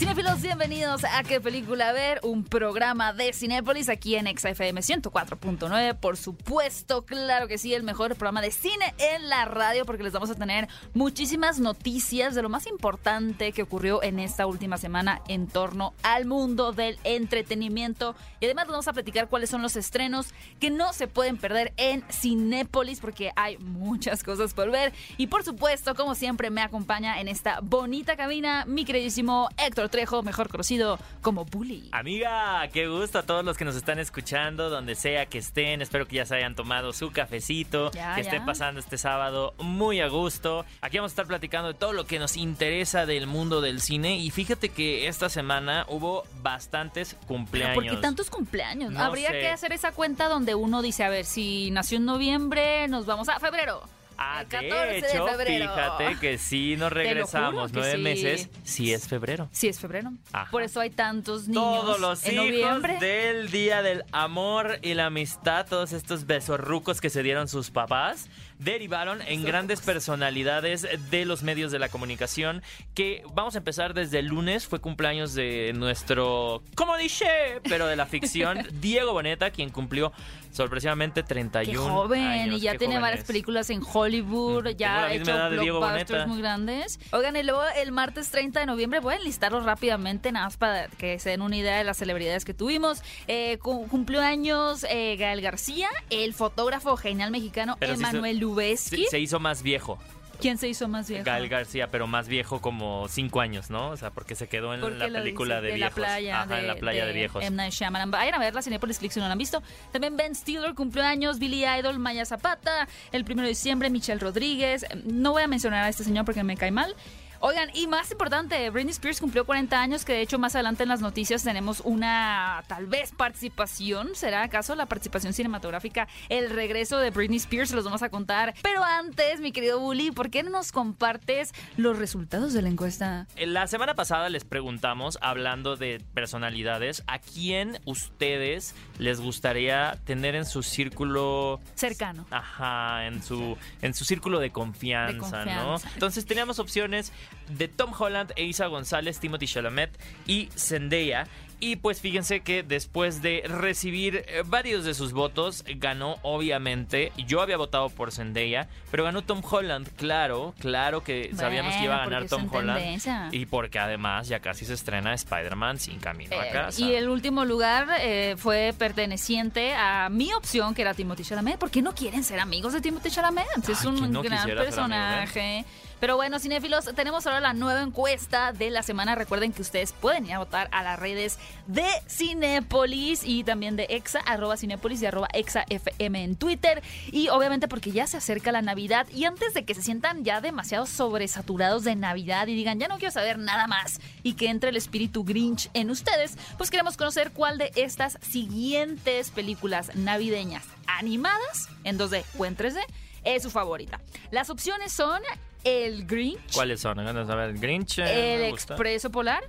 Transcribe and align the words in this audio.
Cinefilos, 0.00 0.40
bienvenidos 0.40 1.04
a 1.04 1.22
¿Qué 1.24 1.42
película 1.42 1.92
ver? 1.92 2.20
Un 2.22 2.42
programa 2.42 3.12
de 3.12 3.34
Cinépolis 3.34 3.90
aquí 3.90 4.16
en 4.16 4.26
XFM 4.34 4.80
104.9. 4.80 5.94
Por 5.94 6.16
supuesto, 6.16 7.04
claro 7.04 7.48
que 7.48 7.58
sí, 7.58 7.74
el 7.74 7.82
mejor 7.82 8.16
programa 8.16 8.40
de 8.40 8.50
cine 8.50 8.94
en 8.96 9.28
la 9.28 9.44
radio 9.44 9.84
porque 9.84 10.02
les 10.02 10.14
vamos 10.14 10.30
a 10.30 10.36
tener 10.36 10.68
muchísimas 10.94 11.60
noticias 11.60 12.34
de 12.34 12.40
lo 12.40 12.48
más 12.48 12.66
importante 12.66 13.52
que 13.52 13.60
ocurrió 13.60 14.02
en 14.02 14.20
esta 14.20 14.46
última 14.46 14.78
semana 14.78 15.20
en 15.28 15.46
torno 15.48 15.92
al 16.02 16.24
mundo 16.24 16.72
del 16.72 16.98
entretenimiento. 17.04 18.16
Y 18.40 18.46
además 18.46 18.68
vamos 18.68 18.88
a 18.88 18.94
platicar 18.94 19.28
cuáles 19.28 19.50
son 19.50 19.60
los 19.60 19.76
estrenos 19.76 20.28
que 20.60 20.70
no 20.70 20.94
se 20.94 21.08
pueden 21.08 21.36
perder 21.36 21.74
en 21.76 22.04
Cinépolis 22.10 23.00
porque 23.00 23.32
hay 23.36 23.58
muchas 23.58 24.24
cosas 24.24 24.54
por 24.54 24.70
ver. 24.70 24.94
Y 25.18 25.26
por 25.26 25.44
supuesto, 25.44 25.94
como 25.94 26.14
siempre, 26.14 26.48
me 26.48 26.62
acompaña 26.62 27.20
en 27.20 27.28
esta 27.28 27.60
bonita 27.62 28.16
cabina 28.16 28.64
mi 28.66 28.86
queridísimo 28.86 29.50
Héctor 29.58 29.89
Trejo, 29.90 30.22
mejor 30.22 30.48
conocido 30.48 30.98
como 31.22 31.44
Bully. 31.44 31.88
Amiga, 31.92 32.66
qué 32.72 32.88
gusto 32.88 33.18
a 33.18 33.22
todos 33.24 33.44
los 33.44 33.56
que 33.56 33.64
nos 33.64 33.76
están 33.76 33.98
escuchando, 33.98 34.70
donde 34.70 34.94
sea 34.94 35.26
que 35.26 35.38
estén. 35.38 35.82
Espero 35.82 36.06
que 36.06 36.16
ya 36.16 36.26
se 36.26 36.36
hayan 36.36 36.54
tomado 36.54 36.92
su 36.92 37.10
cafecito, 37.12 37.90
Ya, 37.92 38.14
que 38.14 38.22
ya. 38.22 38.30
estén 38.30 38.44
pasando 38.46 38.80
este 38.80 38.96
sábado 38.98 39.54
muy 39.58 40.00
a 40.00 40.08
gusto. 40.08 40.64
Aquí 40.80 40.96
vamos 40.98 41.10
a 41.10 41.14
estar 41.14 41.26
platicando 41.26 41.68
de 41.68 41.74
todo 41.74 41.92
lo 41.92 42.06
que 42.06 42.18
nos 42.18 42.36
interesa 42.36 43.06
del 43.06 43.26
mundo 43.26 43.60
del 43.60 43.80
cine. 43.80 44.16
Y 44.18 44.30
fíjate 44.30 44.68
que 44.70 45.08
esta 45.08 45.28
semana 45.28 45.84
hubo 45.88 46.24
bastantes 46.42 47.16
cumpleaños. 47.26 47.74
¿Por 47.74 47.84
qué 47.86 47.96
tantos 47.96 48.30
cumpleaños? 48.30 48.92
No 48.92 49.00
Habría 49.00 49.30
sé. 49.30 49.40
que 49.40 49.48
hacer 49.48 49.72
esa 49.72 49.92
cuenta 49.92 50.28
donde 50.28 50.54
uno 50.54 50.82
dice, 50.82 51.04
a 51.04 51.08
ver, 51.08 51.24
si 51.24 51.70
nació 51.70 51.98
en 51.98 52.04
noviembre, 52.04 52.86
nos 52.88 53.06
vamos 53.06 53.28
a 53.28 53.38
febrero. 53.40 53.82
Ah, 54.22 54.42
El 54.42 54.48
14 54.48 54.86
de 54.86 54.98
hecho, 54.98 55.26
fíjate 55.46 56.16
que 56.20 56.36
sí 56.36 56.76
nos 56.76 56.92
regresamos 56.92 57.72
nueve 57.72 57.96
sí. 57.96 58.02
meses. 58.02 58.50
Sí 58.64 58.92
es 58.92 59.08
febrero. 59.08 59.48
Sí, 59.50 59.68
es 59.68 59.80
febrero. 59.80 60.12
Ajá. 60.30 60.50
Por 60.50 60.62
eso 60.62 60.78
hay 60.80 60.90
tantos 60.90 61.48
niños 61.48 61.62
Todos 61.64 62.00
los 62.00 62.22
en 62.26 62.34
hijos 62.34 62.44
noviembre. 62.46 62.98
del 62.98 63.50
Día 63.50 63.80
del 63.82 64.04
Amor 64.12 64.78
y 64.82 64.92
la 64.92 65.06
Amistad, 65.06 65.66
todos 65.66 65.92
estos 65.92 66.26
besorrucos 66.26 67.00
que 67.00 67.08
se 67.08 67.22
dieron 67.22 67.48
sus 67.48 67.70
papás, 67.70 68.28
derivaron 68.58 69.22
en 69.22 69.42
grandes 69.42 69.80
personalidades 69.80 70.86
de 71.10 71.24
los 71.24 71.42
medios 71.42 71.72
de 71.72 71.78
la 71.78 71.88
comunicación. 71.88 72.62
Que 72.94 73.22
vamos 73.32 73.54
a 73.54 73.58
empezar 73.58 73.94
desde 73.94 74.18
el 74.18 74.26
lunes, 74.26 74.66
fue 74.66 74.80
cumpleaños 74.80 75.32
de 75.32 75.72
nuestro, 75.74 76.62
como 76.74 76.98
dije, 76.98 77.60
pero 77.62 77.86
de 77.86 77.96
la 77.96 78.04
ficción, 78.04 78.66
Diego 78.82 79.14
Boneta, 79.14 79.50
quien 79.50 79.70
cumplió 79.70 80.12
sorpresivamente 80.50 81.22
31 81.22 81.70
Qué 81.72 81.76
joven, 81.90 82.20
años. 82.26 82.58
y 82.58 82.60
ya 82.60 82.72
Qué 82.72 82.78
tiene 82.78 82.98
varias 82.98 83.24
películas 83.24 83.70
en 83.70 83.82
Hollywood, 83.92 84.64
Mm, 84.64 84.76
ya 84.76 85.04
ha 85.04 85.12
hecho 85.12 85.32
blockbusters 85.50 86.26
muy 86.26 86.40
grandes. 86.40 86.98
Oigan, 87.12 87.36
y 87.36 87.42
luego 87.42 87.62
el 87.76 87.92
martes 87.92 88.30
30 88.30 88.60
de 88.60 88.66
noviembre, 88.66 89.00
voy 89.00 89.14
a 89.14 89.16
enlistarlos 89.18 89.64
rápidamente, 89.64 90.32
nada 90.32 90.46
más 90.46 90.56
para 90.56 90.88
que 90.88 91.18
se 91.18 91.30
den 91.30 91.42
una 91.42 91.56
idea 91.56 91.78
de 91.78 91.84
las 91.84 91.96
celebridades 91.98 92.44
que 92.44 92.54
tuvimos. 92.54 93.02
Eh, 93.28 93.58
cu- 93.58 93.86
cumplió 93.88 94.20
años 94.22 94.84
eh, 94.90 95.16
Gael 95.18 95.40
García, 95.40 95.88
el 96.10 96.34
fotógrafo 96.34 96.96
genial 96.96 97.30
mexicano 97.30 97.76
Emanuel 97.80 98.38
Lubezki. 98.38 99.04
Se, 99.04 99.10
se 99.10 99.20
hizo 99.20 99.38
más 99.40 99.62
viejo. 99.62 99.98
¿Quién 100.40 100.58
se 100.58 100.68
hizo 100.68 100.88
más 100.88 101.08
viejo? 101.08 101.24
Gael 101.24 101.48
García, 101.48 101.88
pero 101.88 102.06
más 102.06 102.28
viejo 102.28 102.60
como 102.60 103.06
cinco 103.08 103.40
años, 103.40 103.70
¿no? 103.70 103.90
O 103.90 103.96
sea, 103.96 104.10
porque 104.10 104.34
se 104.34 104.48
quedó 104.48 104.74
en 104.74 104.80
Porque 104.80 105.08
la 105.08 105.20
película 105.20 105.60
dice, 105.60 105.66
de, 105.66 105.70
la 105.70 105.74
viejos. 105.76 105.94
playa 105.94 106.42
Ajá, 106.42 106.54
de, 106.54 106.60
en 106.60 106.66
la 106.66 106.74
playa 106.76 107.06
de, 107.06 107.12
viejos. 107.12 107.44
M. 107.44 107.56
Night 107.56 107.72
Shyamalan. 107.72 108.10
Vayan 108.10 108.34
a 108.34 108.38
ver 108.38 108.54
la 108.54 108.62
Cinepolis 108.62 108.98
Click 108.98 109.12
si 109.12 109.20
no 109.20 109.26
la 109.26 109.32
han 109.32 109.38
visto. 109.38 109.62
También 109.92 110.16
Ben 110.16 110.34
Stiller 110.34 110.74
cumplió 110.74 111.04
años, 111.04 111.38
Billy 111.38 111.64
Idol, 111.64 111.98
Maya 111.98 112.24
Zapata, 112.24 112.88
el 113.12 113.24
primero 113.24 113.46
de 113.46 113.50
diciembre, 113.50 113.90
Michelle 113.90 114.20
Rodríguez. 114.20 114.86
No 115.04 115.32
voy 115.32 115.42
a 115.42 115.46
mencionar 115.46 115.84
a 115.84 115.88
este 115.88 116.04
señor 116.04 116.24
porque 116.24 116.42
me 116.42 116.56
cae 116.56 116.70
mal. 116.70 116.94
Oigan, 117.42 117.70
y 117.72 117.86
más 117.86 118.10
importante, 118.10 118.68
Britney 118.68 118.90
Spears 118.92 119.18
cumplió 119.18 119.46
40 119.46 119.80
años, 119.80 120.04
que 120.04 120.12
de 120.12 120.20
hecho 120.20 120.38
más 120.38 120.54
adelante 120.54 120.82
en 120.82 120.90
las 120.90 121.00
noticias 121.00 121.42
tenemos 121.42 121.80
una 121.80 122.62
tal 122.66 122.84
vez 122.86 123.12
participación, 123.12 124.14
¿será 124.14 124.42
acaso 124.42 124.74
la 124.74 124.84
participación 124.84 125.32
cinematográfica, 125.32 126.06
el 126.28 126.50
regreso 126.50 126.98
de 126.98 127.08
Britney 127.08 127.38
Spears, 127.38 127.72
los 127.72 127.84
vamos 127.86 128.02
a 128.02 128.10
contar. 128.10 128.52
Pero 128.60 128.84
antes, 128.84 129.40
mi 129.40 129.52
querido 129.52 129.80
Bully, 129.80 130.10
¿por 130.10 130.28
qué 130.28 130.42
no 130.42 130.50
nos 130.50 130.70
compartes 130.70 131.54
los 131.78 131.98
resultados 131.98 132.52
de 132.52 132.60
la 132.60 132.68
encuesta? 132.68 133.26
La 133.38 133.66
semana 133.68 133.94
pasada 133.94 134.28
les 134.28 134.44
preguntamos, 134.44 135.18
hablando 135.22 135.76
de 135.76 136.02
personalidades, 136.12 137.04
¿a 137.06 137.20
quién 137.20 137.80
ustedes 137.86 138.74
les 138.98 139.18
gustaría 139.18 139.98
tener 140.04 140.34
en 140.34 140.44
su 140.44 140.62
círculo 140.62 141.58
Cercano. 141.74 142.26
Ajá, 142.30 143.06
en 143.06 143.22
su, 143.22 143.56
en 143.80 143.94
su 143.94 144.04
círculo 144.04 144.40
de 144.40 144.50
confianza, 144.50 145.38
De 145.38 145.54
¿no? 145.54 145.66
confianza. 145.68 145.90
Entonces 145.94 146.26
teníamos 146.26 146.58
opciones 146.58 147.12
de 147.48 147.68
Tom 147.68 147.92
Holland 147.98 148.32
e 148.36 148.44
Isa 148.44 148.66
González, 148.66 149.18
Timothy 149.18 149.46
Chalamet 149.46 149.90
y 150.26 150.48
Zendaya. 150.56 151.26
Y 151.62 151.76
pues 151.76 152.00
fíjense 152.00 152.40
que 152.40 152.62
después 152.62 153.20
de 153.20 153.42
recibir 153.46 154.24
eh, 154.28 154.42
varios 154.46 154.82
de 154.86 154.94
sus 154.94 155.12
votos, 155.12 155.62
ganó 155.76 156.16
obviamente. 156.22 157.12
Yo 157.26 157.42
había 157.42 157.58
votado 157.58 157.90
por 157.90 158.12
Zendaya, 158.12 158.66
pero 158.90 159.04
ganó 159.04 159.20
Tom 159.22 159.42
Holland, 159.48 159.86
claro, 159.96 160.54
claro 160.58 161.04
que 161.04 161.32
sabíamos 161.36 161.74
que 161.76 161.84
iba 161.84 161.96
a 161.96 162.04
ganar 162.06 162.20
porque 162.22 162.28
Tom 162.30 162.48
Holland. 162.50 162.78
tendencia. 162.78 163.28
Y 163.30 163.44
porque 163.44 163.78
además 163.78 164.26
ya 164.28 164.40
casi 164.40 164.64
se 164.64 164.72
estrena 164.72 165.12
Spider-Man 165.12 165.78
sin 165.78 165.98
camino 165.98 166.34
a 166.40 166.46
Eh, 166.46 166.50
casa. 166.50 166.80
y 166.80 166.94
el 166.94 167.10
último 167.10 167.44
lugar 167.44 167.88
eh, 168.00 168.36
fue 168.38 168.72
perteneciente 168.78 169.74
a 169.74 170.08
mi 170.08 170.32
opción, 170.32 170.74
que 170.74 170.80
era 170.80 170.94
Timothy 170.94 171.24
Chalamet. 171.24 171.58
¿Por 171.58 171.70
qué 171.70 171.82
no 171.82 171.94
quieren 171.94 172.24
ser 172.24 172.40
amigos 172.40 172.72
de 172.72 172.80
Timothy 172.80 173.10
Chalamet? 173.10 173.46
es 173.68 173.84
un 173.84 173.98
¿quién 173.98 174.12
no 174.12 174.22
gran 174.22 174.38
amigo 174.38 174.60
personaje. 174.62 175.66
Pero 176.00 176.16
bueno, 176.16 176.38
cinéfilos, 176.38 176.86
tenemos 176.94 177.26
ahora 177.26 177.40
la 177.40 177.52
nueva 177.52 177.82
encuesta 177.82 178.52
de 178.52 178.70
la 178.70 178.82
semana. 178.82 179.14
Recuerden 179.14 179.52
que 179.52 179.60
ustedes 179.60 179.92
pueden 179.92 180.24
ir 180.24 180.32
a 180.32 180.38
votar 180.38 180.68
a 180.72 180.82
las 180.82 180.98
redes 180.98 181.38
de 181.66 181.86
Cinépolis 182.08 183.22
y 183.22 183.44
también 183.44 183.76
de 183.76 183.86
Exa, 183.90 184.20
arroba 184.20 184.56
Cinépolis 184.56 185.02
y 185.02 185.06
arroba 185.06 185.28
Exa 185.34 185.66
FM 185.68 186.24
en 186.24 186.36
Twitter. 186.36 186.82
Y 187.12 187.28
obviamente 187.28 187.68
porque 187.68 187.92
ya 187.92 188.06
se 188.06 188.16
acerca 188.16 188.50
la 188.50 188.62
Navidad 188.62 189.06
y 189.14 189.26
antes 189.26 189.52
de 189.52 189.66
que 189.66 189.74
se 189.74 189.82
sientan 189.82 190.24
ya 190.24 190.40
demasiado 190.40 190.86
sobresaturados 190.86 191.84
de 191.84 191.94
Navidad 191.96 192.46
y 192.46 192.54
digan, 192.54 192.80
ya 192.80 192.88
no 192.88 192.96
quiero 192.96 193.12
saber 193.12 193.38
nada 193.38 193.66
más 193.66 194.00
y 194.22 194.34
que 194.34 194.48
entre 194.48 194.70
el 194.70 194.76
espíritu 194.76 195.22
Grinch 195.22 195.68
en 195.74 195.90
ustedes, 195.90 196.38
pues 196.56 196.70
queremos 196.70 196.96
conocer 196.96 197.30
cuál 197.32 197.58
de 197.58 197.72
estas 197.76 198.18
siguientes 198.22 199.30
películas 199.30 199.94
navideñas 199.94 200.64
animadas 200.86 201.68
en 201.84 201.98
2D 201.98 202.24
o 202.38 202.46
en 202.46 202.56
3D 202.56 202.80
es 203.24 203.42
su 203.42 203.50
favorita. 203.50 204.00
Las 204.30 204.50
opciones 204.50 204.92
son 204.92 205.20
El 205.64 206.06
Grinch, 206.06 206.54
¿Cuáles 206.54 206.80
son? 206.80 206.96
Vamos 206.96 207.28
a 207.28 207.34
ver, 207.34 207.50
el 207.50 207.58
Grinch. 207.58 207.98
eh, 207.98 208.34
El 208.34 208.40
me 208.42 208.50
gusta. 208.50 208.74
Expreso 208.74 209.10
Polar, 209.10 209.42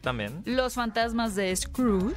también. 0.00 0.42
Los 0.46 0.74
Fantasmas 0.74 1.34
de 1.34 1.54
Scrooge 1.54 2.14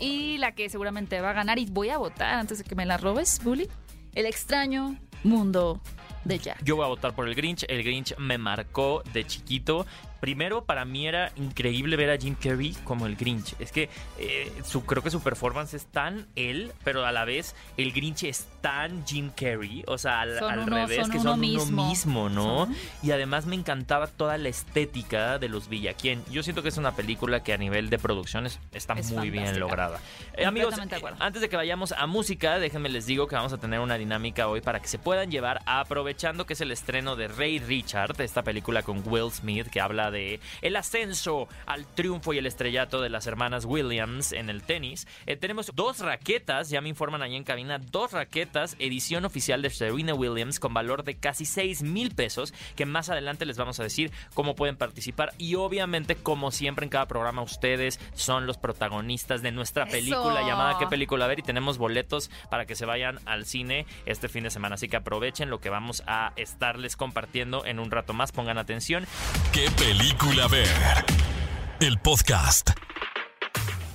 y 0.00 0.38
la 0.38 0.52
que 0.52 0.68
seguramente 0.68 1.20
va 1.20 1.30
a 1.30 1.34
ganar 1.34 1.58
y 1.58 1.66
voy 1.66 1.90
a 1.90 1.98
votar 1.98 2.34
antes 2.34 2.58
de 2.58 2.64
que 2.64 2.74
me 2.74 2.84
la 2.86 2.96
robes, 2.96 3.40
Bully, 3.44 3.68
El 4.14 4.26
extraño 4.26 4.98
mundo 5.22 5.80
de 6.24 6.38
Jack. 6.38 6.62
Yo 6.64 6.76
voy 6.76 6.84
a 6.84 6.88
votar 6.88 7.14
por 7.14 7.28
el 7.28 7.34
Grinch. 7.34 7.64
El 7.68 7.82
Grinch 7.82 8.16
me 8.18 8.38
marcó 8.38 9.02
de 9.12 9.24
chiquito. 9.24 9.86
Primero, 10.20 10.64
para 10.64 10.84
mí 10.84 11.06
era 11.06 11.30
increíble 11.36 11.96
ver 11.96 12.10
a 12.10 12.16
Jim 12.18 12.34
Carrey 12.34 12.74
como 12.84 13.06
el 13.06 13.16
Grinch. 13.16 13.54
Es 13.58 13.70
que 13.72 13.88
eh, 14.18 14.52
su, 14.64 14.84
creo 14.84 15.02
que 15.02 15.10
su 15.10 15.20
performance 15.22 15.74
es 15.74 15.86
tan 15.86 16.26
él, 16.36 16.72
pero 16.84 17.04
a 17.06 17.12
la 17.12 17.24
vez 17.24 17.54
el 17.76 17.92
Grinch 17.92 18.24
es 18.24 18.48
tan 18.60 19.06
Jim 19.06 19.30
Carrey. 19.30 19.84
O 19.86 19.96
sea, 19.98 20.20
al, 20.22 20.38
Son 20.38 20.52
al 20.52 20.58
uno- 20.60 20.76
revés, 20.76 21.00
son 21.02 21.10
que 21.10 21.18
son 21.18 21.26
uno 21.28 21.36
mismo. 21.36 21.88
mismo, 21.88 22.28
¿no? 22.28 22.66
Son- 22.66 22.76
Y 23.02 23.10
además 23.12 23.46
me 23.46 23.54
encantaba 23.54 24.06
toda 24.08 24.36
la 24.38 24.48
estética 24.48 25.38
de 25.38 25.48
los 25.48 25.68
Villaquien. 25.68 26.24
Yo 26.30 26.42
siento 26.42 26.62
que 26.62 26.68
es 26.70 26.76
una 26.76 26.96
película 26.96 27.42
que 27.42 27.52
a 27.52 27.56
nivel 27.58 27.90
de 27.90 27.98
producción 27.98 28.46
es- 28.46 28.58
está 28.72 28.94
Es 28.94 29.10
muy 29.12 29.30
bien 29.30 29.58
lograda. 29.60 30.00
Eh, 30.36 30.44
amigos, 30.44 30.74
de 30.76 30.82
eh, 30.96 31.00
antes 31.20 31.40
de 31.42 31.48
que 31.48 31.56
vayamos 31.56 31.92
a 31.92 32.06
música, 32.06 32.58
déjenme 32.58 32.88
les 32.88 33.06
digo 33.06 33.26
que 33.28 33.36
vamos 33.36 33.52
a 33.52 33.58
tener 33.58 33.80
una 33.80 33.96
dinámica 33.98 34.48
hoy 34.48 34.60
para 34.60 34.80
que 34.80 34.88
se 34.88 34.98
puedan 34.98 35.30
llevar, 35.30 35.60
aprovechando 35.66 36.46
que 36.46 36.54
es 36.54 36.60
el 36.60 36.70
estreno 36.72 37.16
de 37.16 37.28
Ray 37.28 37.58
Richard, 37.58 38.20
esta 38.20 38.42
película 38.42 38.82
con 38.82 39.02
Will 39.06 39.30
Smith 39.30 39.68
que 39.68 39.80
habla 39.80 40.07
de 40.10 40.40
el 40.62 40.76
ascenso 40.76 41.48
al 41.66 41.86
triunfo 41.86 42.32
y 42.32 42.38
el 42.38 42.46
estrellato 42.46 43.00
de 43.00 43.10
las 43.10 43.26
hermanas 43.26 43.64
Williams 43.64 44.32
en 44.32 44.50
el 44.50 44.62
tenis. 44.62 45.06
Eh, 45.26 45.36
tenemos 45.36 45.72
dos 45.74 46.00
raquetas, 46.00 46.70
ya 46.70 46.80
me 46.80 46.88
informan 46.88 47.22
ahí 47.22 47.36
en 47.36 47.44
cabina, 47.44 47.78
dos 47.78 48.12
raquetas, 48.12 48.76
edición 48.78 49.24
oficial 49.24 49.62
de 49.62 49.70
Serena 49.70 50.14
Williams 50.14 50.60
con 50.60 50.74
valor 50.74 51.04
de 51.04 51.16
casi 51.16 51.44
6 51.44 51.82
mil 51.82 52.14
pesos, 52.14 52.54
que 52.76 52.86
más 52.86 53.08
adelante 53.08 53.46
les 53.46 53.56
vamos 53.56 53.80
a 53.80 53.82
decir 53.82 54.12
cómo 54.34 54.54
pueden 54.54 54.76
participar. 54.76 55.32
Y 55.38 55.54
obviamente, 55.54 56.16
como 56.16 56.50
siempre 56.50 56.84
en 56.84 56.90
cada 56.90 57.06
programa, 57.06 57.42
ustedes 57.42 58.00
son 58.14 58.46
los 58.46 58.58
protagonistas 58.58 59.42
de 59.42 59.52
nuestra 59.52 59.84
Eso. 59.84 59.92
película 59.92 60.42
llamada 60.42 60.78
¿Qué 60.78 60.86
película 60.86 61.26
ver? 61.26 61.38
Y 61.38 61.42
tenemos 61.42 61.78
boletos 61.78 62.30
para 62.50 62.66
que 62.66 62.74
se 62.74 62.86
vayan 62.86 63.18
al 63.26 63.46
cine 63.46 63.86
este 64.06 64.28
fin 64.28 64.44
de 64.44 64.50
semana. 64.50 64.74
Así 64.74 64.88
que 64.88 64.96
aprovechen 64.96 65.50
lo 65.50 65.60
que 65.60 65.70
vamos 65.70 66.02
a 66.06 66.32
estarles 66.36 66.96
compartiendo 66.96 67.64
en 67.64 67.78
un 67.78 67.90
rato 67.90 68.12
más. 68.12 68.32
Pongan 68.32 68.58
atención. 68.58 69.06
¿Qué 69.52 69.70
película 69.76 69.97
ver? 70.48 71.04
El 71.80 71.98
podcast. 71.98 72.70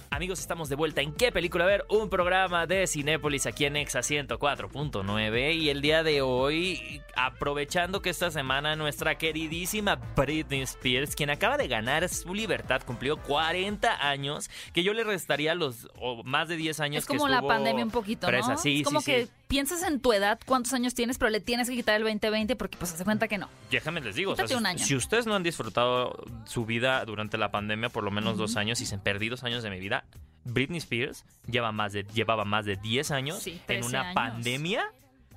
Amigos, 0.10 0.40
estamos 0.42 0.70
de 0.70 0.76
vuelta 0.76 1.02
en 1.02 1.14
¿Qué 1.14 1.32
película 1.32 1.66
ver? 1.66 1.86
Un 1.90 2.10
programa 2.10 2.68
de 2.68 2.86
Cinépolis 2.88 3.46
aquí 3.46 3.66
en 3.66 3.78
Exa 3.78 4.02
104.9 4.02 5.56
y 5.56 5.70
el 5.70 5.82
día 5.82 6.04
de 6.04 6.22
hoy, 6.22 7.02
aprovechando 7.16 8.02
que 8.02 8.12
esta 8.12 8.30
semana 8.30 8.76
nuestra 8.76 9.18
queridísima 9.18 9.96
Britney 10.16 10.62
Spears, 10.62 11.16
quien 11.16 11.30
acaba 11.30 11.58
de 11.58 11.68
ganar 11.68 12.08
su 12.10 12.36
libertad, 12.36 12.82
cumplió 12.86 13.18
40 13.18 14.08
años, 14.08 14.52
que 14.74 14.84
yo 14.84 14.94
le 14.94 15.04
restaría 15.04 15.56
los 15.56 15.88
o 16.00 16.24
más 16.24 16.48
de 16.48 16.58
10 16.58 16.80
años 16.82 17.04
Es 17.04 17.08
como 17.08 17.26
que 17.26 17.32
la 17.32 17.42
pandemia 17.42 17.84
un 17.84 17.92
poquito, 17.92 18.28
presa. 18.28 18.54
¿no? 18.54 18.58
Sí, 18.58 18.82
es 18.82 18.86
como 18.86 19.02
sí, 19.02 19.06
que 19.06 19.26
sí. 19.26 19.32
Piensas 19.48 19.84
en 19.84 20.00
tu 20.00 20.14
edad, 20.14 20.40
cuántos 20.46 20.74
años 20.74 20.94
tienes, 20.94 21.18
pero 21.18 21.30
le 21.30 21.40
tienes 21.40 21.70
que 21.70 21.76
quitar 21.76 21.96
el 21.96 22.04
2020 22.04 22.56
porque 22.56 22.78
pues 22.78 22.94
hace 22.94 23.04
cuenta 23.04 23.28
que 23.28 23.38
no. 23.38 23.50
Déjame 23.72 24.02
les 24.02 24.16
digo, 24.16 24.34
o 24.34 24.36
sea, 24.36 24.46
año. 24.66 24.80
si 24.80 24.96
ustedes 24.96 25.26
no 25.28 25.36
han 25.36 25.44
disfrutado 25.44 26.24
su 26.46 26.66
vida 26.66 27.06
durante 27.06 27.38
la 27.38 27.52
pandemia 27.52 27.90
por 27.90 28.04
lo 28.04 28.12
menos 28.12 28.38
dos 28.38 28.56
años 28.56 28.82
y 28.82 28.86
se 28.86 28.98
perdí 28.98 29.30
dos 29.30 29.44
años 29.44 29.64
de 29.64 29.70
mi 29.70 29.80
vida, 29.80 30.06
Britney 30.46 30.78
Spears 30.80 31.26
lleva 31.48 31.72
más 31.72 31.94
de, 31.94 32.04
llevaba 32.04 32.46
más 32.46 32.66
de 32.66 32.76
10 32.78 33.12
años 33.12 33.40
Sí, 33.40 33.52
en 33.52 33.66
13 33.82 33.88
una 33.88 34.02
años. 34.02 34.16
pandemia, 34.16 34.84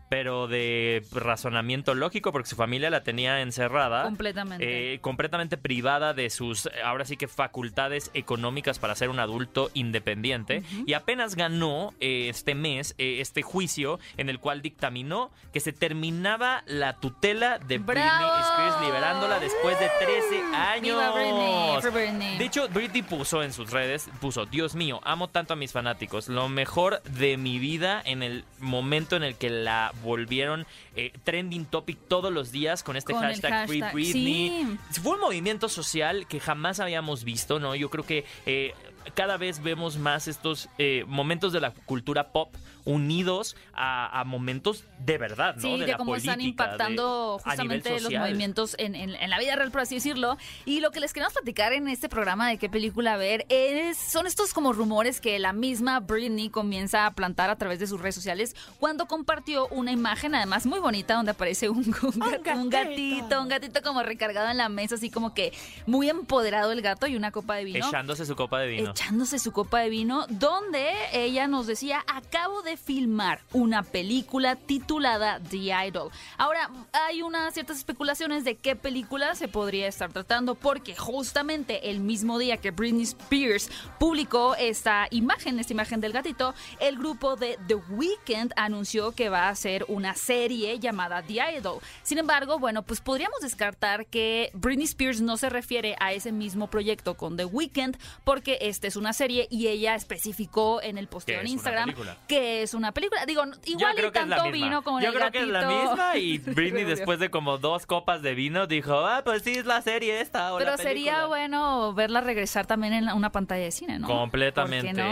pero 0.09 0.47
de 0.47 1.03
razonamiento 1.13 1.95
lógico 1.95 2.33
porque 2.33 2.49
su 2.49 2.57
familia 2.57 2.91
la 2.91 3.03
tenía 3.03 3.41
encerrada. 3.41 4.05
Completamente. 4.05 4.95
eh, 4.95 4.99
completamente 5.01 5.57
privada 5.57 6.15
de 6.15 6.31
sus, 6.31 6.69
ahora 6.85 7.05
sí 7.05 7.17
que 7.17 7.29
facultades 7.29 8.11
económicas 8.15 8.79
para 8.79 8.95
ser 8.95 9.09
un 9.11 9.19
adulto 9.19 9.71
independiente. 9.75 10.63
Y 10.87 10.93
apenas 10.95 11.35
ganó 11.35 11.93
eh, 12.01 12.29
este 12.29 12.55
mes 12.55 12.95
eh, 12.99 13.19
este 13.21 13.43
juicio 13.43 13.99
en 14.17 14.29
el 14.29 14.39
cual 14.39 14.63
dictaminó 14.63 15.31
que 15.53 15.61
se 15.61 15.73
terminaba 15.73 16.63
la 16.67 16.95
tutela 17.01 17.59
de 17.59 17.79
¡Bravo! 17.79 17.87
Britney 17.87 18.41
Spears 18.43 18.81
liberándola 18.87 19.39
después 19.41 19.79
de 19.81 19.89
13 19.99 20.43
años. 20.55 20.97
Viva 20.97 21.11
Britney, 21.13 21.93
Britney. 21.93 22.39
De 22.39 22.45
hecho, 22.45 22.69
Britney 22.69 23.03
puso 23.03 23.43
en 23.43 23.53
sus 23.53 23.71
redes, 23.71 24.09
puso, 24.21 24.47
Dios 24.47 24.75
mío, 24.75 25.01
amo 25.05 25.29
tanto 25.29 25.55
a 25.55 25.57
mis 25.57 25.73
fanáticos, 25.73 26.29
lo 26.29 26.49
mejor 26.49 27.03
de 27.05 27.37
mi 27.37 27.59
vida 27.59 28.03
en 28.05 28.23
el 28.23 28.45
momento 28.59 29.17
en 29.17 29.23
el 29.25 29.37
que 29.37 29.51
la 29.51 29.93
volvieron 30.03 30.67
eh, 30.95 31.13
trending 31.25 31.65
topic 31.67 31.99
todos 32.09 32.33
los 32.33 32.53
días 32.53 32.83
con 32.83 32.97
este 32.97 33.13
Con 33.13 33.23
hashtag, 33.23 33.67
Free 33.69 33.81
hashtag, 33.81 33.95
Britney. 33.95 34.77
sí. 34.93 35.01
Fue 35.03 35.15
un 35.15 35.21
movimiento 35.21 35.69
social 35.69 36.27
que 36.27 36.41
jamás 36.41 36.81
habíamos 36.81 37.25
visto, 37.25 37.59
¿no? 37.61 37.75
Yo 37.75 37.91
creo 37.91 38.05
que 38.05 38.25
eh, 38.47 38.75
cada 39.15 39.37
vez 39.37 39.63
vemos 39.63 39.97
más 39.99 40.29
estos 40.29 40.69
eh, 40.79 41.05
momentos 41.07 41.53
de 41.53 41.61
la 41.61 41.73
cultura 41.73 42.33
pop 42.33 42.55
unidos 42.87 43.57
a, 43.75 44.21
a 44.21 44.25
momentos 44.25 44.85
de 45.01 45.19
verdad, 45.19 45.57
¿no? 45.57 45.61
Sí, 45.63 45.73
de 45.73 45.85
de 45.87 45.93
la 45.93 45.99
cómo 45.99 46.17
están 46.17 46.41
impactando 46.41 47.37
de- 47.37 47.43
justamente 47.51 48.01
los 48.01 48.13
movimientos 48.13 48.75
en, 48.79 48.95
en- 48.95 49.15
en 49.15 49.29
la 49.31 49.39
vida 49.39 49.55
real, 49.57 49.71
por 49.71 49.83
así 49.83 49.97
decirlo. 49.97 50.39
Y 50.65 50.81
lo 50.81 50.91
que 50.93 51.01
les 51.01 51.13
queremos 51.13 51.35
platicar 51.35 51.73
en 51.75 51.89
este 51.89 52.09
programa 52.09 52.49
de 52.49 52.57
qué 52.59 52.71
película 52.71 53.17
ver 53.19 53.45
es, 53.51 53.99
son 53.99 54.27
estos 54.27 54.55
como 54.55 54.73
rumores 54.73 55.21
que 55.21 55.39
la 55.39 55.53
misma 55.53 56.01
Britney 56.01 56.49
comienza 56.49 57.05
a 57.07 57.11
plantar 57.11 57.51
a 57.51 57.57
través 57.57 57.79
de 57.79 57.87
sus 57.87 58.01
redes 58.01 58.15
sociales 58.15 58.55
cuando 58.79 59.07
compartió 59.07 59.67
una 59.69 59.93
imagen, 59.93 60.35
además 60.35 60.65
muy 60.67 60.79
bonita, 60.79 61.15
donde 61.15 61.33
aparece 61.33 61.69
un, 61.69 61.79
un 61.79 61.93
ga- 61.93 62.57
un 62.57 62.71
gatito, 62.71 63.43
un 63.43 63.49
gatito 63.49 63.83
como 63.83 64.03
recargado 64.03 64.49
en 64.51 64.57
la 64.57 64.69
mesa, 64.69 64.95
así 64.95 65.11
como 65.11 65.35
que 65.35 65.53
muy 65.87 66.09
empoderado 66.09 66.73
el 66.73 66.83
gato 66.83 67.07
y 67.07 67.17
una 67.17 67.33
copa 67.33 67.57
de 67.57 67.65
vino 67.65 67.87
Echándose 67.87 68.25
su 68.25 68.37
copa 68.37 68.61
de 68.61 68.69
vino. 68.69 68.91
echándose 68.93 69.39
su 69.39 69.53
copa 69.53 69.81
de 69.81 69.91
vino, 69.91 70.27
donde 70.29 70.89
ella 71.13 71.49
nos 71.49 71.67
decía, 71.67 72.05
acabo 72.07 72.63
de 72.63 72.76
filmar 72.77 73.41
una 73.53 73.83
película 73.83 74.57
titulada 74.57 75.41
The 75.41 75.87
Idol. 75.87 76.11
Ahora, 76.39 76.71
hay 76.93 77.23
unas 77.23 77.55
ciertas 77.55 77.79
especulaciones 77.79 78.45
de 78.45 78.57
qué 78.57 78.77
película 78.77 79.35
se 79.35 79.49
podría 79.49 79.89
estar 79.89 80.13
tratando, 80.13 80.55
porque 80.55 80.95
justamente 80.95 81.91
el 81.91 82.01
mismo 82.01 82.39
día 82.39 82.57
que 82.59 82.71
Britney 82.71 83.03
Spears 83.03 83.71
publicó 83.99 84.55
esta 84.57 85.09
imagen, 85.11 85.59
esta 85.59 85.73
imagen 85.73 86.01
del 86.01 86.13
gatito, 86.13 86.55
el 86.81 86.99
grupo 86.99 87.37
de 87.37 87.59
The 87.67 87.75
Weeknd 87.75 88.53
anunció 88.57 89.13
que 89.13 89.29
va 89.29 89.45
a 89.45 89.51
hacer 89.51 89.85
una 89.89 90.15
serie 90.15 90.79
llamada 90.79 91.23
The 91.23 91.57
Idol. 91.59 91.81
Sin 92.03 92.19
embargo, 92.19 92.59
bueno, 92.59 92.83
pues 92.83 93.01
podríamos 93.01 93.41
descartar 93.41 94.07
que 94.07 94.51
Britney 94.55 94.85
Spears 94.85 95.21
no 95.21 95.37
se 95.37 95.49
refiere 95.49 95.97
a 96.01 96.13
ese 96.13 96.33
mismo 96.33 96.69
proyecto 96.69 97.15
con 97.15 97.37
The 97.37 97.45
Weeknd 97.45 97.97
porque 98.25 98.59
esta 98.61 98.87
es 98.87 98.97
una 98.97 99.13
serie 99.13 99.47
y 99.51 99.69
ella 99.69 99.95
especificó 99.95 100.83
en 100.83 100.99
el 100.99 101.09
posteo 101.09 101.41
en 101.41 101.47
Instagram 101.47 101.95
que 102.29 102.63
es 102.63 102.66
una 102.75 102.93
película. 102.93 103.25
Digo, 103.27 103.43
igual 103.65 103.95
y 103.99 104.05
es 104.05 104.13
tanto 104.13 104.51
vino 104.51 104.83
como 104.83 105.01
Yo 105.01 105.09
el 105.09 105.15
creo 105.15 105.31
que 105.31 105.41
es 105.41 105.49
la 105.49 105.67
misma 105.69 106.17
y 106.17 106.39
Britney 106.47 106.85
después 106.85 107.19
de 107.19 107.31
como 107.31 107.59
dos 107.59 107.87
copas 107.87 108.23
de 108.23 108.35
vino 108.35 108.67
dijo, 108.67 108.95
ah, 109.07 109.23
pues 109.25 109.43
sí 109.43 109.53
es 109.53 109.67
la 109.67 109.83
serie 109.83 110.21
esta 110.21 110.53
o 110.55 110.59
la 110.59 110.65
Pero 110.65 110.77
sería 110.77 111.13
película". 111.13 111.27
bueno 111.27 111.95
verla 111.95 112.21
regresar 112.21 112.67
también 112.67 112.93
en 112.93 113.09
una 113.11 113.33
pantalla 113.33 113.65
de 113.65 113.71
cine, 113.73 113.99
¿no? 113.99 114.07
Completamente. 114.09 115.03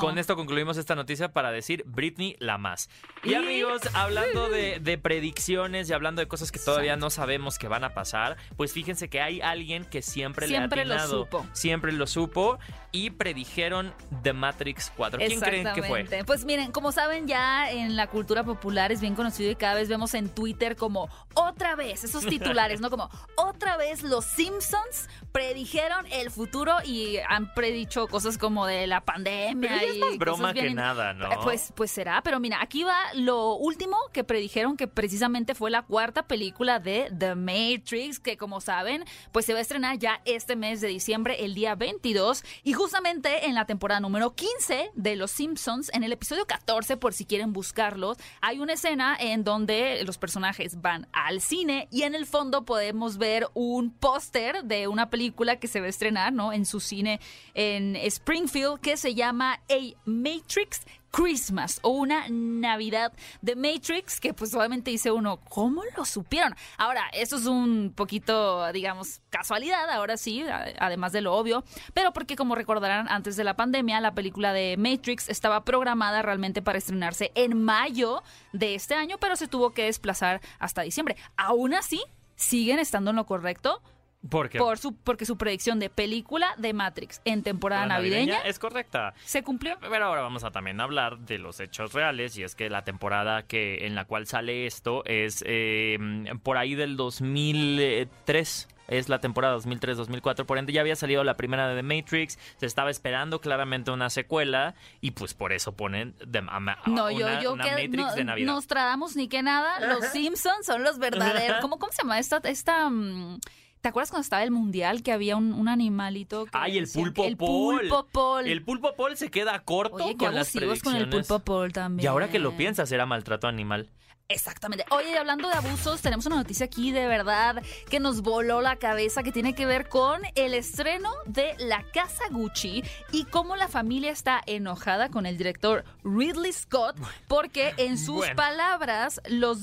Con 0.00 0.18
esto 0.18 0.36
concluimos 0.36 0.76
esta 0.76 0.94
noticia 0.94 1.32
para 1.32 1.50
decir 1.52 1.84
Britney 1.86 2.36
la 2.38 2.58
más. 2.58 2.88
Y, 3.22 3.30
Y- 3.30 3.34
amigos, 3.34 3.82
hablando 3.94 4.48
de, 4.48 4.78
de 4.80 4.98
predicciones 4.98 5.88
y 5.90 5.92
hablando 5.92 6.20
de 6.20 6.28
cosas 6.28 6.50
que 6.52 6.58
todavía 6.58 6.96
no 6.96 7.10
sabemos 7.10 7.58
que 7.58 7.68
van 7.68 7.84
a 7.84 7.94
pasar, 7.94 8.36
pues 8.56 8.72
fíjense 8.72 9.08
que 9.08 9.20
hay 9.20 9.40
alguien 9.40 9.84
que 9.84 10.02
siempre, 10.02 10.46
Siempre 10.46 10.84
le 10.84 10.86
lo 10.86 10.94
ha 10.94 10.98
atinado. 11.04 11.24
supo. 11.24 11.46
Siempre 11.52 11.92
lo 11.92 12.06
supo 12.06 12.58
y 12.92 13.10
predijeron 13.10 13.92
The 14.22 14.32
Matrix 14.32 14.92
4. 14.96 15.18
¿Quién 15.18 15.40
creen 15.40 15.68
que 15.74 15.82
fue? 15.82 16.04
Pues 16.26 16.44
miren, 16.44 16.72
como 16.72 16.89
saben 16.92 17.26
ya 17.28 17.70
en 17.70 17.96
la 17.96 18.06
cultura 18.08 18.44
popular 18.44 18.92
es 18.92 19.00
bien 19.00 19.14
conocido 19.14 19.50
y 19.50 19.56
cada 19.56 19.74
vez 19.74 19.88
vemos 19.88 20.14
en 20.14 20.28
Twitter 20.28 20.76
como 20.76 21.08
otra 21.34 21.74
vez, 21.76 22.04
esos 22.04 22.26
titulares, 22.26 22.80
¿no? 22.80 22.90
Como 22.90 23.08
otra 23.36 23.76
vez 23.76 24.02
los 24.02 24.24
Simpsons 24.24 25.08
predijeron 25.32 26.06
el 26.12 26.30
futuro 26.30 26.74
y 26.84 27.18
han 27.28 27.54
predicho 27.54 28.08
cosas 28.08 28.36
como 28.36 28.66
de 28.66 28.86
la 28.86 29.00
pandemia 29.02 29.70
Pero 29.70 29.80
ya 29.80 29.86
es 29.90 29.96
y 29.96 30.00
más 30.00 30.18
broma 30.18 30.52
que 30.52 30.66
in- 30.68 30.74
nada, 30.76 31.12
¿no? 31.14 31.30
Eh, 31.32 31.36
Pues, 31.42 31.72
pues 31.76 31.90
será, 31.90 32.20
pero 32.22 32.40
mira, 32.40 32.58
aquí 32.60 32.82
va 32.84 32.96
lo 33.14 33.54
último 33.54 33.96
que 34.12 34.24
predijeron 34.24 34.76
que 34.76 34.88
precisamente 34.88 35.54
fue 35.54 35.70
la 35.70 35.82
cuarta 35.82 36.24
película 36.26 36.78
de 36.80 37.10
The 37.16 37.34
Matrix, 37.34 38.18
que 38.18 38.36
como 38.36 38.60
saben, 38.60 39.04
pues 39.32 39.46
se 39.46 39.52
va 39.52 39.58
a 39.60 39.62
estrenar 39.62 39.98
ya 39.98 40.20
este 40.24 40.56
mes 40.56 40.80
de 40.80 40.88
diciembre, 40.88 41.44
el 41.44 41.54
día 41.54 41.74
22, 41.74 42.42
y 42.64 42.72
justamente 42.72 43.46
en 43.46 43.54
la 43.54 43.64
temporada 43.66 44.00
número 44.00 44.34
15 44.34 44.90
de 44.94 45.16
Los 45.16 45.30
Simpsons, 45.30 45.90
en 45.94 46.02
el 46.04 46.12
episodio 46.12 46.46
14, 46.46 46.79
por 46.96 47.12
si 47.12 47.24
quieren 47.24 47.52
buscarlos, 47.52 48.16
hay 48.40 48.58
una 48.58 48.74
escena 48.74 49.16
en 49.18 49.44
donde 49.44 50.02
los 50.04 50.18
personajes 50.18 50.80
van 50.80 51.06
al 51.12 51.40
cine 51.40 51.88
y 51.90 52.02
en 52.02 52.14
el 52.14 52.26
fondo 52.26 52.64
podemos 52.64 53.18
ver 53.18 53.48
un 53.54 53.90
póster 53.90 54.64
de 54.64 54.88
una 54.88 55.10
película 55.10 55.56
que 55.56 55.68
se 55.68 55.80
va 55.80 55.86
a 55.86 55.90
estrenar, 55.90 56.32
¿no? 56.32 56.52
En 56.52 56.64
su 56.64 56.80
cine 56.80 57.20
en 57.54 57.96
Springfield, 57.96 58.80
que 58.80 58.96
se 58.96 59.14
llama 59.14 59.60
A 59.70 59.96
Matrix 60.04 60.80
Christmas 61.10 61.80
o 61.82 61.90
una 61.90 62.26
Navidad 62.28 63.12
de 63.42 63.56
Matrix 63.56 64.20
que 64.20 64.34
pues 64.34 64.54
obviamente 64.54 64.90
dice 64.90 65.10
uno, 65.10 65.38
¿cómo 65.48 65.82
lo 65.96 66.04
supieron? 66.04 66.54
Ahora, 66.76 67.04
eso 67.12 67.36
es 67.36 67.46
un 67.46 67.92
poquito, 67.94 68.72
digamos, 68.72 69.20
casualidad, 69.30 69.88
ahora 69.90 70.16
sí, 70.16 70.44
además 70.78 71.12
de 71.12 71.20
lo 71.20 71.34
obvio, 71.34 71.64
pero 71.94 72.12
porque 72.12 72.36
como 72.36 72.54
recordarán 72.54 73.08
antes 73.08 73.36
de 73.36 73.44
la 73.44 73.56
pandemia, 73.56 74.00
la 74.00 74.14
película 74.14 74.52
de 74.52 74.76
Matrix 74.76 75.28
estaba 75.28 75.64
programada 75.64 76.22
realmente 76.22 76.62
para 76.62 76.78
estrenarse 76.78 77.32
en 77.34 77.62
mayo 77.62 78.22
de 78.52 78.74
este 78.74 78.94
año, 78.94 79.18
pero 79.18 79.36
se 79.36 79.48
tuvo 79.48 79.70
que 79.70 79.84
desplazar 79.84 80.40
hasta 80.58 80.82
diciembre. 80.82 81.16
Aún 81.36 81.74
así, 81.74 82.02
siguen 82.36 82.78
estando 82.78 83.10
en 83.10 83.16
lo 83.16 83.26
correcto. 83.26 83.82
Porque 84.28 84.58
Por 84.58 84.76
su, 84.78 84.94
porque 84.94 85.24
su 85.24 85.38
predicción 85.38 85.78
de 85.80 85.88
película 85.88 86.54
de 86.58 86.74
Matrix 86.74 87.22
en 87.24 87.42
temporada 87.42 87.86
navideña, 87.86 88.40
es 88.40 88.58
correcta. 88.58 89.14
se 89.24 89.42
cumplió. 89.42 89.78
Pero 89.80 90.04
ahora 90.04 90.20
vamos 90.20 90.44
a 90.44 90.50
también 90.50 90.78
hablar 90.80 91.18
de 91.20 91.38
los 91.38 91.58
hechos 91.58 91.94
reales 91.94 92.36
y 92.36 92.42
es 92.42 92.54
que 92.54 92.68
la 92.68 92.84
temporada 92.84 93.44
que 93.44 93.86
en 93.86 93.94
la 93.94 94.04
cual 94.04 94.26
sale 94.26 94.66
esto 94.66 95.02
es 95.06 95.42
eh, 95.46 95.98
por 96.42 96.58
ahí 96.58 96.74
del 96.74 96.96
2003. 96.98 98.68
Es 98.88 99.08
la 99.08 99.20
temporada 99.20 99.56
2003-2004, 99.58 100.44
por 100.46 100.58
ende 100.58 100.72
ya 100.72 100.80
había 100.80 100.96
salido 100.96 101.22
la 101.22 101.36
primera 101.36 101.68
de 101.68 101.76
The 101.76 101.82
Matrix, 101.84 102.40
se 102.56 102.66
estaba 102.66 102.90
esperando 102.90 103.40
claramente 103.40 103.92
una 103.92 104.10
secuela 104.10 104.74
y 105.00 105.12
pues 105.12 105.32
por 105.32 105.52
eso 105.52 105.76
ponen 105.76 106.16
de- 106.26 106.40
a- 106.40 106.56
a- 106.56 106.60
No, 106.88 107.04
una, 107.04 107.12
yo, 107.12 107.40
yo 107.40 107.52
una 107.52 107.62
que 107.64 107.70
Matrix 107.70 107.96
no, 107.96 108.14
de 108.16 108.24
Navidad. 108.24 108.52
Nostradamus 108.52 109.14
ni 109.14 109.28
que 109.28 109.44
nada. 109.44 109.78
Los 109.86 110.04
Simpsons 110.12 110.66
son 110.66 110.82
los 110.82 110.98
verdaderos. 110.98 111.58
¿Cómo, 111.60 111.78
cómo 111.78 111.92
se 111.92 112.02
llama 112.02 112.18
esta? 112.18 112.38
esta 112.42 112.90
mm, 112.90 113.38
¿Te 113.80 113.88
acuerdas 113.88 114.10
cuando 114.10 114.22
estaba 114.22 114.42
el 114.42 114.50
mundial 114.50 115.02
que 115.02 115.10
había 115.12 115.36
un, 115.36 115.52
un 115.54 115.68
animalito? 115.68 116.44
Que 116.44 116.50
Ay, 116.52 116.76
el 116.76 116.86
pulpo 116.86 117.22
que- 117.22 117.28
El 117.28 117.36
pulpo 117.38 118.06
Paul. 118.12 118.46
El 118.46 118.62
pulpo 118.62 118.94
Paul 118.94 119.16
se 119.16 119.30
queda 119.30 119.58
corto 119.60 119.96
Oye, 120.04 120.16
con 120.16 120.34
las 120.34 120.48
abusivos 120.54 120.82
con 120.82 120.92
predicciones. 120.92 121.30
el 121.30 121.36
pulpo 121.36 121.68
también. 121.70 122.04
Y 122.04 122.06
ahora 122.06 122.28
que 122.28 122.38
lo 122.38 122.56
piensas, 122.56 122.92
era 122.92 123.06
maltrato 123.06 123.46
animal. 123.46 123.88
Exactamente. 124.30 124.84
Oye, 124.90 125.10
y 125.10 125.16
hablando 125.16 125.48
de 125.48 125.54
abusos, 125.54 126.00
tenemos 126.00 126.24
una 126.26 126.36
noticia 126.36 126.66
aquí 126.66 126.92
de 126.92 127.06
verdad 127.06 127.62
que 127.90 128.00
nos 128.00 128.22
voló 128.22 128.60
la 128.62 128.76
cabeza 128.76 129.22
que 129.22 129.32
tiene 129.32 129.54
que 129.54 129.66
ver 129.66 129.88
con 129.88 130.22
el 130.36 130.54
estreno 130.54 131.10
de 131.26 131.54
La 131.58 131.84
Casa 131.92 132.24
Gucci 132.30 132.84
y 133.10 133.24
cómo 133.24 133.56
la 133.56 133.66
familia 133.68 134.12
está 134.12 134.40
enojada 134.46 135.10
con 135.10 135.26
el 135.26 135.36
director 135.36 135.84
Ridley 136.04 136.52
Scott 136.52 136.96
porque 137.26 137.74
en 137.76 137.98
sus 137.98 138.18
Bueno. 138.18 138.36
palabras 138.36 139.20
los, 139.28 139.58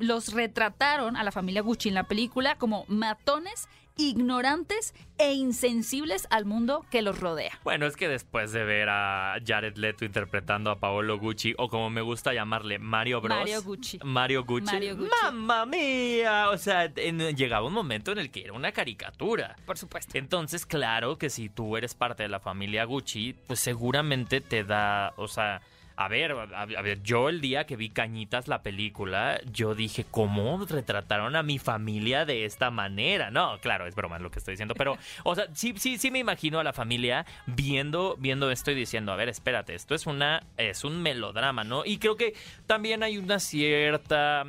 los 0.00 0.32
retrataron 0.34 1.16
a 1.16 1.24
la 1.24 1.32
familia 1.32 1.62
Gucci 1.62 1.88
en 1.88 1.94
la 1.94 2.04
película 2.04 2.56
como 2.56 2.84
matones, 2.88 3.68
ignorantes 4.08 4.94
e 5.18 5.34
insensibles 5.34 6.26
al 6.30 6.46
mundo 6.46 6.84
que 6.90 7.02
los 7.02 7.20
rodea. 7.20 7.52
Bueno, 7.62 7.86
es 7.86 7.96
que 7.96 8.08
después 8.08 8.52
de 8.52 8.64
ver 8.64 8.88
a 8.88 9.36
Jared 9.46 9.76
Leto 9.76 10.04
interpretando 10.04 10.70
a 10.70 10.80
Paolo 10.80 11.18
Gucci, 11.18 11.54
o 11.58 11.68
como 11.68 11.90
me 11.90 12.00
gusta 12.00 12.32
llamarle, 12.32 12.78
Mario 12.78 13.20
Bros. 13.20 13.38
Mario 13.38 13.62
Gucci. 13.62 13.98
Mario 14.02 14.44
Gucci. 14.44 14.72
Mario 14.72 14.96
Gucci. 14.96 15.10
¡Mamma 15.22 15.66
mía! 15.66 16.48
O 16.50 16.58
sea, 16.58 16.90
en- 16.96 17.36
llegaba 17.36 17.66
un 17.66 17.72
momento 17.74 18.12
en 18.12 18.18
el 18.18 18.30
que 18.30 18.44
era 18.44 18.52
una 18.54 18.72
caricatura. 18.72 19.56
Por 19.66 19.76
supuesto. 19.78 20.16
Entonces, 20.16 20.64
claro 20.66 21.18
que 21.18 21.28
si 21.30 21.48
tú 21.48 21.76
eres 21.76 21.94
parte 21.94 22.22
de 22.22 22.28
la 22.28 22.40
familia 22.40 22.84
Gucci, 22.84 23.34
pues 23.46 23.60
seguramente 23.60 24.40
te 24.40 24.64
da, 24.64 25.12
o 25.16 25.28
sea, 25.28 25.60
a 26.00 26.08
ver, 26.08 26.32
a, 26.32 26.62
a 26.62 26.82
ver, 26.82 27.02
yo 27.02 27.28
el 27.28 27.42
día 27.42 27.66
que 27.66 27.76
vi 27.76 27.90
Cañitas 27.90 28.48
la 28.48 28.62
película, 28.62 29.38
yo 29.52 29.74
dije, 29.74 30.06
¿cómo 30.10 30.64
retrataron 30.64 31.36
a 31.36 31.42
mi 31.42 31.58
familia 31.58 32.24
de 32.24 32.46
esta 32.46 32.70
manera? 32.70 33.30
No, 33.30 33.58
claro, 33.60 33.86
es 33.86 33.94
broma 33.94 34.18
lo 34.18 34.30
que 34.30 34.38
estoy 34.38 34.52
diciendo, 34.54 34.74
pero, 34.74 34.96
o 35.24 35.34
sea, 35.34 35.48
sí, 35.52 35.74
sí, 35.76 35.98
sí 35.98 36.10
me 36.10 36.18
imagino 36.18 36.58
a 36.58 36.64
la 36.64 36.72
familia 36.72 37.26
viendo, 37.44 38.16
viendo 38.18 38.50
esto 38.50 38.70
y 38.70 38.76
diciendo, 38.76 39.12
a 39.12 39.16
ver, 39.16 39.28
espérate, 39.28 39.74
esto 39.74 39.94
es 39.94 40.06
una, 40.06 40.42
es 40.56 40.84
un 40.84 41.02
melodrama, 41.02 41.64
¿no? 41.64 41.84
Y 41.84 41.98
creo 41.98 42.16
que 42.16 42.32
también 42.66 43.02
hay 43.02 43.18
una 43.18 43.38
cierta 43.38 44.46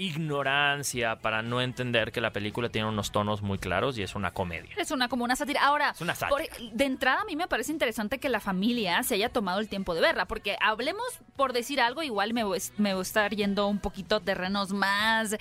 ignorancia 0.00 1.16
para 1.16 1.42
no 1.42 1.60
entender 1.60 2.12
que 2.12 2.20
la 2.20 2.32
película 2.32 2.68
tiene 2.68 2.88
unos 2.88 3.12
tonos 3.12 3.42
muy 3.42 3.58
claros 3.58 3.98
y 3.98 4.02
es 4.02 4.14
una 4.14 4.30
comedia. 4.32 4.70
Es 4.76 4.90
una 4.90 5.08
como 5.08 5.24
una 5.24 5.36
sátira. 5.36 5.62
Ahora, 5.62 5.90
Es 5.90 6.00
una 6.00 6.14
sátira. 6.14 6.44
por- 6.48 6.70
de 6.72 6.84
entrada 6.84 7.22
a 7.22 7.24
mí 7.24 7.36
me 7.36 7.48
parece 7.48 7.72
interesante 7.72 8.18
que 8.18 8.28
la 8.28 8.40
familia 8.40 9.02
se 9.02 9.14
haya 9.14 9.28
tomado 9.28 9.60
el 9.60 9.68
tiempo 9.68 9.94
de 9.94 10.00
verla, 10.00 10.26
porque 10.26 10.56
hablemos 10.60 11.04
por 11.36 11.52
decir 11.52 11.80
algo, 11.80 12.02
igual 12.02 12.32
me 12.34 12.44
voy, 12.44 12.60
me 12.78 12.94
voy 12.94 13.00
a 13.00 13.02
estar 13.02 13.34
yendo 13.34 13.66
un 13.66 13.78
poquito 13.78 14.20
terrenos 14.20 14.72
más 14.72 15.36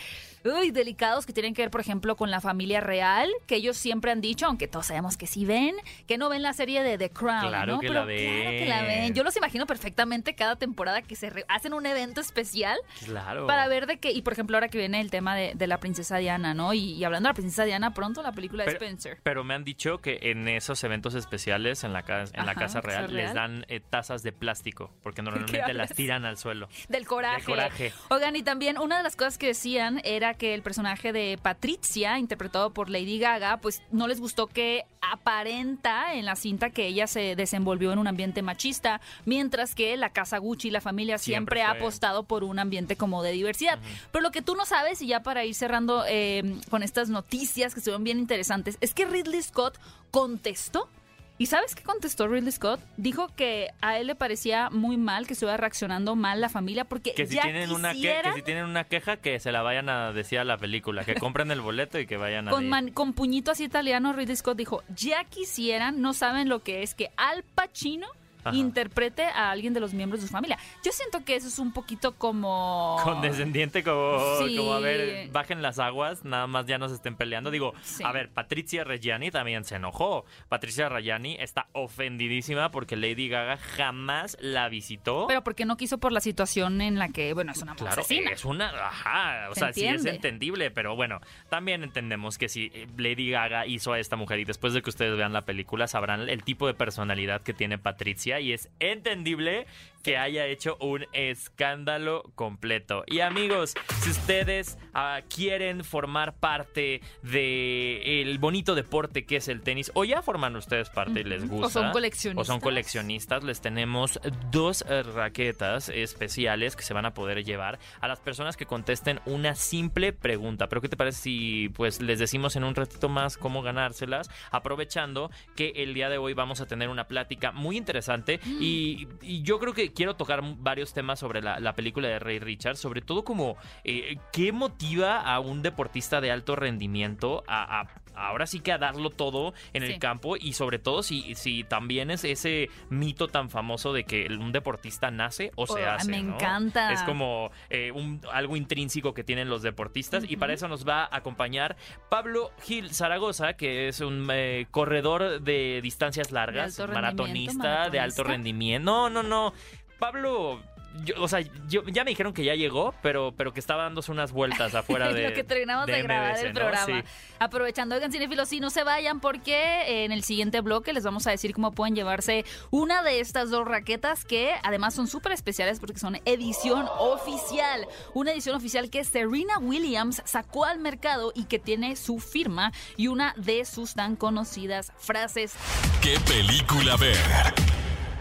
uy, 0.46 0.72
delicados 0.72 1.26
que 1.26 1.34
tienen 1.34 1.54
que 1.54 1.62
ver, 1.62 1.72
por 1.72 1.82
ejemplo, 1.82 2.16
con 2.16 2.32
la 2.32 2.42
familia 2.42 2.80
real, 2.82 3.30
que 3.48 3.56
ellos 3.56 3.78
siempre 3.78 4.12
han 4.12 4.22
dicho, 4.22 4.46
aunque 4.46 4.68
todos 4.68 4.88
sabemos 4.88 5.18
que 5.18 5.28
sí 5.28 5.46
ven, 5.46 5.76
que 6.08 6.18
no 6.18 6.30
ven 6.30 6.42
la 6.44 6.54
serie 6.54 6.82
de 6.84 6.98
The 6.98 7.10
Crown, 7.10 7.48
Claro 7.48 7.74
¿no? 7.74 7.80
que 7.80 7.88
Pero 7.88 8.06
la 8.06 8.06
claro 8.06 8.50
que 8.52 8.66
la 8.68 8.82
ven. 8.82 9.02
ven. 9.02 9.14
Yo 9.14 9.24
los 9.24 9.36
imagino 9.38 9.66
perfectamente 9.66 10.36
cada 10.36 10.56
temporada 10.56 11.02
que 11.02 11.16
se 11.16 11.30
re- 11.30 11.46
hacen 11.48 11.74
un 11.74 11.86
evento 11.86 12.22
especial 12.22 12.78
Claro. 13.06 13.48
para 13.48 13.68
ver 13.68 13.86
de 13.88 13.98
qué, 14.00 14.12
y 14.12 14.22
por 14.22 14.34
ejemplo 14.34 14.58
ahora 14.58 14.70
que 14.70 14.78
viene 14.78 15.02
el 15.02 15.12
tema 15.12 15.36
de, 15.36 15.54
de 15.56 15.68
la 15.68 15.80
princesa 15.80 16.18
Diana, 16.18 16.54
¿no? 16.54 16.74
Y, 16.74 16.94
y 16.94 17.04
hablando 17.04 17.28
de 17.28 17.32
la 17.32 17.36
princesa 17.36 17.66
Diana, 17.66 17.94
pronto 17.94 18.22
la 18.24 18.32
película 18.32 18.66
de 18.66 18.72
Spencer. 18.72 19.20
Pero 19.24 19.44
me 19.44 19.54
han 19.54 19.64
dicho 19.64 20.00
que 20.00 20.20
en 20.24 20.48
esos 20.48 20.84
eventos 20.84 21.16
especiales 21.16 21.84
en 21.84 21.94
la, 21.94 22.04
ca- 22.04 22.22
en 22.24 22.46
la 22.46 22.52
Ajá, 22.52 22.62
Casa 22.62 22.82
Casa 22.82 22.82
Real, 22.82 23.14
les 23.14 23.34
dan 23.34 23.66
eh, 23.68 23.80
tazas 23.80 24.24
de 24.24 24.32
plástico, 24.32 24.92
porque 25.04 25.22
normalmente 25.24 25.74
las 25.74 25.94
tiran 25.94 26.26
al 26.26 26.38
suelo. 26.38 26.70
Del 26.88 27.06
coraje. 27.06 27.38
Del 27.38 27.46
coraje. 27.46 27.94
Oigan, 28.10 28.36
y 28.36 28.44
también 28.44 28.78
una 28.78 28.98
de 28.98 29.04
las 29.04 29.16
cosas 29.16 29.38
que 29.38 29.48
decían 29.48 30.02
era 30.04 30.29
que 30.34 30.54
el 30.54 30.62
personaje 30.62 31.14
de 31.14 31.40
Patricia, 31.42 32.20
interpretado 32.20 32.72
por 32.72 32.90
Lady 32.90 33.20
Gaga, 33.20 33.58
pues 33.58 33.82
no 33.92 34.08
les 34.08 34.20
gustó 34.20 34.48
que 34.48 34.86
aparenta 35.02 36.14
en 36.14 36.26
la 36.26 36.36
cinta 36.36 36.70
que 36.70 36.88
ella 36.88 37.08
se 37.08 37.36
desenvolvió 37.36 37.92
en 37.94 38.00
un 38.00 38.08
ambiente 38.08 38.42
machista, 38.42 39.02
mientras 39.26 39.76
que 39.76 39.96
la 39.98 40.10
casa 40.10 40.38
Gucci, 40.38 40.72
la 40.72 40.82
familia 40.82 41.18
siempre, 41.18 41.40
Siempre 41.40 41.62
ha 41.62 41.72
apostado 41.72 42.24
por 42.24 42.44
un 42.44 42.60
ambiente 42.60 42.96
como 42.96 43.24
de 43.24 43.32
diversidad. 43.32 43.80
Pero 44.12 44.22
lo 44.22 44.32
que 44.32 44.42
tú 44.42 44.56
no 44.56 44.66
sabes, 44.66 45.02
y 45.02 45.08
ya 45.08 45.24
para 45.24 45.46
ir 45.46 45.56
cerrando 45.56 46.04
eh, 46.08 46.60
con 46.70 46.84
estas 46.84 47.10
noticias 47.10 47.74
que 47.74 47.80
estuvieron 47.80 48.04
bien 48.04 48.20
interesantes, 48.20 48.78
es 48.82 48.94
que 48.94 49.06
Ridley 49.06 49.42
Scott 49.42 49.80
contestó 50.12 50.90
¿Y 51.40 51.48
sabes 51.48 51.74
qué 51.74 51.82
contestó 51.84 52.28
Ridley 52.28 52.52
Scott? 52.52 52.80
Dijo 52.98 53.30
que 53.36 53.70
a 53.82 53.98
él 53.98 54.06
le 54.08 54.14
parecía 54.16 54.70
muy 54.70 54.98
mal 54.98 55.26
que 55.26 55.34
estuviera 55.34 55.58
reaccionando 55.58 56.16
mal 56.16 56.40
la 56.42 56.50
familia 56.50 56.84
porque 56.86 57.14
Que 57.16 57.26
si, 57.26 57.36
ya 57.36 57.42
tienen 57.44 57.72
una 57.72 57.94
que, 57.94 58.20
que 58.22 58.34
si 58.34 58.42
tienen 58.44 58.66
una 58.66 58.84
queja, 58.84 59.18
que 59.18 59.40
se 59.40 59.52
la 59.52 59.62
vayan 59.62 59.90
a 59.90 60.12
decir 60.12 60.38
a 60.40 60.44
la 60.44 60.58
película, 60.58 61.06
que 61.06 61.16
compren 61.16 61.50
el 61.50 61.62
boleto 61.62 61.98
y 61.98 62.06
que 62.06 62.18
vayan 62.18 62.50
a 62.50 62.52
con, 62.52 62.68
man- 62.70 62.92
con 62.92 63.14
puñito 63.14 63.52
así 63.52 63.64
italiano, 63.64 64.14
Ridley 64.14 64.36
Scott 64.36 64.58
dijo, 64.58 64.84
ya 64.96 65.24
quisieran, 65.24 66.02
no 66.02 66.14
saben 66.14 66.50
lo 66.50 66.62
que 66.62 66.84
es 66.84 66.94
que 66.94 67.10
Al 67.18 67.44
Pacino 67.44 68.08
Ajá. 68.44 68.56
interprete 68.56 69.24
a 69.24 69.52
alguien 69.52 69.74
de 69.74 69.80
los 69.80 69.94
miembros 69.94 70.22
de 70.22 70.28
su 70.28 70.32
familia. 70.34 70.58
Yo 70.84 70.92
siento 70.92 71.24
que 71.26 71.36
eso 71.36 71.48
es 71.48 71.60
un 71.60 71.74
poquito 71.74 72.16
como... 72.16 72.98
Condescendiente, 73.04 73.84
como, 73.84 74.20
Sí. 74.48 74.56
como 74.58 74.74
a 74.74 74.80
ver, 74.80 75.30
bajen 75.32 75.62
las 75.62 75.80
aguas, 75.80 76.24
nada 76.24 76.48
más 76.48 76.66
ya 76.66 76.78
no 76.78 76.88
se 76.90 76.96
estén 76.96 77.16
peleando. 77.16 77.52
Digo, 77.52 77.74
Sí. 77.82 78.04
a 78.04 78.12
ver, 78.12 78.30
Patricia 78.30 78.84
Reggiani 78.84 79.32
también 79.32 79.64
se 79.66 79.76
enojó. 79.76 80.26
Patricia 80.48 80.88
Reggiani 80.90 81.36
está 81.40 81.68
ofendidísima 81.74 82.72
porque 82.72 82.96
Lady 82.96 83.28
Gaga 83.30 83.58
jamás 83.58 84.38
la 84.40 84.70
visitó. 84.70 85.26
Pero 85.28 85.44
porque 85.44 85.66
no 85.66 85.78
quiso 85.78 85.98
por 85.98 86.12
la 86.12 86.22
situación 86.22 86.82
en 86.82 86.98
la 86.98 87.10
que, 87.10 87.34
bueno, 87.34 87.52
es 87.52 87.62
una 87.62 87.76
Claro, 87.76 88.02
asesina. 88.02 88.32
es 88.32 88.46
una, 88.46 88.70
ajá, 88.70 89.50
o 89.50 89.54
Se 89.54 89.60
sea, 89.60 89.74
sí 89.74 89.86
es 89.86 90.06
entendible, 90.06 90.72
pero 90.72 90.96
bueno, 90.96 91.20
también 91.50 91.84
entendemos 91.84 92.38
que 92.38 92.50
si 92.50 92.72
eh, 92.74 92.88
Lady 92.98 93.30
Gaga 93.32 93.66
hizo 93.66 93.94
a 93.94 94.00
esta 94.00 94.16
mujer 94.16 94.40
y 94.40 94.46
después 94.46 94.74
de 94.74 94.82
que 94.82 94.90
ustedes 94.90 95.18
vean 95.18 95.34
la 95.34 95.42
película 95.46 95.88
sabrán 95.88 96.30
el 96.30 96.44
tipo 96.44 96.68
de 96.68 96.74
personalidad 96.74 97.42
que 97.42 97.54
tiene 97.54 97.78
Patricia 97.78 98.29
y 98.38 98.54
es 98.54 98.70
entendible 98.80 99.66
que 100.04 100.18
haya 100.18 100.46
hecho 100.46 100.78
un 100.80 101.06
escándalo 101.14 102.24
completo. 102.36 103.04
Y 103.08 103.20
amigos, 103.20 103.74
si 104.02 104.10
ustedes 104.12 104.78
ah, 104.94 105.22
quieren 105.34 105.84
formar 105.84 106.36
parte 106.36 107.02
de 107.22 108.22
el 108.22 108.38
bonito 108.38 108.76
deporte 108.76 109.26
que 109.26 109.38
es 109.38 109.48
el 109.48 109.62
tenis 109.62 109.92
o 109.94 110.06
ya 110.06 110.22
forman 110.22 110.56
ustedes 110.56 110.90
parte 110.90 111.22
y 111.22 111.24
les 111.24 111.48
gusta 111.48 111.68
O 111.68 111.70
son 111.70 111.92
coleccionistas. 111.92 112.50
o 112.50 112.52
son 112.52 112.60
coleccionistas, 112.60 113.44
les 113.44 113.62
tenemos 113.62 114.20
dos 114.52 114.86
eh, 114.88 115.04
raquetas 115.04 115.90
especiales 115.90 116.76
que 116.76 116.84
se 116.84 116.94
van 116.94 117.06
a 117.06 117.14
poder 117.14 117.44
llevar 117.44 117.80
a 118.00 118.08
las 118.08 118.20
personas 118.20 118.58
que 118.58 118.66
contesten 118.66 119.20
una 119.26 119.56
simple 119.56 120.14
pregunta. 120.14 120.68
Pero 120.68 120.82
¿qué 120.82 120.90
te 120.90 120.98
parece 120.98 121.22
si 121.22 121.70
pues 121.70 122.02
les 122.02 122.20
decimos 122.20 122.56
en 122.56 122.64
un 122.64 122.76
ratito 122.76 123.10
más 123.10 123.38
cómo 123.38 123.62
ganárselas? 123.62 124.30
Aprovechando 124.52 125.32
que 125.56 125.74
el 125.76 125.94
día 125.94 126.10
de 126.10 126.18
hoy 126.18 126.34
vamos 126.34 126.62
a 126.62 126.66
tener 126.66 126.90
una 126.90 127.08
plática 127.08 127.52
muy 127.52 127.78
interesante 127.78 128.40
y, 128.46 129.08
y 129.22 129.42
yo 129.42 129.60
creo 129.60 129.74
que 129.74 129.89
quiero 129.94 130.16
tocar 130.16 130.42
varios 130.58 130.94
temas 130.94 131.20
sobre 131.20 131.42
la, 131.42 131.60
la 131.60 131.74
película 131.74 132.08
de 132.08 132.20
Ray 132.20 132.40
Richard, 132.40 132.78
sobre 132.78 133.02
todo 133.02 133.24
como 133.24 133.58
eh, 133.84 134.18
qué 134.32 134.52
motiva 134.52 135.22
a 135.22 135.40
un 135.40 135.62
deportista 135.62 136.22
de 136.22 136.32
alto 136.32 136.56
rendimiento 136.56 137.44
a, 137.48 137.82
a- 137.82 137.88
ahora 138.16 138.48
sí 138.48 138.60
que 138.60 138.74
a 138.74 138.78
darlo 138.78 139.12
todo 139.12 139.54
en 139.72 139.84
Sí. 139.86 139.94
el 139.94 140.00
campo 140.00 140.36
y 140.36 140.52
sobre 140.54 140.78
todo 140.78 141.04
si, 141.04 141.36
si 141.36 141.64
también 141.64 142.12
es 142.12 142.26
ese 142.26 142.70
mito 142.90 143.30
tan 143.30 143.50
famoso 143.50 143.94
de 143.94 144.04
que 144.04 144.28
un 144.28 144.52
deportista 144.52 145.10
nace 145.10 145.52
o 145.56 145.66
se 145.68 145.86
Oh, 145.86 145.90
hace. 145.92 146.12
me 146.12 146.22
¿no? 146.24 146.36
encanta. 146.36 146.92
Es 146.92 147.02
como 147.04 147.50
eh, 147.70 147.92
un- 147.94 148.20
algo 148.34 148.58
intrínseco 148.58 149.14
que 149.14 149.24
tienen 149.24 149.48
los 149.50 149.62
deportistas 149.62 150.26
y 150.28 150.36
para 150.36 150.52
eso 150.54 150.68
nos 150.68 150.86
va 150.86 151.04
a 151.06 151.16
acompañar 151.16 151.78
Pablo 152.10 152.52
Gil 152.64 152.94
Zaragoza, 152.94 153.54
que 153.54 153.88
es 153.88 154.02
un 154.02 154.28
eh, 154.34 154.68
corredor 154.70 155.40
de 155.42 155.80
distancias 155.82 156.32
largas, 156.34 156.78
maratonista, 156.80 157.90
de 157.90 158.00
alto 158.02 158.24
rendimiento. 158.24 158.84
No, 158.92 159.10
no, 159.10 159.24
no. 159.24 159.54
Pablo... 160.00 160.62
yo- 161.06 161.22
o 161.22 161.28
sea, 161.28 161.42
yo- 161.68 161.84
ya 161.86 162.04
me 162.04 162.10
dijeron 162.10 162.34
que 162.34 162.44
ya 162.44 162.56
llegó, 162.56 162.96
pero, 163.04 163.32
pero 163.38 163.54
que 163.54 163.60
estaba 163.60 163.84
dándose 163.84 164.12
unas 164.12 164.32
vueltas 164.32 164.74
afuera 164.74 165.08
de. 165.14 165.30
lo 165.30 165.36
que 165.36 165.44
terminamos 165.44 165.86
de, 165.86 166.02
grabar 166.02 166.38
el 166.40 166.48
¿no? 166.48 166.54
programa. 166.60 166.86
Sí. 166.86 167.08
Aprovechando, 167.40 167.96
oigan, 167.96 168.12
cinéfilos, 168.12 168.50
sí, 168.50 168.60
no 168.60 168.70
se 168.70 168.84
vayan 168.84 169.20
porque 169.20 170.04
en 170.04 170.12
el 170.12 170.24
siguiente 170.24 170.62
bloque 170.62 170.92
les 170.92 171.04
vamos 171.04 171.26
a 171.28 171.32
decir 171.32 171.54
cómo 171.54 171.72
pueden 171.72 171.96
llevarse 171.96 172.44
una 172.72 173.02
de 173.04 173.20
estas 173.22 173.50
dos 173.52 173.66
raquetas 173.68 174.26
que 174.26 174.54
además 174.64 174.94
son 174.96 175.08
súper 175.08 175.32
especiales 175.32 175.80
porque 175.80 176.00
son 176.00 176.20
edición 176.26 176.86
oficial. 176.98 177.88
Una 178.14 178.32
edición 178.32 178.56
oficial 178.56 178.90
que 178.90 179.04
Serena 179.06 179.58
Williams 179.60 180.22
sacó 180.26 180.66
al 180.66 180.80
mercado 180.80 181.32
y 181.36 181.46
que 181.46 181.60
tiene 181.60 181.96
su 181.96 182.20
firma 182.20 182.72
y 182.98 183.08
una 183.08 183.34
de 183.38 183.64
sus 183.64 183.94
tan 183.94 184.16
conocidas 184.16 184.92
frases. 184.98 185.54
¿Qué 186.02 186.18
película 186.28 186.98
ver? 186.98 187.16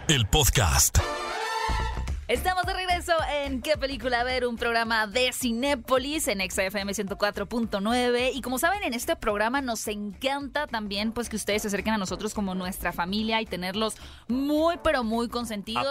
El 0.08 0.26
podcast. 0.26 0.98
Estamos 2.28 2.64
de 2.66 2.74
regreso 2.74 3.14
en 3.42 3.62
¿Qué 3.62 3.78
película 3.78 4.22
ver? 4.22 4.46
Un 4.46 4.58
programa 4.58 5.06
de 5.06 5.32
Cinépolis 5.32 6.28
en 6.28 6.40
XFM 6.40 6.92
104.9 6.92 8.32
y 8.34 8.42
como 8.42 8.58
saben 8.58 8.82
en 8.82 8.92
este 8.92 9.16
programa 9.16 9.62
nos 9.62 9.88
encanta 9.88 10.66
también 10.66 11.12
pues 11.12 11.30
que 11.30 11.36
ustedes 11.36 11.62
se 11.62 11.68
acerquen 11.68 11.94
a 11.94 11.96
nosotros 11.96 12.34
como 12.34 12.54
nuestra 12.54 12.92
familia 12.92 13.40
y 13.40 13.46
tenerlos 13.46 13.94
muy 14.28 14.78
pero 14.84 15.04
muy 15.04 15.28
consentidos. 15.30 15.86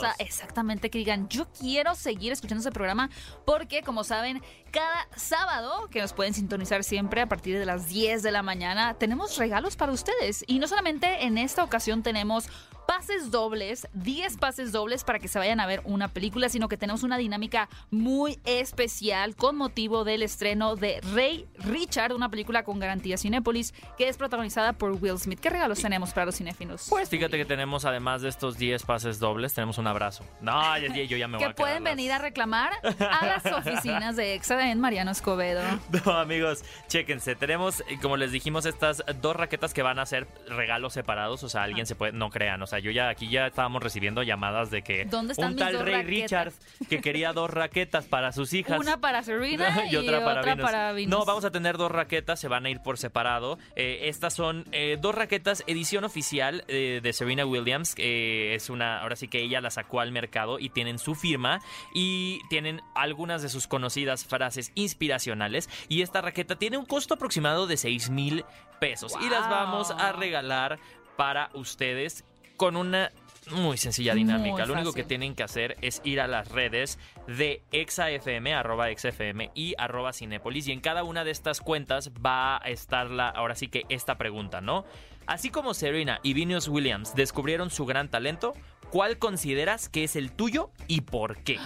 Sa- 0.00 0.16
exactamente, 0.18 0.90
que 0.90 0.98
digan 0.98 1.28
yo 1.28 1.46
quiero 1.52 1.94
seguir 1.94 2.32
escuchando 2.32 2.62
ese 2.62 2.72
programa 2.72 3.08
porque 3.46 3.82
como 3.82 4.02
saben 4.02 4.42
cada 4.72 5.06
sábado 5.14 5.88
que 5.88 6.00
nos 6.00 6.12
pueden 6.12 6.34
sintonizar 6.34 6.82
siempre 6.82 7.20
a 7.20 7.28
partir 7.28 7.56
de 7.56 7.64
las 7.66 7.88
10 7.88 8.24
de 8.24 8.32
la 8.32 8.42
mañana 8.42 8.94
tenemos 8.94 9.36
regalos 9.36 9.76
para 9.76 9.92
ustedes 9.92 10.42
y 10.48 10.58
no 10.58 10.66
solamente 10.66 11.26
en 11.26 11.38
esta 11.38 11.62
ocasión 11.62 12.02
tenemos 12.02 12.48
pases 12.90 13.30
dobles, 13.30 13.86
10 13.92 14.36
pases 14.38 14.72
dobles 14.72 15.04
para 15.04 15.20
que 15.20 15.28
se 15.28 15.38
vayan 15.38 15.60
a 15.60 15.66
ver 15.66 15.80
una 15.84 16.08
película, 16.08 16.48
sino 16.48 16.66
que 16.66 16.76
tenemos 16.76 17.04
una 17.04 17.18
dinámica 17.18 17.68
muy 17.92 18.40
especial 18.44 19.36
con 19.36 19.54
motivo 19.54 20.02
del 20.02 20.24
estreno 20.24 20.74
de 20.74 21.00
Rey 21.14 21.46
Richard, 21.58 22.12
una 22.12 22.28
película 22.30 22.64
con 22.64 22.80
garantía 22.80 23.16
Cinépolis, 23.16 23.74
que 23.96 24.08
es 24.08 24.16
protagonizada 24.16 24.72
por 24.72 24.90
Will 25.00 25.20
Smith. 25.20 25.38
¿Qué 25.38 25.50
regalos 25.50 25.80
tenemos 25.80 26.10
para 26.12 26.26
los 26.26 26.34
cinéfilos? 26.36 26.86
Pues 26.88 27.08
fíjate 27.08 27.36
que 27.36 27.44
tenemos, 27.44 27.84
además 27.84 28.22
de 28.22 28.28
estos 28.28 28.58
10 28.58 28.82
pases 28.82 29.20
dobles, 29.20 29.54
tenemos 29.54 29.78
un 29.78 29.86
abrazo. 29.86 30.24
No, 30.40 30.76
ya- 30.78 30.88
yo 31.04 31.16
ya 31.16 31.28
me 31.28 31.36
voy 31.38 31.38
que 31.38 31.44
a 31.44 31.48
quedar 31.48 31.54
pueden 31.54 31.84
las- 31.84 31.92
venir 31.94 32.10
a 32.10 32.18
reclamar 32.18 32.72
a 32.82 33.24
las 33.24 33.46
oficinas 33.56 34.16
de 34.16 34.34
EXA 34.34 34.68
en 34.72 34.80
Mariano 34.80 35.12
Escobedo. 35.12 35.62
No, 36.04 36.12
amigos, 36.18 36.64
chéquense. 36.88 37.36
Tenemos, 37.36 37.80
eh, 37.88 37.98
como 38.02 38.16
les 38.16 38.32
dijimos, 38.32 38.66
estas 38.66 39.04
dos 39.20 39.36
raquetas 39.36 39.72
que 39.74 39.82
van 39.82 40.00
a 40.00 40.06
ser 40.06 40.26
regalos 40.48 40.94
separados. 40.94 41.44
O 41.44 41.48
sea, 41.48 41.62
alguien 41.62 41.86
se 41.86 41.94
puede, 41.94 42.12
no 42.12 42.30
crean. 42.30 42.60
O 42.62 42.66
sea, 42.66 42.79
yo 42.80 42.90
ya 42.90 43.08
aquí 43.08 43.28
ya 43.28 43.46
estábamos 43.46 43.82
recibiendo 43.82 44.22
llamadas 44.22 44.70
de 44.70 44.82
que 44.82 45.04
¿Dónde 45.04 45.32
están 45.32 45.50
un 45.50 45.54
mis 45.54 45.64
tal 45.64 45.72
dos 45.74 45.82
Rey 45.82 45.94
raquetas? 45.94 46.54
Richard 46.54 46.88
que 46.88 47.00
quería 47.00 47.32
dos 47.32 47.50
raquetas 47.50 48.06
para 48.06 48.32
sus 48.32 48.52
hijas. 48.52 48.78
Una 48.78 49.00
para 49.00 49.22
Serena 49.22 49.86
y, 49.90 49.96
otra, 49.96 50.24
para, 50.24 50.92
Venus. 50.92 51.10
No, 51.10 51.24
vamos 51.24 51.44
a 51.44 51.50
tener 51.50 51.76
dos 51.76 51.90
raquetas, 51.90 52.40
se 52.40 52.48
van 52.48 52.66
a 52.66 52.70
ir 52.70 52.80
por 52.80 52.98
separado. 52.98 53.58
Eh, 53.76 54.00
estas 54.04 54.34
son 54.34 54.64
eh, 54.72 54.98
dos 55.00 55.14
raquetas, 55.14 55.62
edición 55.66 56.04
oficial 56.04 56.64
eh, 56.68 57.00
de 57.02 57.12
Serena 57.12 57.46
Williams. 57.46 57.94
es 57.96 58.70
una, 58.70 59.00
ahora 59.00 59.16
sí 59.16 59.28
que 59.28 59.42
ella 59.42 59.60
la 59.60 59.70
sacó 59.70 60.00
al 60.00 60.12
mercado 60.12 60.58
y 60.58 60.70
tienen 60.70 60.98
su 60.98 61.14
firma 61.14 61.60
y 61.94 62.40
tienen 62.48 62.80
algunas 62.94 63.42
de 63.42 63.48
sus 63.48 63.66
conocidas 63.66 64.24
frases 64.24 64.72
inspiracionales. 64.74 65.68
Y 65.88 66.02
esta 66.02 66.20
raqueta 66.20 66.56
tiene 66.56 66.78
un 66.78 66.86
costo 66.86 67.14
aproximado 67.14 67.66
de 67.66 67.76
6 67.76 68.10
mil 68.10 68.44
pesos. 68.80 69.14
Y 69.20 69.28
las 69.28 69.48
vamos 69.48 69.90
a 69.90 70.12
regalar 70.12 70.78
para 71.16 71.50
ustedes 71.52 72.24
con 72.60 72.76
una 72.76 73.10
muy 73.52 73.78
sencilla 73.78 74.14
dinámica. 74.14 74.58
Muy 74.58 74.66
Lo 74.66 74.74
único 74.74 74.92
que 74.92 75.02
tienen 75.02 75.34
que 75.34 75.42
hacer 75.42 75.78
es 75.80 76.02
ir 76.04 76.20
a 76.20 76.26
las 76.26 76.50
redes 76.50 76.98
de 77.26 77.62
ExaFM, 77.72 78.52
arroba 78.52 78.90
ExaFM 78.90 79.50
y 79.54 79.74
arroba 79.78 80.12
Cinépolis. 80.12 80.68
Y 80.68 80.72
en 80.72 80.80
cada 80.80 81.02
una 81.02 81.24
de 81.24 81.30
estas 81.30 81.62
cuentas 81.62 82.10
va 82.14 82.58
a 82.58 82.68
estar 82.68 83.10
la, 83.10 83.30
ahora 83.30 83.54
sí 83.54 83.68
que 83.68 83.84
esta 83.88 84.18
pregunta, 84.18 84.60
¿no? 84.60 84.84
Así 85.26 85.48
como 85.48 85.72
Serena 85.72 86.20
y 86.22 86.34
Venus 86.34 86.68
Williams 86.68 87.14
descubrieron 87.14 87.70
su 87.70 87.86
gran 87.86 88.10
talento, 88.10 88.52
¿cuál 88.90 89.16
consideras 89.16 89.88
que 89.88 90.04
es 90.04 90.14
el 90.14 90.30
tuyo 90.30 90.70
y 90.86 91.00
por 91.00 91.42
qué? 91.42 91.58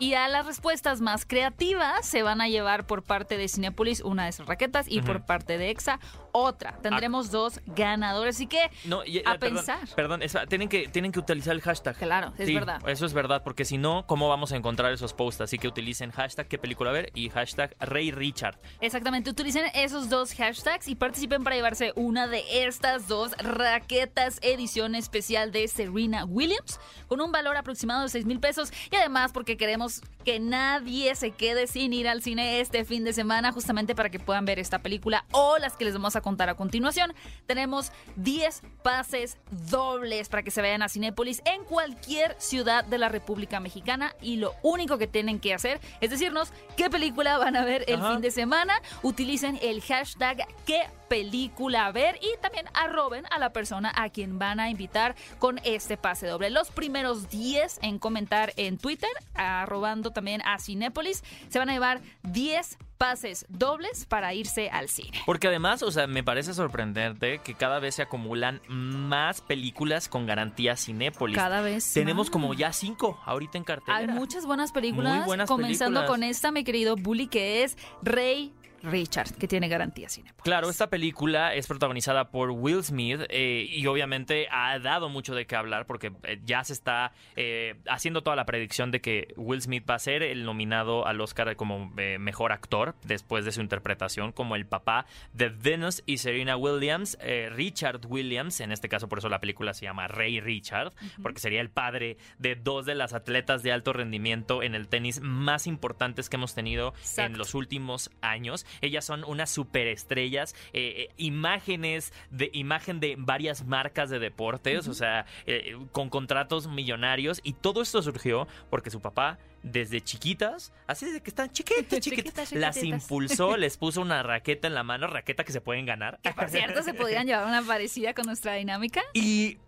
Y 0.00 0.14
a 0.14 0.28
las 0.28 0.46
respuestas 0.46 1.00
más 1.00 1.24
creativas 1.24 2.06
se 2.06 2.22
van 2.22 2.40
a 2.40 2.48
llevar 2.48 2.86
por 2.86 3.02
parte 3.02 3.36
de 3.36 3.48
Cinepolis 3.48 4.00
una 4.00 4.24
de 4.24 4.30
esas 4.30 4.46
raquetas 4.46 4.86
y 4.88 5.02
por 5.02 5.26
parte 5.26 5.58
de 5.58 5.70
EXA 5.70 5.98
otra. 6.32 6.78
Tendremos 6.82 7.30
dos 7.30 7.60
ganadores. 7.66 8.36
Así 8.36 8.46
que, 8.46 8.70
No, 8.84 9.04
y- 9.04 9.18
A 9.18 9.34
eh, 9.34 9.38
perdón, 9.38 9.56
pensar. 9.64 9.78
Perdón, 9.94 10.20
tienen 10.48 10.68
que, 10.68 10.88
tienen 10.88 11.12
que 11.12 11.18
utilizar 11.18 11.54
el 11.54 11.60
hashtag. 11.62 11.96
claro, 11.96 12.32
es 12.38 12.46
Sí, 12.46 12.54
verdad. 12.54 12.80
Eso 12.88 13.06
es 13.06 13.12
verdad, 13.12 13.42
porque 13.42 13.64
si 13.64 13.78
no, 13.78 14.06
¿cómo 14.06 14.28
vamos 14.28 14.52
a 14.52 14.56
encontrar 14.56 14.92
esos 14.92 15.12
posts? 15.12 15.40
Así 15.42 15.58
que 15.58 15.68
utilicen 15.68 16.10
hashtag 16.10 16.46
qué 16.48 16.58
película 16.58 16.92
ver 16.92 17.10
y 17.14 17.28
hashtag 17.30 17.74
Rey 17.80 18.10
Richard. 18.10 18.58
Exactamente, 18.80 19.30
utilicen 19.30 19.64
esos 19.74 20.08
dos 20.08 20.34
hashtags 20.34 20.88
y 20.88 20.94
participen 20.94 21.44
para 21.44 21.56
llevarse 21.56 21.92
una 21.96 22.26
de 22.26 22.44
estas 22.64 23.08
dos 23.08 23.32
raquetas 23.38 24.38
edición 24.42 24.94
especial 24.94 25.52
de 25.52 25.68
Serena 25.68 26.24
Williams 26.24 26.80
con 27.06 27.20
un 27.20 27.30
valor 27.32 27.56
aproximado 27.56 28.02
de 28.02 28.08
6 28.08 28.24
mil 28.26 28.40
pesos 28.40 28.72
y 28.90 28.96
además 28.96 29.32
porque 29.32 29.56
queremos 29.56 30.02
que 30.24 30.40
nadie 30.40 31.14
se 31.14 31.30
quede 31.30 31.66
sin 31.66 31.92
ir 31.92 32.08
al 32.08 32.22
cine 32.22 32.60
este 32.60 32.84
fin 32.84 33.04
de 33.04 33.12
semana 33.12 33.52
justamente 33.52 33.94
para 33.94 34.10
que 34.10 34.18
puedan 34.18 34.44
ver 34.44 34.58
esta 34.58 34.78
película 34.80 35.24
o 35.32 35.58
las 35.58 35.76
que 35.76 35.84
les 35.84 35.94
vamos 35.94 36.16
a 36.16 36.20
contar 36.28 36.50
a 36.50 36.54
continuación. 36.54 37.14
Tenemos 37.46 37.90
10 38.16 38.62
pases 38.82 39.38
dobles 39.70 40.28
para 40.28 40.42
que 40.42 40.50
se 40.50 40.60
vayan 40.60 40.82
a 40.82 40.90
Cinépolis 40.90 41.40
en 41.46 41.64
cualquier 41.64 42.36
ciudad 42.38 42.84
de 42.84 42.98
la 42.98 43.08
República 43.08 43.60
Mexicana 43.60 44.14
y 44.20 44.36
lo 44.36 44.54
único 44.62 44.98
que 44.98 45.06
tienen 45.06 45.40
que 45.40 45.54
hacer 45.54 45.80
es 46.02 46.10
decirnos 46.10 46.52
qué 46.76 46.90
película 46.90 47.38
van 47.38 47.56
a 47.56 47.64
ver 47.64 47.84
el 47.88 48.00
Ajá. 48.00 48.12
fin 48.12 48.20
de 48.20 48.30
semana. 48.30 48.74
Utilicen 49.02 49.58
el 49.62 49.80
hashtag 49.80 50.46
qué 50.66 50.82
película 51.08 51.90
ver 51.92 52.18
y 52.20 52.38
también 52.42 52.66
arroben 52.74 53.24
a 53.30 53.38
la 53.38 53.54
persona 53.54 53.90
a 53.96 54.10
quien 54.10 54.38
van 54.38 54.60
a 54.60 54.68
invitar 54.68 55.16
con 55.38 55.60
este 55.64 55.96
pase 55.96 56.26
doble. 56.26 56.50
Los 56.50 56.70
primeros 56.70 57.30
10 57.30 57.78
en 57.82 57.98
comentar 57.98 58.52
en 58.56 58.76
Twitter, 58.76 59.10
arrobando 59.34 60.10
también 60.10 60.42
a 60.44 60.58
Cinépolis, 60.58 61.24
se 61.48 61.58
van 61.58 61.70
a 61.70 61.72
llevar 61.72 62.02
10 62.24 62.76
pases 62.98 63.46
dobles 63.48 64.04
para 64.04 64.34
irse 64.34 64.68
al 64.70 64.88
cine. 64.88 65.18
Porque 65.24 65.46
además, 65.48 65.82
o 65.82 65.90
sea, 65.90 66.06
me 66.06 66.22
parece 66.22 66.52
sorprendente 66.52 67.38
que 67.38 67.54
cada 67.54 67.78
vez 67.78 67.94
se 67.94 68.02
acumulan 68.02 68.60
más 68.68 69.40
películas 69.40 70.08
con 70.08 70.26
garantía 70.26 70.76
Cinépolis. 70.76 71.36
Cada 71.36 71.60
vez 71.62 71.92
Tenemos 71.92 72.26
más. 72.26 72.30
como 72.30 72.54
ya 72.54 72.72
cinco 72.72 73.20
ahorita 73.24 73.56
en 73.56 73.64
cartelera. 73.64 73.98
Hay 73.98 74.08
muchas 74.18 74.44
buenas 74.46 74.72
películas, 74.72 75.16
Muy 75.18 75.24
buenas 75.26 75.48
comenzando 75.48 76.00
películas. 76.00 76.10
con 76.10 76.22
esta, 76.24 76.50
mi 76.50 76.64
querido 76.64 76.96
Bully, 76.96 77.28
que 77.28 77.62
es 77.62 77.78
Rey 78.02 78.52
Richard, 78.82 79.34
que 79.34 79.48
tiene 79.48 79.68
garantía 79.68 80.08
Cinépolis. 80.08 80.42
Claro, 80.42 80.70
esta 80.70 80.88
película 80.88 81.54
es 81.54 81.66
protagonizada 81.66 82.30
por 82.30 82.50
Will 82.50 82.82
Smith 82.82 83.20
eh, 83.28 83.66
y 83.68 83.86
obviamente 83.86 84.48
ha 84.50 84.78
dado 84.78 85.08
mucho 85.08 85.34
de 85.34 85.46
qué 85.46 85.56
hablar 85.56 85.86
porque 85.86 86.12
eh, 86.24 86.40
ya 86.44 86.64
se 86.64 86.72
está 86.72 87.12
eh, 87.36 87.74
haciendo 87.88 88.22
toda 88.22 88.36
la 88.36 88.46
predicción 88.46 88.90
de 88.90 89.00
que 89.00 89.34
Will 89.36 89.62
Smith 89.62 89.84
va 89.88 89.94
a 89.94 89.98
ser 89.98 90.22
el 90.22 90.44
nominado 90.44 91.06
al 91.06 91.20
Oscar 91.20 91.54
como 91.56 91.92
eh, 91.98 92.18
mejor 92.18 92.52
actor 92.52 92.94
después 93.04 93.44
de 93.44 93.52
su 93.52 93.60
interpretación 93.60 94.32
como 94.32 94.56
el 94.56 94.66
papá 94.66 95.06
de 95.32 95.48
Venus 95.48 96.02
y 96.06 96.18
Serena 96.18 96.56
Williams, 96.56 97.18
eh, 97.20 97.50
Richard 97.50 98.00
Williams, 98.06 98.60
en 98.60 98.72
este 98.72 98.88
caso 98.88 99.08
por 99.08 99.18
eso 99.18 99.28
la 99.28 99.40
película 99.40 99.74
se 99.74 99.84
llama 99.84 100.08
Rey 100.08 100.40
Richard, 100.40 100.92
porque 101.22 101.40
sería 101.40 101.60
el 101.60 101.70
padre 101.70 102.16
de 102.38 102.54
dos 102.54 102.86
de 102.86 102.94
las 102.94 103.14
atletas 103.14 103.62
de 103.62 103.72
alto 103.72 103.92
rendimiento 103.92 104.62
en 104.62 104.74
el 104.74 104.88
tenis 104.88 105.20
más 105.20 105.66
importantes 105.66 106.28
que 106.28 106.36
hemos 106.36 106.54
tenido 106.54 106.94
Exacto. 106.98 107.32
en 107.32 107.38
los 107.38 107.54
últimos 107.54 108.10
años. 108.20 108.66
Ellas 108.80 109.04
son 109.04 109.24
unas 109.24 109.50
superestrellas, 109.50 110.54
eh, 110.72 111.08
eh, 111.08 111.14
imágenes 111.16 112.12
de 112.30 112.50
imagen 112.52 113.00
de 113.00 113.16
varias 113.18 113.64
marcas 113.64 114.10
de 114.10 114.18
deportes, 114.18 114.88
o 114.88 114.94
sea, 114.94 115.26
eh, 115.46 115.76
con 115.92 116.10
contratos 116.10 116.68
millonarios 116.68 117.40
y 117.42 117.54
todo 117.54 117.82
esto 117.82 118.02
surgió 118.02 118.46
porque 118.70 118.90
su 118.90 119.00
papá 119.00 119.38
desde 119.62 120.00
chiquitas, 120.00 120.72
así 120.86 121.06
desde 121.06 121.20
que 121.20 121.30
están 121.30 121.50
chiquitas, 121.50 122.52
las 122.52 122.82
impulsó, 122.82 123.56
les 123.56 123.76
puso 123.76 124.00
una 124.00 124.22
raqueta 124.22 124.68
en 124.68 124.74
la 124.74 124.82
mano, 124.82 125.06
raqueta 125.06 125.44
que 125.44 125.52
se 125.52 125.60
pueden 125.60 125.86
ganar. 125.86 126.20
Que 126.22 126.32
por 126.32 126.48
cierto 126.48 126.82
se 126.82 126.94
podrían 126.94 127.26
llevar 127.26 127.46
una 127.46 127.62
parecida 127.62 128.14
con 128.14 128.26
nuestra 128.26 128.54
dinámica. 128.54 129.02
Y 129.14 129.58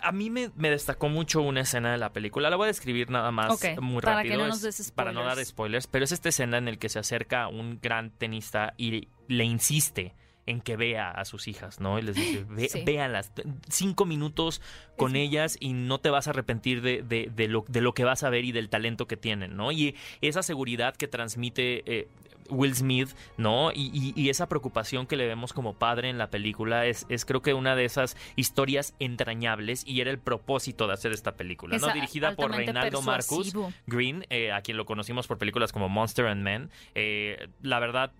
a 0.00 0.12
mí 0.12 0.30
me, 0.30 0.50
me 0.56 0.70
destacó 0.70 1.08
mucho 1.08 1.42
una 1.42 1.62
escena 1.62 1.92
de 1.92 1.98
la 1.98 2.12
película. 2.12 2.50
La 2.50 2.56
voy 2.56 2.64
a 2.64 2.68
describir 2.68 3.10
nada 3.10 3.30
más 3.32 3.60
muy 3.80 4.00
para 4.00 4.16
rápido. 4.18 4.34
que 4.34 4.38
no 4.42 4.46
nos 4.48 4.62
es- 4.64 4.78
des 4.78 4.90
para 4.92 5.12
no 5.12 5.24
dar 5.24 5.44
spoilers. 5.44 5.86
Pero 5.86 6.04
es 6.04 6.12
esta 6.12 6.28
escena 6.28 6.58
en 6.58 6.66
la 6.66 6.76
que 6.76 6.88
se 6.88 6.98
acerca 6.98 7.48
un 7.48 7.78
gran 7.82 8.10
tenista 8.10 8.74
y 8.76 9.08
le 9.28 9.44
insiste 9.44 10.14
en 10.44 10.60
que 10.60 10.76
vea 10.76 11.08
a 11.10 11.24
sus 11.24 11.46
hijas, 11.46 11.78
¿no? 11.80 11.98
Y 12.00 12.02
les 12.02 12.16
dice, 12.16 12.44
"Ve- 12.48 12.68
Sí. 12.68 12.82
véanlas, 12.84 13.32
cinco 13.68 14.04
minutos 14.04 14.60
con 14.96 15.14
ellas 15.14 15.56
y 15.60 15.72
no 15.72 15.98
te 16.00 16.10
vas 16.10 16.26
a 16.26 16.30
arrepentir 16.30 16.82
de, 16.82 17.02
de- 17.02 17.30
de 17.34 17.46
lo, 17.48 17.64
de 17.68 17.80
lo 17.80 17.94
que 17.94 18.02
vas 18.04 18.22
a 18.24 18.30
ver 18.30 18.44
y 18.44 18.50
del 18.52 18.68
talento 18.68 19.06
que 19.06 19.16
tienen, 19.16 19.56
¿no? 19.56 19.70
Y 19.72 19.94
esa 20.20 20.42
seguridad 20.42 20.96
que 20.96 21.06
transmite 21.08 21.82
eh, 21.86 22.08
Will 22.52 22.74
Smith, 22.74 23.10
¿no? 23.36 23.72
Y, 23.72 23.90
y- 23.92 24.12
y 24.20 24.28
esa 24.30 24.48
preocupación 24.48 25.06
que 25.06 25.16
le 25.16 25.26
vemos 25.26 25.52
como 25.52 25.74
padre 25.74 26.08
en 26.10 26.18
la 26.18 26.30
película 26.30 26.86
es, 26.86 27.06
es 27.08 27.24
creo 27.24 27.42
que 27.42 27.54
una 27.54 27.74
de 27.76 27.84
esas 27.84 28.16
historias 28.36 28.94
entrañables 28.98 29.82
y 29.86 30.00
era 30.00 30.10
el 30.10 30.18
propósito 30.18 30.86
de 30.86 30.92
hacer 30.94 31.12
esta 31.12 31.32
película, 31.36 31.76
¿no? 31.78 31.92
Dirigida 31.92 32.34
por 32.34 32.50
Reinaldo 32.52 33.02
Marcus. 33.02 33.52
Green, 33.86 34.26
eh, 34.30 34.52
a 34.52 34.60
quien 34.62 34.76
lo 34.76 34.84
conocimos 34.86 35.26
por 35.26 35.38
películas 35.38 35.72
como 35.72 35.88
Monster 35.88 36.26
and 36.26 36.42
Men. 36.42 36.70
Eh, 36.94 37.48
la 37.62 37.78
verdad, 37.80 38.12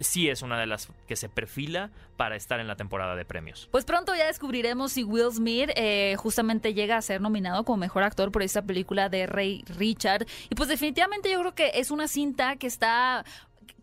sí 0.00 0.28
es 0.28 0.42
una 0.42 0.60
de 0.60 0.66
las 0.66 0.88
que 1.08 1.16
se 1.16 1.28
perfila 1.28 1.90
para 2.16 2.36
estar 2.36 2.60
en 2.60 2.68
la 2.68 2.76
temporada 2.76 3.16
de 3.16 3.24
premios. 3.24 3.68
Pues 3.72 3.84
pronto 3.84 4.14
ya 4.14 4.26
descubriremos 4.26 4.92
si 4.92 5.02
Will 5.02 5.32
Smith 5.32 5.70
eh, 5.74 6.14
justamente 6.18 6.72
llega 6.72 6.96
a 6.96 7.02
ser 7.02 7.20
nominado 7.20 7.64
como 7.64 7.78
mejor 7.78 8.04
actor 8.04 8.30
por 8.30 8.42
esta 8.44 8.62
película 8.62 9.08
de 9.08 9.26
Rey 9.26 9.64
Richard. 9.76 10.24
Y 10.50 10.54
pues 10.54 10.68
definitivamente 10.68 11.30
yo 11.32 11.40
creo 11.40 11.54
que 11.56 11.72
es 11.74 11.90
una 11.90 12.06
cinta 12.06 12.56
que 12.56 12.68
está 12.68 13.24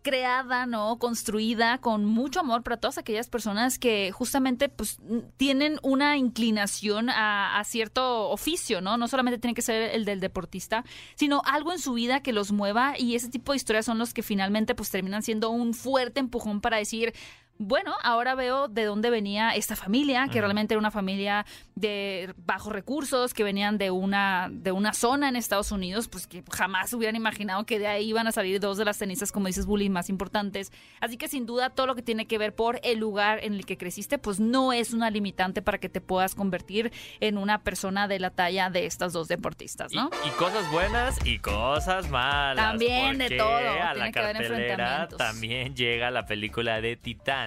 creada, 0.06 0.66
¿no? 0.66 1.00
Construida 1.00 1.78
con 1.78 2.04
mucho 2.04 2.38
amor 2.38 2.62
para 2.62 2.76
todas 2.76 2.96
aquellas 2.96 3.28
personas 3.28 3.76
que 3.76 4.12
justamente 4.12 4.68
pues 4.68 5.00
tienen 5.36 5.80
una 5.82 6.16
inclinación 6.16 7.10
a, 7.10 7.60
cierto 7.64 8.30
oficio, 8.30 8.80
¿no? 8.80 8.98
No 8.98 9.08
solamente 9.08 9.40
tiene 9.40 9.54
que 9.54 9.62
ser 9.62 9.96
el 9.96 10.04
del 10.04 10.20
deportista, 10.20 10.84
sino 11.16 11.42
algo 11.44 11.72
en 11.72 11.80
su 11.80 11.94
vida 11.94 12.22
que 12.22 12.32
los 12.32 12.52
mueva 12.52 12.94
y 12.96 13.16
ese 13.16 13.30
tipo 13.30 13.50
de 13.50 13.56
historias 13.56 13.84
son 13.84 13.98
los 13.98 14.14
que 14.14 14.22
finalmente 14.22 14.76
pues 14.76 14.90
terminan 14.90 15.24
siendo 15.24 15.50
un 15.50 15.74
fuerte 15.74 16.20
empujón 16.20 16.60
para 16.60 16.76
decir 16.76 17.12
bueno, 17.58 17.94
ahora 18.02 18.34
veo 18.34 18.68
de 18.68 18.84
dónde 18.84 19.10
venía 19.10 19.50
esta 19.54 19.76
familia, 19.76 20.28
que 20.28 20.40
realmente 20.40 20.74
era 20.74 20.78
una 20.78 20.90
familia 20.90 21.46
de 21.74 22.34
bajos 22.44 22.72
recursos, 22.72 23.32
que 23.34 23.44
venían 23.44 23.78
de 23.78 23.90
una, 23.90 24.48
de 24.50 24.72
una 24.72 24.92
zona 24.92 25.28
en 25.28 25.36
Estados 25.36 25.72
Unidos, 25.72 26.08
pues 26.08 26.26
que 26.26 26.42
jamás 26.52 26.92
hubieran 26.92 27.16
imaginado 27.16 27.64
que 27.64 27.78
de 27.78 27.86
ahí 27.86 28.08
iban 28.08 28.26
a 28.26 28.32
salir 28.32 28.60
dos 28.60 28.76
de 28.78 28.84
las 28.84 28.96
cenizas, 28.96 29.32
como 29.32 29.46
dices, 29.46 29.66
bullying 29.66 29.90
más 29.90 30.08
importantes. 30.08 30.72
Así 31.00 31.16
que 31.16 31.28
sin 31.28 31.46
duda 31.46 31.70
todo 31.70 31.86
lo 31.86 31.94
que 31.94 32.02
tiene 32.02 32.26
que 32.26 32.38
ver 32.38 32.54
por 32.54 32.80
el 32.82 32.98
lugar 32.98 33.42
en 33.42 33.54
el 33.54 33.64
que 33.64 33.76
creciste, 33.78 34.18
pues 34.18 34.40
no 34.40 34.72
es 34.72 34.92
una 34.92 35.10
limitante 35.10 35.62
para 35.62 35.78
que 35.78 35.88
te 35.88 36.00
puedas 36.00 36.34
convertir 36.34 36.92
en 37.20 37.38
una 37.38 37.62
persona 37.62 38.08
de 38.08 38.18
la 38.18 38.30
talla 38.30 38.70
de 38.70 38.86
estas 38.86 39.12
dos 39.12 39.28
deportistas, 39.28 39.92
¿no? 39.92 40.10
Y, 40.24 40.28
y 40.28 40.30
cosas 40.32 40.70
buenas 40.70 41.18
y 41.24 41.38
cosas 41.38 42.10
malas. 42.10 42.64
También 42.70 43.18
de 43.18 43.30
todo, 43.36 43.56
A 43.56 43.60
tiene 43.92 43.98
la 43.98 44.12
que 44.12 44.18
haber 44.18 44.36
cartelera 44.36 44.58
enfrentamientos. 44.58 45.18
también 45.18 45.76
llega 45.76 46.10
la 46.10 46.26
película 46.26 46.80
de 46.80 46.96
Titán. 46.96 47.45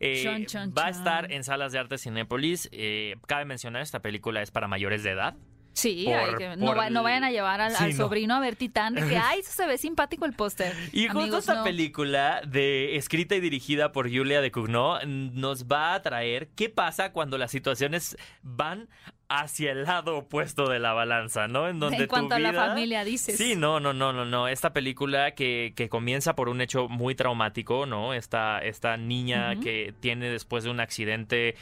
Eh, 0.00 0.46
va 0.76 0.86
a 0.86 0.90
estar 0.90 1.30
en 1.32 1.44
salas 1.44 1.72
de 1.72 1.78
arte 1.78 1.98
Cinépolis. 1.98 2.68
Eh, 2.72 3.16
cabe 3.26 3.44
mencionar, 3.44 3.82
esta 3.82 4.00
película 4.00 4.42
es 4.42 4.50
para 4.50 4.66
mayores 4.68 5.02
de 5.02 5.10
edad. 5.10 5.34
Sí, 5.72 6.04
por- 6.04 6.14
hay 6.16 6.34
que- 6.34 6.56
no, 6.56 6.74
va- 6.74 6.90
vayan 7.02 7.22
a 7.24 7.30
llevar 7.30 7.60
al, 7.60 7.70
Sí, 7.72 7.84
al 7.84 7.90
no. 7.90 7.96
sobrino 7.96 8.34
a 8.34 8.40
ver 8.40 8.56
Titán, 8.56 8.94
de 8.94 9.06
que, 9.08 9.16
ay, 9.22 9.40
eso 9.40 9.52
se 9.52 9.66
ve 9.66 9.78
simpático 9.78 10.24
el 10.26 10.32
póster. 10.32 10.74
Y 10.92 11.04
justo 11.06 11.20
Amigos, 11.20 11.38
esta 11.40 11.54
no. 11.56 11.64
película, 11.64 12.42
de 12.46 12.96
escrita 12.96 13.36
y 13.36 13.40
dirigida 13.40 13.92
por 13.92 14.10
Julia 14.10 14.40
de 14.40 14.50
Cugno, 14.50 14.98
nos 15.06 15.66
va 15.66 15.94
a 15.94 16.02
traer 16.02 16.48
qué 16.56 16.70
pasa 16.70 17.12
cuando 17.12 17.38
las 17.38 17.50
situaciones 17.52 18.16
van 18.42 18.88
hacia 19.30 19.70
el 19.70 19.84
lado 19.84 20.18
opuesto 20.18 20.68
de 20.68 20.80
la 20.80 20.92
balanza, 20.92 21.46
¿no? 21.46 21.68
En 21.68 21.78
donde 21.78 21.96
En 21.96 22.02
tu 22.02 22.08
cuanto 22.08 22.34
a 22.34 22.40
la 22.40 22.52
familia, 22.52 23.04
dices. 23.04 23.38
Sí, 23.38 23.54
no, 23.54 23.78
no, 23.78 23.92
no, 23.92 24.12
no, 24.12 24.24
no. 24.24 24.48
Esta 24.48 24.72
película 24.72 25.30
que, 25.30 25.72
que 25.76 25.88
comienza 25.88 26.34
por 26.34 26.48
un 26.48 26.60
hecho 26.60 26.88
muy 26.88 27.14
traumático, 27.14 27.86
¿no? 27.86 28.12
Esta, 28.12 28.58
esta 28.58 28.96
niña 28.96 29.58
que 29.60 29.94
tiene 30.00 30.28
después 30.28 30.64
de 30.64 30.70
un 30.70 30.80
accidente 30.80 31.54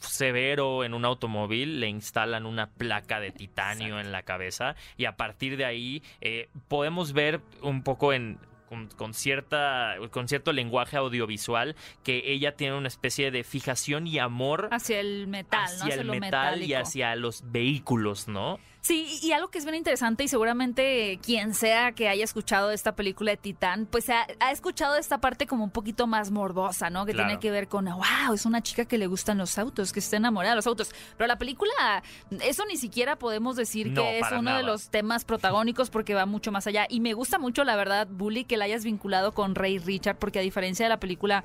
severo 0.00 0.82
en 0.82 0.94
un 0.94 1.04
automóvil, 1.04 1.78
le 1.78 1.88
instalan 1.88 2.46
una 2.46 2.68
placa 2.70 3.20
de 3.20 3.32
titanio 3.32 4.00
en 4.00 4.10
la 4.10 4.22
cabeza 4.22 4.74
y 4.96 5.04
a 5.04 5.16
partir 5.16 5.56
de 5.58 5.66
ahí 5.66 6.02
eh, 6.22 6.48
podemos 6.68 7.12
ver 7.12 7.40
un 7.62 7.82
poco 7.82 8.14
en 8.14 8.38
con, 8.74 8.88
con 8.96 9.14
cierta 9.14 9.94
con 10.10 10.28
cierto 10.28 10.52
lenguaje 10.52 10.96
audiovisual 10.96 11.76
que 12.02 12.22
ella 12.26 12.56
tiene 12.56 12.76
una 12.76 12.88
especie 12.88 13.30
de 13.30 13.44
fijación 13.44 14.06
y 14.06 14.18
amor 14.18 14.68
Hacia 14.72 15.00
el 15.00 15.26
metal, 15.28 15.70
¿no? 15.78 15.84
hacia 15.84 15.94
el 16.00 16.06
metal 16.06 16.62
y 16.62 16.74
hacia 16.74 17.14
los 17.16 17.50
vehículos, 17.50 18.28
¿no? 18.28 18.58
Sí, 18.86 19.18
y 19.22 19.32
algo 19.32 19.48
que 19.48 19.56
es 19.56 19.64
bien 19.64 19.76
interesante 19.76 20.24
y 20.24 20.28
seguramente 20.28 21.18
quien 21.22 21.54
sea 21.54 21.92
que 21.92 22.06
haya 22.06 22.22
escuchado 22.22 22.70
esta 22.70 22.94
película 22.94 23.30
de 23.30 23.38
Titán, 23.38 23.86
pues 23.90 24.10
ha, 24.10 24.26
ha 24.40 24.52
escuchado 24.52 24.96
esta 24.96 25.22
parte 25.22 25.46
como 25.46 25.64
un 25.64 25.70
poquito 25.70 26.06
más 26.06 26.30
morbosa, 26.30 26.90
¿no? 26.90 27.06
Que 27.06 27.12
Claro. 27.14 27.28
tiene 27.28 27.40
que 27.40 27.50
ver 27.50 27.66
con, 27.66 27.86
wow, 27.86 28.34
es 28.34 28.44
una 28.44 28.62
chica 28.62 28.84
que 28.84 28.98
le 28.98 29.06
gustan 29.06 29.38
los 29.38 29.56
autos, 29.56 29.90
que 29.90 30.00
está 30.00 30.18
enamorada 30.18 30.52
de 30.52 30.56
los 30.56 30.66
autos. 30.66 30.90
Pero 31.16 31.26
la 31.26 31.38
película, 31.38 32.02
eso 32.42 32.66
ni 32.66 32.76
siquiera 32.76 33.16
podemos 33.16 33.56
decir 33.56 33.86
No, 33.90 34.02
que 34.02 34.18
es 34.18 34.26
uno 34.38 34.54
de 34.54 34.62
los 34.64 34.90
temas 34.90 35.24
protagónicos 35.24 35.88
porque 35.88 36.12
va 36.12 36.26
mucho 36.26 36.52
más 36.52 36.66
allá. 36.66 36.86
Y 36.90 37.00
me 37.00 37.14
gusta 37.14 37.38
mucho, 37.38 37.64
la 37.64 37.76
verdad, 37.76 38.06
Bully, 38.10 38.44
que 38.44 38.58
la 38.58 38.66
hayas 38.66 38.84
vinculado 38.84 39.32
con 39.32 39.54
Ray 39.54 39.78
Richard, 39.78 40.18
porque 40.18 40.40
a 40.40 40.42
diferencia 40.42 40.84
de 40.84 40.90
la 40.90 41.00
película 41.00 41.42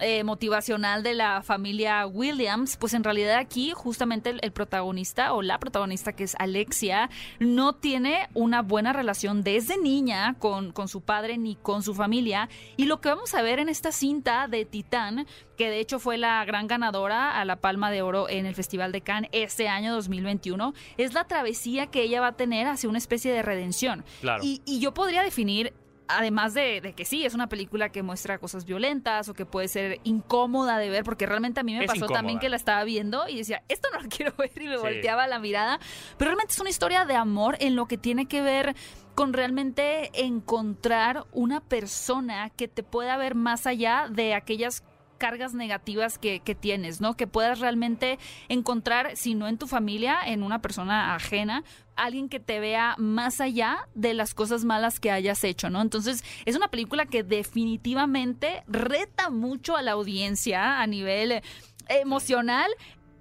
eh, 0.00 0.24
motivacional 0.24 1.02
de 1.02 1.14
la 1.14 1.42
familia 1.42 2.06
Williams, 2.06 2.76
pues 2.76 2.94
en 2.94 3.04
realidad 3.04 3.36
aquí 3.36 3.72
justamente 3.74 4.30
el, 4.30 4.38
el 4.42 4.52
protagonista 4.52 5.32
o 5.32 5.42
la 5.42 5.58
protagonista 5.58 6.12
que 6.12 6.24
es 6.24 6.34
Alexia 6.38 7.10
no 7.38 7.74
tiene 7.74 8.28
una 8.34 8.62
buena 8.62 8.92
relación 8.92 9.42
desde 9.42 9.78
niña 9.78 10.36
con, 10.38 10.72
con 10.72 10.88
su 10.88 11.00
padre 11.00 11.38
ni 11.38 11.56
con 11.56 11.82
su 11.82 11.94
familia 11.94 12.48
y 12.76 12.84
lo 12.86 13.00
que 13.00 13.08
vamos 13.08 13.34
a 13.34 13.42
ver 13.42 13.58
en 13.58 13.68
esta 13.68 13.92
cinta 13.92 14.48
de 14.48 14.64
Titán 14.64 15.26
que 15.58 15.68
de 15.68 15.80
hecho 15.80 15.98
fue 15.98 16.16
la 16.16 16.44
gran 16.44 16.66
ganadora 16.68 17.38
a 17.38 17.44
la 17.44 17.56
Palma 17.56 17.90
de 17.90 18.00
Oro 18.00 18.28
en 18.28 18.46
el 18.46 18.54
Festival 18.54 18.92
de 18.92 19.02
Cannes 19.02 19.30
este 19.32 19.68
año 19.68 19.92
2021, 19.92 20.72
es 20.96 21.12
la 21.12 21.24
travesía 21.24 21.88
que 21.88 22.02
ella 22.02 22.20
va 22.20 22.28
a 22.28 22.36
tener 22.36 22.66
hacia 22.66 22.88
una 22.88 22.98
especie 22.98 23.32
de 23.32 23.42
redención. 23.42 24.04
Claro. 24.20 24.42
Y, 24.42 24.62
y 24.64 24.78
yo 24.78 24.94
podría 24.94 25.22
definir 25.22 25.74
Además 26.08 26.54
de, 26.54 26.80
de 26.80 26.94
que 26.94 27.04
sí, 27.04 27.24
es 27.26 27.34
una 27.34 27.48
película 27.48 27.90
que 27.90 28.02
muestra 28.02 28.38
cosas 28.38 28.64
violentas 28.64 29.28
o 29.28 29.34
que 29.34 29.44
puede 29.46 29.68
ser 29.68 30.00
incómoda 30.04 30.78
de 30.78 30.88
ver, 30.90 31.04
porque 31.04 31.26
realmente 31.26 31.60
a 31.60 31.62
mí 31.62 31.74
me 31.74 31.80
Es 31.80 31.86
pasó 31.86 31.98
incómoda. 31.98 32.18
también 32.18 32.38
que 32.38 32.48
la 32.48 32.56
estaba 32.56 32.82
viendo 32.84 33.28
y 33.28 33.36
decía, 33.36 33.62
esto 33.68 33.88
no 33.92 34.00
lo 34.00 34.08
quiero 34.16 34.32
ver 34.38 34.50
y 34.60 34.66
me 34.68 34.76
Sí. 34.76 34.80
volteaba 34.82 35.26
la 35.26 35.38
mirada. 35.38 35.78
Pero 36.16 36.30
realmente 36.30 36.52
es 36.54 36.60
una 36.60 36.70
historia 36.70 37.04
de 37.04 37.14
amor 37.14 37.56
en 37.60 37.76
lo 37.76 37.86
que 37.86 37.98
tiene 37.98 38.26
que 38.26 38.40
ver 38.42 38.74
con 39.14 39.32
realmente 39.32 40.10
encontrar 40.14 41.26
una 41.32 41.60
persona 41.60 42.50
que 42.50 42.68
te 42.68 42.82
pueda 42.82 43.16
ver 43.16 43.34
más 43.34 43.66
allá 43.66 44.06
de 44.10 44.34
aquellas 44.34 44.82
cargas 45.18 45.54
negativas 45.54 46.18
que, 46.18 46.40
que 46.40 46.54
tienes, 46.54 47.00
¿no? 47.00 47.16
Que 47.16 47.26
puedas 47.26 47.58
realmente 47.60 48.18
encontrar, 48.48 49.16
si 49.16 49.34
no 49.34 49.48
en 49.48 49.58
tu 49.58 49.66
familia, 49.66 50.18
en 50.24 50.42
una 50.42 50.62
persona 50.62 51.14
ajena, 51.14 51.64
alguien 51.96 52.28
que 52.28 52.40
te 52.40 52.60
vea 52.60 52.94
más 52.98 53.40
allá 53.40 53.88
de 53.94 54.14
las 54.14 54.32
cosas 54.32 54.64
malas 54.64 55.00
que 55.00 55.10
hayas 55.10 55.44
hecho, 55.44 55.68
¿no? 55.68 55.82
Entonces, 55.82 56.24
es 56.46 56.56
una 56.56 56.68
película 56.68 57.06
que 57.06 57.22
definitivamente 57.22 58.62
reta 58.68 59.30
mucho 59.30 59.76
a 59.76 59.82
la 59.82 59.92
audiencia 59.92 60.80
a 60.80 60.86
nivel 60.86 61.32
eh, 61.32 61.42
emocional, 61.88 62.70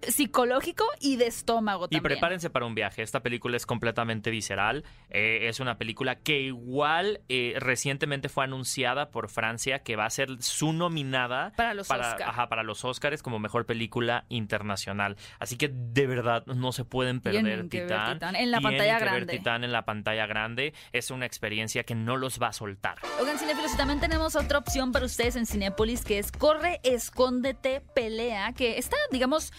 psicológico 0.02 0.86
y 1.00 1.16
de 1.18 1.28
estómago 1.28 1.86
Y 1.86 1.96
también. 1.96 2.04
prepárense 2.04 2.50
para 2.50 2.66
un 2.66 2.76
viaje. 2.76 3.02
Esta 3.02 3.22
película 3.22 3.58
es 3.58 3.66
completamente 3.66 4.30
visceral. 4.32 4.84
Eh, 5.10 5.48
es 5.48 5.60
una 5.60 5.78
película 5.78 6.16
que 6.16 6.40
igual 6.42 7.22
eh, 7.30 7.56
recientemente 7.58 8.30
fue 8.30 8.44
anunciada 8.44 9.10
por 9.12 9.30
Francia 9.30 9.80
que 9.80 9.96
va 9.96 10.06
a 10.06 10.10
ser 10.10 10.30
su 10.42 10.74
nominada 10.74 11.52
Para 11.56 11.74
los 11.74 11.90
Oscar. 11.90 12.22
ajá, 12.24 12.48
para 12.50 12.64
los 12.64 12.84
Oscars 12.86 13.22
como 13.24 13.40
mejor 13.40 13.66
película 13.66 14.26
internacional. 14.30 15.18
Así 15.40 15.58
que 15.58 15.70
de 15.74 16.08
verdad 16.08 16.46
no 16.46 16.72
se 16.72 16.86
pueden 16.86 17.22
perder 17.22 17.44
Tienen 17.44 17.70
Titán. 17.70 18.14
Titán 18.16 18.36
en 18.36 18.52
la 18.52 18.60
Tienen 18.60 18.78
pantalla 18.78 19.00
grande. 19.00 19.38
Titán 19.38 19.64
en 19.64 19.72
la 19.72 19.86
pantalla 19.86 20.26
grande. 20.26 20.74
Es 20.92 21.12
una 21.12 21.26
experiencia 21.26 21.84
que 21.84 21.96
no 21.96 22.18
los 22.18 22.42
va 22.42 22.48
a 22.48 22.54
soltar. 22.54 22.98
Oigan, 23.20 23.38
cinéfilos, 23.40 23.74
y 23.74 23.78
también 23.78 24.00
tenemos 24.00 24.36
otra 24.36 24.58
opción 24.60 24.92
para 24.92 25.06
ustedes 25.06 25.36
en 25.36 25.46
Cinépolis 25.46 26.04
que 26.04 26.20
es 26.20 26.32
Corre, 26.32 26.80
Escóndete, 26.84 27.82
Pelea, 27.96 28.54
que 28.54 28.78
está, 28.78 28.98
digamos, 29.12 29.52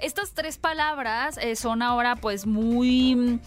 estas 0.00 0.32
tres 0.32 0.58
palabras 0.58 1.38
eh, 1.38 1.56
son 1.56 1.82
ahora 1.82 2.16
pues 2.16 2.46
muy... 2.46 3.40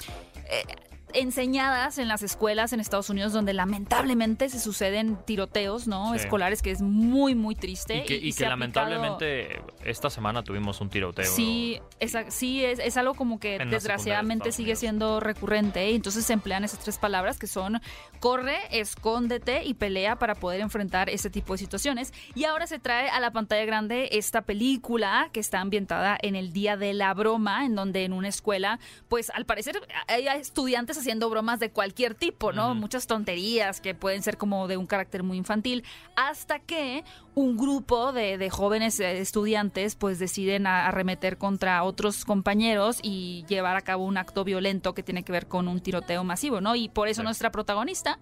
eh, 0.50 0.64
enseñadas 1.14 1.98
en 1.98 2.08
las 2.08 2.24
escuelas 2.24 2.74
en 2.74 2.80
Estados 2.80 3.10
Unidos 3.10 3.34
donde 3.34 3.54
lamentablemente 3.54 4.50
se 4.50 4.60
suceden 4.60 5.18
tiroteos 5.26 5.88
no 5.88 6.12
Sí. 6.14 6.18
escolares 6.22 6.62
que 6.62 6.72
es 6.72 6.82
muy 6.82 7.36
muy 7.36 7.56
triste 7.56 7.98
Y 8.00 8.06
que, 8.06 8.16
y 8.16 8.32
se 8.32 8.40
que 8.40 8.46
ha 8.46 8.54
aplicado- 8.54 8.90
lamentablemente 8.90 9.62
esta 9.84 10.10
semana 10.10 10.44
tuvimos 10.44 10.82
un 10.82 10.90
tiroteo. 10.90 11.26
Sí, 11.26 11.80
es, 12.00 12.16
sí 12.30 12.64
es, 12.64 12.80
es 12.80 12.98
algo 12.98 13.14
como 13.16 13.40
que 13.40 13.60
desgraciadamente 13.66 14.46
de 14.50 14.52
sigue 14.52 14.76
siendo 14.76 15.20
recurrente 15.20 15.90
y 15.92 15.96
entonces 15.96 16.26
se 16.26 16.34
emplean 16.34 16.64
esas 16.64 16.80
tres 16.80 16.98
palabras 16.98 17.38
que 17.40 17.48
son 17.48 17.82
corre, 18.20 18.58
escóndete 18.72 19.64
y 19.66 19.74
pelea 19.74 20.18
para 20.18 20.36
poder 20.36 20.62
enfrentar 20.62 21.10
ese 21.10 21.30
tipo 21.30 21.54
de 21.54 21.60
situaciones. 21.60 22.14
Y 22.36 22.44
ahora 22.46 22.68
se 22.68 22.80
trae 22.80 23.10
a 23.10 23.20
la 23.20 23.32
pantalla 23.32 23.66
grande 23.66 24.10
esta 24.12 24.42
película 24.42 25.30
que 25.32 25.40
está 25.40 25.60
ambientada 25.62 26.18
en 26.22 26.36
el 26.36 26.52
Día 26.52 26.76
de 26.78 26.94
la 26.94 27.14
Broma, 27.14 27.66
en 27.66 27.76
donde 27.76 28.04
en 28.04 28.14
una 28.14 28.28
escuela, 28.28 28.80
pues 29.08 29.30
al 29.34 29.46
parecer 29.46 29.80
hay 30.08 30.28
estudiantes 30.28 30.98
haciendo 31.00 31.30
bromas 31.30 31.60
de 31.60 31.72
cualquier 31.72 32.16
tipo, 32.16 32.52
¿no? 32.52 32.76
Muchas 32.76 33.08
tonterías 33.08 33.82
que 33.82 33.96
pueden 33.96 34.22
ser 34.24 34.38
como 34.38 34.68
de 34.68 34.78
un 34.78 34.86
carácter 34.88 35.24
muy 35.24 35.38
infantil, 35.38 35.84
hasta 36.16 36.60
que 36.60 37.04
un 37.36 37.58
grupo 37.58 38.12
de, 38.12 38.38
de 38.38 38.50
jóvenes 38.50 39.00
eh, 39.00 39.20
estudiantes 39.20 39.96
pues 39.96 40.20
deciden 40.20 40.68
arremeter 40.68 41.38
contra 41.38 41.84
otros 41.84 42.26
compañeros 42.26 43.00
y 43.02 43.46
llevar 43.48 43.76
a 43.78 43.82
cabo 43.82 44.06
un 44.06 44.18
acto 44.18 44.44
violento 44.44 44.94
que 44.94 45.04
tiene 45.04 45.24
que 45.24 45.32
ver 45.32 45.48
con 45.48 45.68
un 45.68 45.80
tiroteo 45.80 46.24
masivo, 46.24 46.62
¿no? 46.62 46.76
Y 46.76 46.90
por 46.90 47.08
eso 47.08 47.22
Sí. 47.22 47.26
nuestra 47.26 47.52
protagonista 47.52 48.20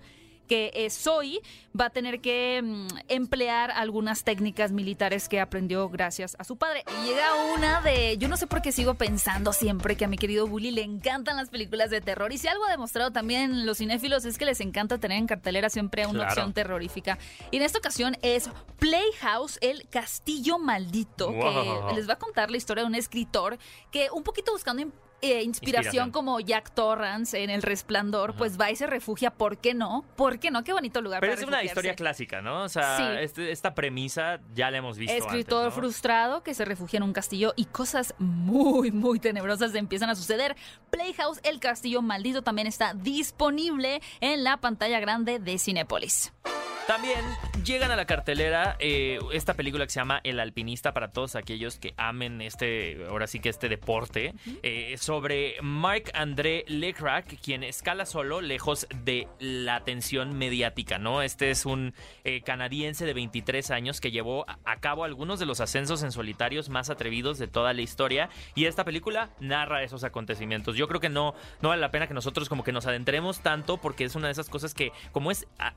que 0.48 0.72
es 0.74 0.98
Zoe, 0.98 1.42
va 1.80 1.86
a 1.86 1.90
tener 1.90 2.22
que 2.22 2.62
mm, 2.64 2.88
emplear 3.10 3.72
algunas 3.72 4.24
técnicas 4.24 4.72
militares 4.72 5.30
que 5.30 5.40
aprendió 5.40 5.90
gracias 5.90 6.36
a 6.40 6.44
su 6.44 6.58
padre. 6.58 6.84
Y 7.04 7.08
llega 7.08 7.34
una 7.56 7.82
de, 7.82 8.18
yo 8.18 8.28
no 8.28 8.38
sé 8.38 8.48
por 8.48 8.62
qué 8.62 8.72
sigo 8.72 8.96
pensando 8.96 9.54
siempre 9.54 9.96
que 9.96 10.06
a 10.06 10.08
mi 10.08 10.18
querido 10.18 10.48
Bully 10.48 10.72
le 10.72 10.82
encantan 10.84 11.38
las 11.38 11.50
películas 11.50 11.90
de 11.90 12.02
terror. 12.02 12.32
Y 12.34 12.38
si 12.38 12.48
algo 12.48 12.66
ha 12.66 12.72
demostrado 12.72 13.12
también 13.12 13.66
los 13.66 13.78
cinéfilos 13.78 14.26
es 14.26 14.38
que 14.38 14.46
les 14.46 14.60
encanta 14.62 14.98
tener 14.98 15.18
en 15.18 15.28
cartelera 15.28 15.70
siempre 15.70 16.06
una 16.06 16.20
Claro. 16.20 16.32
opción 16.32 16.54
terrorífica. 16.54 17.18
Y 17.52 17.58
en 17.58 17.64
esta 17.64 17.78
ocasión 17.80 18.18
es 18.22 18.50
Playhouse, 18.80 19.58
el 19.62 19.88
castillo 19.90 20.58
maldito, 20.60 21.32
Wow. 21.32 21.88
que 21.90 21.96
les 21.96 22.08
va 22.10 22.14
a 22.14 22.18
contar 22.20 22.50
la 22.52 22.58
historia 22.58 22.84
de 22.84 22.88
un 22.90 22.96
escritor 22.96 23.58
que 23.92 24.10
un 24.12 24.24
poquito 24.24 24.52
buscando 24.54 24.84
eh, 25.22 25.42
inspiración, 25.44 25.48
Inspiración. 25.48 26.12
como 26.12 26.40
Jack 26.40 26.72
Torrance 26.76 27.42
en 27.44 27.50
El 27.50 27.62
Resplandor, 27.64 28.30
Ajá. 28.32 28.38
pues 28.38 28.60
va 28.60 28.70
y 28.70 28.76
se 28.76 28.86
refugia, 28.88 29.32
¿por 29.32 29.58
qué 29.58 29.74
no? 29.74 30.06
¿Por 30.16 30.40
qué 30.40 30.52
no? 30.52 30.64
Qué 30.64 30.74
bonito 30.74 31.02
lugar 31.02 31.22
Pero 31.22 31.34
para 31.34 31.42
es 31.42 31.48
una 31.48 31.64
historia 31.64 31.96
clásica, 31.96 32.42
¿no? 32.42 32.64
O 32.64 32.70
sea, 32.70 32.98
Sí. 32.98 33.04
este- 33.24 33.52
esta 33.52 33.74
premisa 33.74 34.40
ya 34.54 34.70
la 34.70 34.78
hemos 34.78 34.98
visto 34.98 35.16
Escritor 35.16 35.66
antes, 35.66 35.76
¿no? 35.76 35.82
frustrado 35.82 36.44
que 36.44 36.54
se 36.54 36.66
refugia 36.66 36.98
en 36.98 37.04
un 37.04 37.14
castillo 37.14 37.54
y 37.56 37.66
cosas 37.66 38.14
muy, 38.20 38.92
muy 38.92 39.20
tenebrosas 39.20 39.74
empiezan 39.74 40.10
a 40.10 40.16
suceder. 40.16 40.56
Playhouse, 40.92 41.40
el 41.44 41.60
castillo 41.60 42.02
maldito, 42.02 42.42
también 42.44 42.68
está 42.68 42.94
disponible 42.94 44.02
en 44.22 44.44
la 44.44 44.58
pantalla 44.58 45.00
grande 45.00 45.40
de 45.40 45.58
Cinepolis. 45.58 46.32
También 46.88 47.20
llegan 47.66 47.92
a 47.92 47.98
la 47.98 48.06
cartelera 48.06 48.78
eh, 48.80 49.20
esta 49.34 49.56
película 49.56 49.86
que 49.86 49.92
se 49.92 50.00
llama 50.00 50.22
El 50.24 50.40
Alpinista 50.40 50.94
para 50.94 51.12
todos 51.12 51.36
aquellos 51.36 51.80
que 51.80 51.94
amen 51.98 52.42
este, 52.42 53.06
ahora 53.10 53.28
sí 53.28 53.42
que 53.42 53.50
este 53.50 53.68
deporte, 53.68 54.34
eh, 54.64 54.96
sobre 54.98 55.56
Marc 55.62 56.10
André 56.14 56.64
Lecrac, 56.70 57.42
quien 57.42 57.64
escala 57.64 58.06
solo 58.06 58.40
lejos 58.40 58.88
de 59.04 59.28
la 59.40 59.76
atención 59.76 60.38
mediática, 60.38 60.98
¿no? 60.98 61.22
Este 61.22 61.52
es 61.52 61.66
un 61.66 61.94
eh, 62.24 62.42
canadiense 62.42 63.06
de 63.06 63.14
23 63.14 63.70
años 63.72 64.00
que 64.00 64.12
llevó 64.12 64.46
a 64.48 64.76
cabo 64.78 65.04
algunos 65.04 65.40
de 65.40 65.46
los 65.46 65.60
ascensos 65.60 66.04
en 66.04 66.14
solitarios 66.14 66.70
más 66.70 66.90
atrevidos 66.90 67.38
de 67.38 67.50
toda 67.50 67.74
la 67.74 67.82
historia 67.82 68.30
y 68.56 68.64
esta 68.64 68.86
película 68.86 69.30
narra 69.42 69.84
esos 69.84 70.06
acontecimientos. 70.06 70.78
Yo 70.78 70.88
creo 70.88 71.02
que 71.02 71.10
no, 71.10 71.36
no 71.62 71.68
vale 71.68 71.82
la 71.82 71.92
pena 71.92 72.08
que 72.08 72.14
nosotros 72.14 72.48
como 72.48 72.64
que 72.64 72.72
nos 72.72 72.88
adentremos 72.88 73.42
tanto 73.42 73.76
porque 73.76 74.06
es 74.06 74.16
una 74.16 74.28
de 74.28 74.32
esas 74.32 74.48
cosas 74.48 74.74
que 74.74 74.94
como 75.12 75.32
es... 75.32 75.48
ah, 75.60 75.74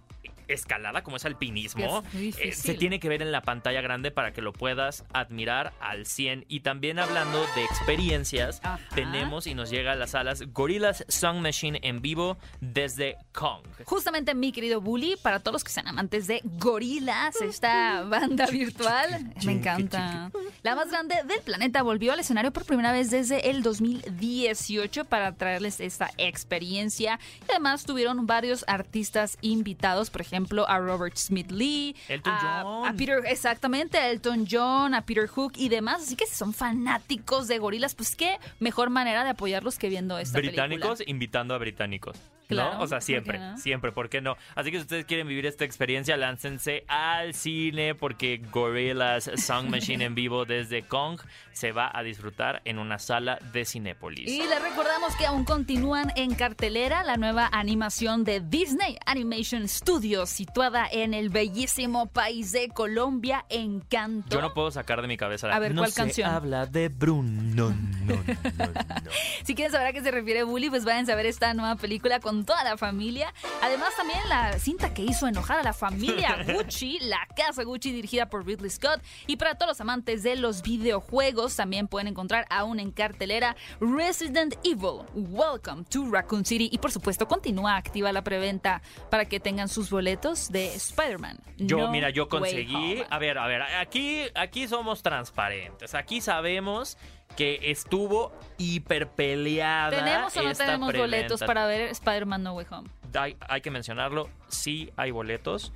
escalada 0.52 1.02
como 1.02 1.16
es 1.16 1.24
alpinismo 1.24 2.02
eh, 2.14 2.52
se 2.52 2.74
tiene 2.74 3.00
que 3.00 3.08
ver 3.08 3.22
en 3.22 3.32
la 3.32 3.42
pantalla 3.42 3.80
grande 3.80 4.10
para 4.10 4.32
que 4.32 4.42
lo 4.42 4.52
puedas 4.52 5.04
admirar 5.12 5.72
al 5.80 6.06
100 6.06 6.46
y 6.48 6.60
también 6.60 6.98
hablando 6.98 7.40
de 7.54 7.64
experiencias 7.64 8.60
Ajá. 8.62 8.80
tenemos 8.94 9.46
y 9.46 9.54
nos 9.54 9.70
llega 9.70 9.92
a 9.92 9.96
las 9.96 10.10
salas 10.10 10.42
Gorillaz 10.52 11.04
Song 11.08 11.38
Machine 11.38 11.80
en 11.82 12.02
vivo 12.02 12.38
desde 12.60 13.16
Kong 13.32 13.62
Justamente 13.84 14.34
mi 14.34 14.52
querido 14.52 14.80
Bully, 14.80 15.16
para 15.22 15.40
todos 15.40 15.54
los 15.54 15.64
que 15.64 15.70
sean 15.70 15.88
amantes 15.88 16.26
de 16.26 16.40
Gorilas, 16.44 17.40
esta 17.40 18.02
banda 18.02 18.46
virtual, 18.46 19.32
me 19.44 19.52
encanta. 19.52 20.30
La 20.62 20.74
más 20.74 20.90
grande 20.90 21.16
del 21.26 21.40
planeta 21.42 21.82
volvió 21.82 22.12
al 22.12 22.20
escenario 22.20 22.52
por 22.52 22.64
primera 22.64 22.92
vez 22.92 23.10
desde 23.10 23.50
el 23.50 23.62
2018 23.62 25.04
para 25.04 25.32
traerles 25.32 25.80
esta 25.80 26.10
experiencia. 26.18 27.18
Y 27.48 27.50
además 27.50 27.84
tuvieron 27.84 28.26
varios 28.26 28.64
artistas 28.66 29.38
invitados, 29.40 30.10
por 30.10 30.20
ejemplo, 30.20 30.39
a 30.66 30.78
Robert 30.78 31.16
Smith 31.16 31.50
Lee, 31.50 31.94
Elton 32.08 32.32
a, 32.32 32.62
John. 32.62 32.86
a 32.86 32.92
Peter, 32.94 33.22
exactamente, 33.26 33.98
a 33.98 34.10
Elton 34.10 34.46
John, 34.50 34.94
a 34.94 35.02
Peter 35.02 35.26
Hook 35.26 35.52
y 35.56 35.68
demás. 35.68 36.02
Así 36.02 36.16
que 36.16 36.26
si 36.26 36.34
son 36.34 36.52
fanáticos 36.52 37.48
de 37.48 37.58
Gorilas, 37.58 37.94
pues 37.94 38.16
qué 38.16 38.38
mejor 38.58 38.90
manera 38.90 39.24
de 39.24 39.30
apoyarlos 39.30 39.78
que 39.78 39.88
viendo 39.88 40.18
esta 40.18 40.38
británicos 40.38 40.98
película. 40.98 41.10
invitando 41.10 41.54
a 41.54 41.58
británicos 41.58 42.16
Claro, 42.54 42.74
¿no? 42.78 42.80
O 42.82 42.86
sea, 42.86 42.98
¿por 42.98 43.02
siempre, 43.02 43.38
no? 43.38 43.58
siempre, 43.58 43.92
¿por 43.92 44.08
qué 44.08 44.20
no? 44.20 44.36
Así 44.54 44.70
que 44.70 44.78
si 44.78 44.82
ustedes 44.82 45.04
quieren 45.06 45.26
vivir 45.26 45.46
esta 45.46 45.64
experiencia, 45.64 46.16
láncense 46.16 46.84
al 46.88 47.34
cine 47.34 47.94
porque 47.94 48.42
Gorillaz 48.52 49.30
Song 49.36 49.68
Machine 49.68 50.04
en 50.04 50.14
vivo 50.14 50.44
desde 50.44 50.82
Kong 50.82 51.20
se 51.52 51.72
va 51.72 51.90
a 51.92 52.02
disfrutar 52.02 52.62
en 52.64 52.78
una 52.78 52.98
sala 52.98 53.38
de 53.52 53.64
Cinépolis. 53.64 54.28
Y 54.28 54.38
les 54.38 54.62
recordamos 54.62 55.14
que 55.16 55.26
aún 55.26 55.44
continúan 55.44 56.12
en 56.16 56.34
cartelera 56.34 57.02
la 57.04 57.16
nueva 57.16 57.48
animación 57.52 58.24
de 58.24 58.40
Disney 58.40 58.98
Animation 59.06 59.68
Studios, 59.68 60.30
situada 60.30 60.86
en 60.90 61.14
el 61.14 61.28
bellísimo 61.28 62.06
país 62.06 62.52
de 62.52 62.68
Colombia, 62.68 63.44
Encanto. 63.48 64.28
Yo 64.30 64.40
no 64.40 64.54
puedo 64.54 64.70
sacar 64.70 65.02
de 65.02 65.08
mi 65.08 65.16
cabeza 65.16 65.48
la 65.48 65.56
A 65.56 65.58
ver, 65.58 65.74
no 65.74 65.82
¿cuál 65.82 65.92
se 65.92 66.00
canción? 66.00 66.30
habla 66.30 66.66
de 66.66 66.88
Bruno. 66.88 67.30
No, 67.30 67.70
no, 67.70 68.14
no, 68.14 68.66
no. 68.66 69.10
Si 69.44 69.54
quieren 69.54 69.72
saber 69.72 69.88
a 69.88 69.92
qué 69.92 70.02
se 70.02 70.10
refiere 70.10 70.42
Bully, 70.44 70.70
pues 70.70 70.84
vayan 70.84 71.10
a 71.10 71.14
ver 71.14 71.26
esta 71.26 71.52
nueva 71.54 71.76
película 71.76 72.20
con 72.20 72.39
toda 72.44 72.64
la 72.64 72.76
familia. 72.76 73.32
Además, 73.62 73.94
también 73.96 74.20
la 74.28 74.58
cinta 74.58 74.92
que 74.94 75.02
hizo 75.02 75.26
enojar 75.26 75.58
a 75.58 75.62
la 75.62 75.72
familia 75.72 76.44
Gucci, 76.52 76.98
La 77.00 77.26
Casa 77.36 77.62
Gucci, 77.64 77.92
dirigida 77.92 78.28
por 78.28 78.46
Ridley 78.46 78.70
Scott. 78.70 79.00
Y 79.26 79.36
para 79.36 79.54
todos 79.56 79.70
los 79.70 79.80
amantes 79.80 80.22
de 80.22 80.36
los 80.36 80.62
videojuegos, 80.62 81.56
también 81.56 81.88
pueden 81.88 82.08
encontrar 82.08 82.46
aún 82.50 82.80
en 82.80 82.90
cartelera 82.90 83.56
Resident 83.80 84.54
Evil, 84.64 85.02
Welcome 85.14 85.84
to 85.90 86.08
Raccoon 86.10 86.44
City. 86.44 86.68
Y 86.72 86.78
por 86.78 86.92
supuesto, 86.92 87.26
continúa 87.28 87.76
activa 87.76 88.12
la 88.12 88.22
preventa 88.22 88.82
para 89.10 89.24
que 89.24 89.40
tengan 89.40 89.68
sus 89.68 89.90
boletos 89.90 90.50
de 90.50 90.74
Spider-Man. 90.74 91.38
Yo, 91.58 91.78
No 91.78 91.90
mira, 91.90 92.10
yo 92.10 92.28
conseguí. 92.28 93.02
A 93.10 93.18
ver, 93.18 93.38
a 93.38 93.46
ver, 93.46 93.62
aquí, 93.62 94.22
aquí 94.34 94.68
somos 94.68 95.02
transparentes. 95.02 95.94
Aquí 95.94 96.20
sabemos 96.20 96.96
que 97.36 97.58
estuvo 97.70 98.32
hiper 98.58 99.08
peleada. 99.08 99.90
¿Tenemos 99.90 100.36
o 100.36 100.42
no 100.42 100.50
esta 100.50 100.66
tenemos 100.66 100.94
boletos 100.94 101.40
para 101.40 101.66
ver 101.66 101.82
Spider-Man 101.82 102.42
No 102.42 102.54
Way 102.54 102.66
Home? 102.70 102.90
hay, 103.18 103.36
hay 103.40 103.60
que 103.60 103.70
mencionarlo, 103.70 104.28
sí 104.48 104.92
hay 104.96 105.10
boletos. 105.10 105.72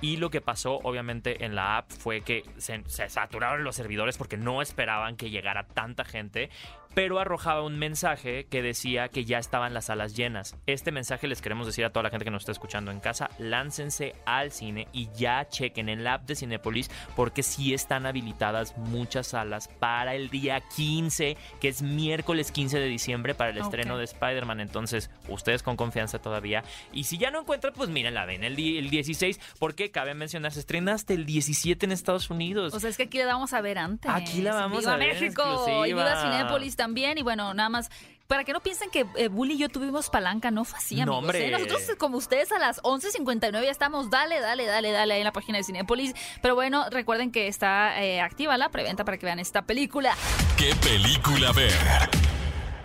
Y 0.00 0.18
lo 0.18 0.30
que 0.30 0.40
pasó, 0.40 0.78
obviamente, 0.84 1.44
en 1.44 1.56
la 1.56 1.78
app 1.78 1.90
fue 1.90 2.20
que 2.20 2.44
se, 2.56 2.84
se 2.86 3.08
saturaron 3.08 3.64
los 3.64 3.74
servidores 3.74 4.16
porque 4.16 4.36
no 4.36 4.62
esperaban 4.62 5.16
que 5.16 5.30
llegara 5.30 5.66
tanta 5.66 6.04
gente, 6.04 6.50
pero 6.98 7.20
arrojaba 7.20 7.62
un 7.62 7.78
mensaje 7.78 8.46
que 8.46 8.60
decía 8.60 9.08
que 9.08 9.24
ya 9.24 9.38
estaban 9.38 9.72
las 9.72 9.84
salas 9.84 10.16
llenas. 10.16 10.56
Este 10.66 10.90
mensaje 10.90 11.28
les 11.28 11.40
queremos 11.40 11.64
decir 11.64 11.84
a 11.84 11.90
toda 11.90 12.02
la 12.02 12.10
gente 12.10 12.24
que 12.24 12.32
nos 12.32 12.42
está 12.42 12.50
escuchando 12.50 12.90
en 12.90 12.98
casa, 12.98 13.30
láncense 13.38 14.16
al 14.26 14.50
cine 14.50 14.88
y 14.92 15.08
ya 15.16 15.48
chequen 15.48 15.88
en 15.88 16.02
la 16.02 16.14
app 16.14 16.26
de 16.26 16.34
Cinépolis 16.34 16.90
porque 17.14 17.44
sí 17.44 17.72
están 17.72 18.04
habilitadas 18.04 18.76
muchas 18.78 19.28
salas 19.28 19.68
para 19.68 20.16
el 20.16 20.28
día 20.28 20.60
15, 20.74 21.36
que 21.60 21.68
es 21.68 21.82
miércoles 21.82 22.50
15 22.50 22.80
de 22.80 22.86
diciembre 22.86 23.32
para 23.36 23.50
el 23.50 23.58
estreno 23.58 23.96
de 23.96 24.02
Spider-Man. 24.02 24.58
Entonces, 24.58 25.08
ustedes 25.28 25.62
con 25.62 25.76
confianza 25.76 26.18
todavía. 26.18 26.64
Y 26.92 27.04
si 27.04 27.16
ya 27.16 27.30
no 27.30 27.42
encuentran, 27.42 27.74
pues 27.74 27.90
miren, 27.90 28.14
la 28.14 28.26
ven 28.26 28.42
el, 28.42 28.58
el 28.58 28.90
16, 28.90 29.38
porque 29.60 29.92
cabe 29.92 30.14
mencionar, 30.14 30.50
se 30.50 30.58
estrena 30.58 30.94
hasta 30.94 31.14
el 31.14 31.26
17 31.26 31.86
en 31.86 31.92
Estados 31.92 32.28
Unidos. 32.28 32.74
O 32.74 32.80
sea, 32.80 32.90
es 32.90 32.96
que 32.96 33.04
aquí 33.04 33.18
la 33.18 33.26
vamos 33.26 33.52
a 33.52 33.60
ver 33.60 33.78
antes. 33.78 34.10
Aquí 34.12 34.42
la 34.42 34.52
vamos 34.52 34.80
Viva 34.80 34.94
a 34.94 34.96
ver 34.96 35.14
México 35.14 35.84
y 35.86 35.92
viva 35.92 36.22
Cinépolis 36.22 36.74
también. 36.74 36.87
Y 36.96 37.22
bueno, 37.22 37.54
nada 37.54 37.68
más. 37.68 37.90
Para 38.26 38.44
que 38.44 38.52
no 38.52 38.60
piensen 38.60 38.90
que 38.90 39.06
eh, 39.16 39.28
Bully 39.28 39.54
y 39.54 39.58
yo 39.58 39.70
tuvimos 39.70 40.10
palanca, 40.10 40.50
no 40.50 40.66
fue 40.66 40.78
así, 40.78 40.96
No, 40.96 41.00
amigos. 41.02 41.18
hombre. 41.18 41.46
¿eh? 41.48 41.50
Nosotros, 41.50 41.80
como 41.98 42.18
ustedes, 42.18 42.52
a 42.52 42.58
las 42.58 42.78
11.59 42.82 43.52
ya 43.64 43.70
estamos, 43.70 44.10
dale, 44.10 44.38
dale, 44.40 44.66
dale, 44.66 44.92
dale 44.92 45.14
ahí 45.14 45.20
en 45.20 45.24
la 45.24 45.32
página 45.32 45.56
de 45.56 45.64
Cinépolis. 45.64 46.12
Pero 46.42 46.54
bueno, 46.54 46.84
recuerden 46.90 47.32
que 47.32 47.48
está 47.48 48.02
eh, 48.02 48.20
activa 48.20 48.58
la 48.58 48.68
preventa 48.68 49.06
para 49.06 49.16
que 49.16 49.24
vean 49.24 49.38
esta 49.38 49.62
película. 49.62 50.14
¿Qué 50.58 50.74
película 50.82 51.52
ver? 51.52 51.72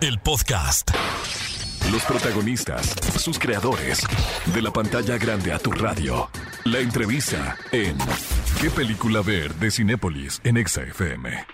El 0.00 0.18
podcast. 0.18 0.90
Los 1.92 2.02
protagonistas, 2.04 2.94
sus 3.22 3.38
creadores. 3.38 4.00
De 4.54 4.62
la 4.62 4.70
pantalla 4.72 5.18
grande 5.18 5.52
a 5.52 5.58
tu 5.58 5.72
radio. 5.72 6.30
La 6.64 6.78
entrevista 6.78 7.58
en 7.70 7.98
¿Qué 8.62 8.70
película 8.70 9.20
ver? 9.20 9.54
de 9.56 9.70
Cinépolis 9.70 10.40
en 10.42 10.56
Exa 10.56 10.84
FM. 10.84 11.44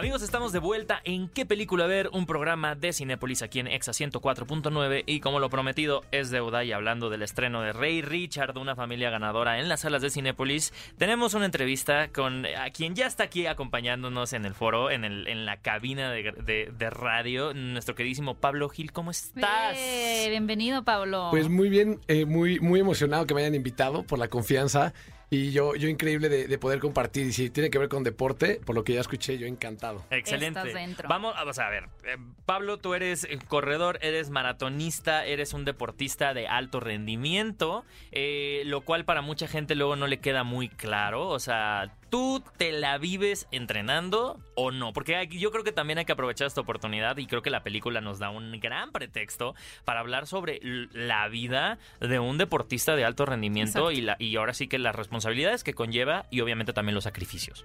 Amigos, 0.00 0.22
estamos 0.22 0.52
de 0.52 0.60
vuelta 0.60 1.02
en 1.04 1.28
¿Qué 1.28 1.44
película 1.44 1.86
ver? 1.86 2.08
Un 2.14 2.24
programa 2.24 2.74
de 2.74 2.94
Cinépolis 2.94 3.42
aquí 3.42 3.58
en 3.60 3.66
Exa 3.66 3.92
104.9 3.92 5.02
y 5.04 5.20
como 5.20 5.40
lo 5.40 5.50
prometido 5.50 6.02
es 6.10 6.30
deuda 6.30 6.64
y 6.64 6.72
hablando 6.72 7.10
del 7.10 7.20
estreno 7.20 7.60
de 7.60 7.74
Rey 7.74 8.00
Richard, 8.00 8.56
una 8.56 8.74
familia 8.74 9.10
ganadora 9.10 9.58
en 9.58 9.68
las 9.68 9.80
salas 9.80 10.00
de 10.00 10.08
Cinépolis, 10.08 10.72
tenemos 10.96 11.34
una 11.34 11.44
entrevista 11.44 12.08
con 12.08 12.46
a 12.46 12.70
quien 12.70 12.94
ya 12.94 13.04
está 13.06 13.24
aquí 13.24 13.46
acompañándonos 13.46 14.32
en 14.32 14.46
el 14.46 14.54
foro, 14.54 14.90
en, 14.90 15.04
el, 15.04 15.26
en 15.28 15.44
la 15.44 15.58
cabina 15.58 16.10
de, 16.10 16.32
de- 16.32 16.72
de 16.74 16.88
radio, 16.90 17.52
nuestro 17.52 17.94
queridísimo 17.94 18.36
Pablo 18.36 18.70
Gil, 18.70 18.92
¿cómo 18.92 19.10
estás? 19.10 19.76
Eh, 19.76 20.28
bienvenido, 20.30 20.82
Pablo. 20.82 21.28
Pues 21.30 21.50
muy 21.50 21.68
bien, 21.68 22.00
eh, 22.08 22.24
muy, 22.24 22.58
muy 22.60 22.80
emocionado 22.80 23.26
que 23.26 23.34
me 23.34 23.42
hayan 23.42 23.54
invitado 23.54 24.02
por 24.04 24.18
la 24.18 24.28
confianza 24.28 24.94
y 25.30 25.52
yo, 25.52 25.76
yo 25.76 25.88
increíble 25.88 26.28
de, 26.28 26.48
de 26.48 26.58
poder 26.58 26.80
compartir. 26.80 27.26
Y 27.26 27.32
si 27.32 27.50
tiene 27.50 27.70
que 27.70 27.78
ver 27.78 27.88
con 27.88 28.02
deporte, 28.02 28.60
por 28.64 28.74
lo 28.74 28.82
que 28.82 28.94
ya 28.94 29.00
escuché, 29.00 29.38
yo 29.38 29.46
encantado. 29.46 30.04
Excelente. 30.10 30.58
Estás 30.58 30.74
dentro. 30.74 31.08
Vamos, 31.08 31.34
vamos 31.34 31.58
a 31.60 31.68
ver. 31.70 31.84
eh, 32.04 32.16
Pablo, 32.46 32.78
tú 32.78 32.94
eres 32.94 33.28
corredor, 33.46 33.98
eres 34.02 34.30
maratonista, 34.30 35.24
eres 35.24 35.54
un 35.54 35.64
deportista 35.64 36.34
de 36.34 36.48
alto 36.48 36.80
rendimiento, 36.80 37.84
eh, 38.10 38.62
lo 38.66 38.80
cual 38.80 39.04
para 39.04 39.22
mucha 39.22 39.46
gente 39.46 39.76
luego 39.76 39.94
no 39.94 40.08
le 40.08 40.18
queda 40.18 40.42
muy 40.42 40.68
claro. 40.68 41.28
O 41.28 41.38
sea, 41.38 41.94
¿tú 42.10 42.42
te 42.56 42.72
la 42.72 42.98
vives 42.98 43.46
entrenando 43.52 44.40
o 44.54 44.70
no? 44.70 44.92
Porque 44.92 45.16
aquí 45.16 45.38
yo 45.38 45.50
creo 45.50 45.64
que 45.64 45.72
también 45.72 45.98
hay 45.98 46.04
que 46.04 46.12
aprovechar 46.12 46.46
esta 46.46 46.60
oportunidad 46.60 47.16
y 47.16 47.26
creo 47.26 47.42
que 47.42 47.50
la 47.50 47.62
película 47.62 48.00
nos 48.00 48.18
da 48.18 48.30
un 48.30 48.58
gran 48.60 48.92
pretexto 48.92 49.54
para 49.84 50.00
hablar 50.00 50.26
sobre 50.26 50.60
la 50.92 51.28
vida 51.28 51.78
de 52.00 52.18
un 52.18 52.36
deportista 52.36 52.96
de 52.96 53.04
alto 53.04 53.24
rendimiento 53.24 53.90
Exacto. 53.90 53.92
y, 53.92 54.00
la, 54.02 54.16
y 54.18 54.36
ahora 54.36 54.52
sí 54.52 54.68
que 54.68 54.78
las 54.78 54.94
responsabilidades 54.94 55.64
que 55.64 55.72
conlleva 55.72 56.26
y 56.30 56.40
obviamente 56.40 56.72
también 56.72 56.94
los 56.94 57.04
sacrificios. 57.04 57.64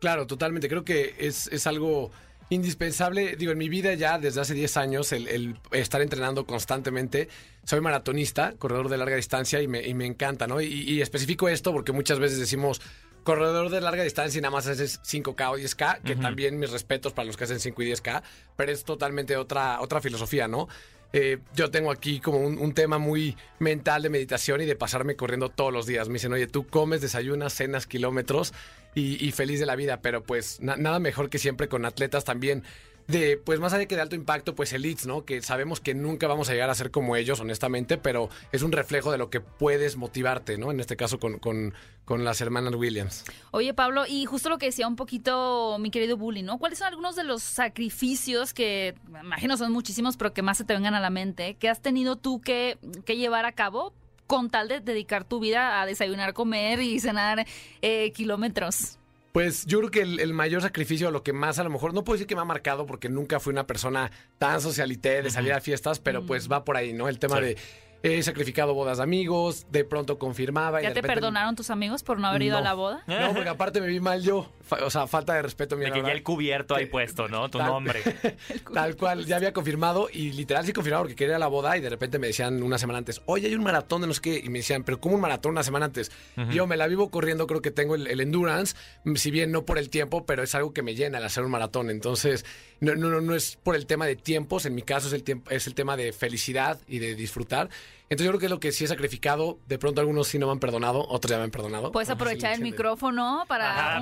Claro, 0.00 0.26
totalmente. 0.26 0.68
Creo 0.68 0.84
que 0.84 1.16
es, 1.18 1.46
es 1.48 1.66
algo 1.66 2.10
indispensable. 2.50 3.36
Digo, 3.36 3.52
en 3.52 3.58
mi 3.58 3.68
vida 3.68 3.94
ya 3.94 4.18
desde 4.18 4.40
hace 4.40 4.54
10 4.54 4.76
años, 4.76 5.12
el, 5.12 5.26
el 5.28 5.56
estar 5.72 6.00
entrenando 6.02 6.46
constantemente. 6.46 7.28
Soy 7.64 7.80
maratonista, 7.80 8.52
corredor 8.58 8.88
de 8.88 8.98
larga 8.98 9.16
distancia 9.16 9.60
y 9.62 9.68
me, 9.68 9.86
y 9.86 9.94
me 9.94 10.06
encanta, 10.06 10.46
¿no? 10.46 10.60
Y, 10.60 10.66
y 10.66 11.00
especifico 11.00 11.48
esto 11.48 11.72
porque 11.72 11.92
muchas 11.92 12.18
veces 12.18 12.38
decimos 12.38 12.80
corredor 13.26 13.68
de 13.70 13.80
larga 13.82 14.02
distancia 14.04 14.38
y 14.38 14.40
nada 14.40 14.52
más 14.52 14.66
haces 14.66 15.00
5K 15.02 15.50
o 15.50 15.58
10K, 15.58 16.00
que 16.02 16.12
Ujú. 16.14 16.22
también 16.22 16.58
mis 16.58 16.70
respetos 16.70 17.12
para 17.12 17.26
los 17.26 17.36
que 17.36 17.44
hacen 17.44 17.60
5 17.60 17.82
y 17.82 17.92
10K, 17.92 18.22
pero 18.56 18.72
es 18.72 18.84
totalmente 18.84 19.36
otra, 19.36 19.80
otra 19.82 20.00
filosofía, 20.00 20.48
¿no? 20.48 20.68
Eh, 21.12 21.38
yo 21.54 21.70
tengo 21.70 21.90
aquí 21.90 22.20
como 22.20 22.38
un, 22.38 22.58
un 22.58 22.72
tema 22.72 22.98
muy 22.98 23.36
mental 23.58 24.02
de 24.02 24.10
meditación 24.10 24.60
y 24.60 24.64
de 24.64 24.76
pasarme 24.76 25.16
corriendo 25.16 25.48
todos 25.48 25.72
los 25.72 25.86
días. 25.86 26.08
Me 26.08 26.14
dicen, 26.14 26.32
oye, 26.32 26.46
tú 26.46 26.66
comes, 26.66 27.00
desayunas, 27.00 27.52
cenas 27.54 27.86
kilómetros 27.86 28.52
y, 28.94 29.24
y 29.24 29.32
feliz 29.32 29.60
de 29.60 29.66
la 29.66 29.76
vida, 29.76 30.00
pero 30.00 30.22
pues 30.22 30.60
na- 30.60 30.76
nada 30.76 30.98
mejor 30.98 31.28
que 31.28 31.38
siempre 31.38 31.68
con 31.68 31.84
atletas 31.84 32.24
también 32.24 32.64
de, 33.08 33.36
pues 33.36 33.60
más 33.60 33.72
allá 33.72 33.86
que 33.86 33.94
de 33.94 34.02
alto 34.02 34.16
impacto, 34.16 34.54
pues 34.54 34.72
elites, 34.72 35.06
¿no? 35.06 35.24
Que 35.24 35.42
sabemos 35.42 35.80
que 35.80 35.94
nunca 35.94 36.26
vamos 36.26 36.48
a 36.48 36.52
llegar 36.52 36.70
a 36.70 36.74
ser 36.74 36.90
como 36.90 37.16
ellos, 37.16 37.40
honestamente, 37.40 37.98
pero 37.98 38.28
es 38.52 38.62
un 38.62 38.72
reflejo 38.72 39.12
de 39.12 39.18
lo 39.18 39.30
que 39.30 39.40
puedes 39.40 39.96
motivarte, 39.96 40.58
¿no? 40.58 40.70
En 40.70 40.80
este 40.80 40.96
caso 40.96 41.18
con, 41.18 41.38
con, 41.38 41.74
con 42.04 42.24
las 42.24 42.40
hermanas 42.40 42.74
Williams. 42.74 43.24
Oye, 43.50 43.74
Pablo, 43.74 44.04
y 44.06 44.24
justo 44.24 44.48
lo 44.48 44.58
que 44.58 44.66
decía 44.66 44.88
un 44.88 44.96
poquito 44.96 45.76
mi 45.78 45.90
querido 45.90 46.16
Bully, 46.16 46.42
¿no? 46.42 46.58
¿Cuáles 46.58 46.78
son 46.78 46.88
algunos 46.88 47.16
de 47.16 47.24
los 47.24 47.42
sacrificios 47.42 48.52
que, 48.52 48.94
me 49.08 49.20
imagino 49.20 49.56
son 49.56 49.72
muchísimos, 49.72 50.16
pero 50.16 50.32
que 50.32 50.42
más 50.42 50.58
se 50.58 50.64
te 50.64 50.74
vengan 50.74 50.94
a 50.94 51.00
la 51.00 51.10
mente, 51.10 51.54
que 51.54 51.68
has 51.68 51.80
tenido 51.80 52.16
tú 52.16 52.40
que, 52.40 52.78
que 53.04 53.16
llevar 53.16 53.44
a 53.44 53.52
cabo 53.52 53.92
con 54.26 54.50
tal 54.50 54.68
de 54.68 54.80
dedicar 54.80 55.24
tu 55.24 55.38
vida 55.38 55.80
a 55.80 55.86
desayunar, 55.86 56.32
comer 56.32 56.80
y 56.80 56.98
cenar 56.98 57.46
eh, 57.82 58.12
kilómetros? 58.12 58.98
Pues 59.36 59.66
yo 59.66 59.80
creo 59.80 59.90
que 59.90 60.00
el, 60.00 60.32
mayor 60.32 60.62
sacrificio, 60.62 61.10
lo 61.10 61.22
que 61.22 61.34
más 61.34 61.58
a 61.58 61.62
lo 61.62 61.68
mejor, 61.68 61.92
no 61.92 62.04
puedo 62.04 62.14
decir 62.14 62.26
que 62.26 62.34
me 62.34 62.40
ha 62.40 62.46
marcado 62.46 62.86
porque 62.86 63.10
nunca 63.10 63.38
fui 63.38 63.52
una 63.52 63.66
persona 63.66 64.10
tan 64.38 64.62
socialité 64.62 65.20
de 65.20 65.28
salir 65.28 65.52
a 65.52 65.60
fiestas, 65.60 65.98
pero 66.00 66.24
pues 66.24 66.50
va 66.50 66.64
por 66.64 66.78
ahí, 66.78 66.94
¿no? 66.94 67.06
El 67.06 67.18
tema 67.18 67.38
de 67.38 67.58
he 68.06 68.22
sacrificado 68.22 68.74
bodas 68.74 68.98
de 68.98 69.04
amigos, 69.04 69.66
de 69.70 69.84
pronto 69.84 70.18
confirmaba. 70.18 70.82
¿Ya 70.82 70.92
te 70.92 71.02
perdonaron 71.02 71.56
tus 71.56 71.70
amigos 71.70 72.02
por 72.02 72.18
no 72.18 72.28
haber 72.28 72.42
ido 72.42 72.56
a 72.56 72.60
la 72.60 72.74
boda? 72.74 73.02
No, 73.06 73.32
porque 73.34 73.48
aparte 73.48 73.80
me 73.80 73.86
vi 73.88 74.00
mal 74.00 74.22
yo. 74.22 74.50
O 74.82 74.90
sea, 74.90 75.06
falta 75.06 75.34
de 75.34 75.42
respeto. 75.42 75.76
Mira, 75.76 75.90
de 75.90 76.00
que 76.00 76.06
ya 76.06 76.12
el 76.12 76.22
cubierto 76.22 76.74
ahí 76.74 76.86
puesto, 76.86 77.28
¿no? 77.28 77.48
Tu 77.48 77.58
nombre. 77.58 78.02
tal 78.74 78.96
cual, 78.96 79.24
ya 79.24 79.36
había 79.36 79.52
confirmado 79.52 80.08
y 80.12 80.32
literal 80.32 80.64
sí 80.66 80.72
confirmaba 80.72 81.04
porque 81.04 81.14
quería 81.14 81.32
ir 81.32 81.36
a 81.36 81.38
la 81.38 81.46
boda 81.46 81.76
y 81.76 81.80
de 81.80 81.90
repente 81.90 82.18
me 82.18 82.28
decían 82.28 82.62
una 82.62 82.78
semana 82.78 82.98
antes, 82.98 83.22
oye, 83.26 83.48
hay 83.48 83.54
un 83.54 83.62
maratón 83.62 84.00
de 84.00 84.08
no 84.08 84.14
sé 84.14 84.20
qué. 84.20 84.40
Y 84.42 84.48
me 84.48 84.58
decían, 84.58 84.82
pero 84.84 85.00
¿cómo 85.00 85.14
un 85.14 85.20
maratón 85.20 85.52
una 85.52 85.62
semana 85.62 85.86
antes? 85.86 86.10
Yo 86.50 86.66
me 86.66 86.76
la 86.76 86.86
vivo 86.86 87.10
corriendo, 87.10 87.46
creo 87.46 87.62
que 87.62 87.70
tengo 87.70 87.94
el, 87.94 88.20
endurance, 88.20 88.76
si 89.14 89.30
bien 89.30 89.52
no 89.52 89.64
por 89.64 89.78
el 89.78 89.90
tiempo, 89.90 90.26
pero 90.26 90.42
es 90.42 90.54
algo 90.54 90.72
que 90.72 90.82
me 90.82 90.94
llena 90.94 91.18
el 91.18 91.24
hacer 91.24 91.44
un 91.44 91.50
maratón. 91.50 91.90
Entonces, 91.90 92.44
no, 92.80 92.94
no, 92.94 93.20
no 93.20 93.34
es 93.34 93.58
por 93.62 93.74
el 93.74 93.86
tema 93.86 94.06
de 94.06 94.16
tiempos, 94.16 94.66
en 94.66 94.74
mi 94.74 94.82
caso 94.82 95.08
es 95.08 95.14
el, 95.14 95.22
tiempo, 95.22 95.50
es 95.50 95.66
el 95.66 95.74
tema 95.74 95.96
de 95.96 96.12
felicidad 96.12 96.78
y 96.86 96.98
de 96.98 97.14
disfrutar. 97.14 97.68
Entonces 98.08 98.26
yo 98.26 98.30
creo 98.32 98.40
que 98.40 98.46
es 98.46 98.50
lo 98.50 98.60
que 98.60 98.70
sí 98.70 98.84
he 98.84 98.86
sacrificado, 98.86 99.58
de 99.66 99.78
pronto 99.78 100.00
algunos 100.00 100.28
sí 100.28 100.38
no 100.38 100.46
me 100.46 100.52
han 100.52 100.60
perdonado, 100.60 101.04
otros 101.08 101.28
ya 101.28 101.38
me 101.38 101.44
han 101.44 101.50
perdonado. 101.50 101.90
Puedes 101.90 102.08
aprovechar 102.08 102.52
el, 102.52 102.60
micrófono 102.60 103.44
para, 103.48 104.00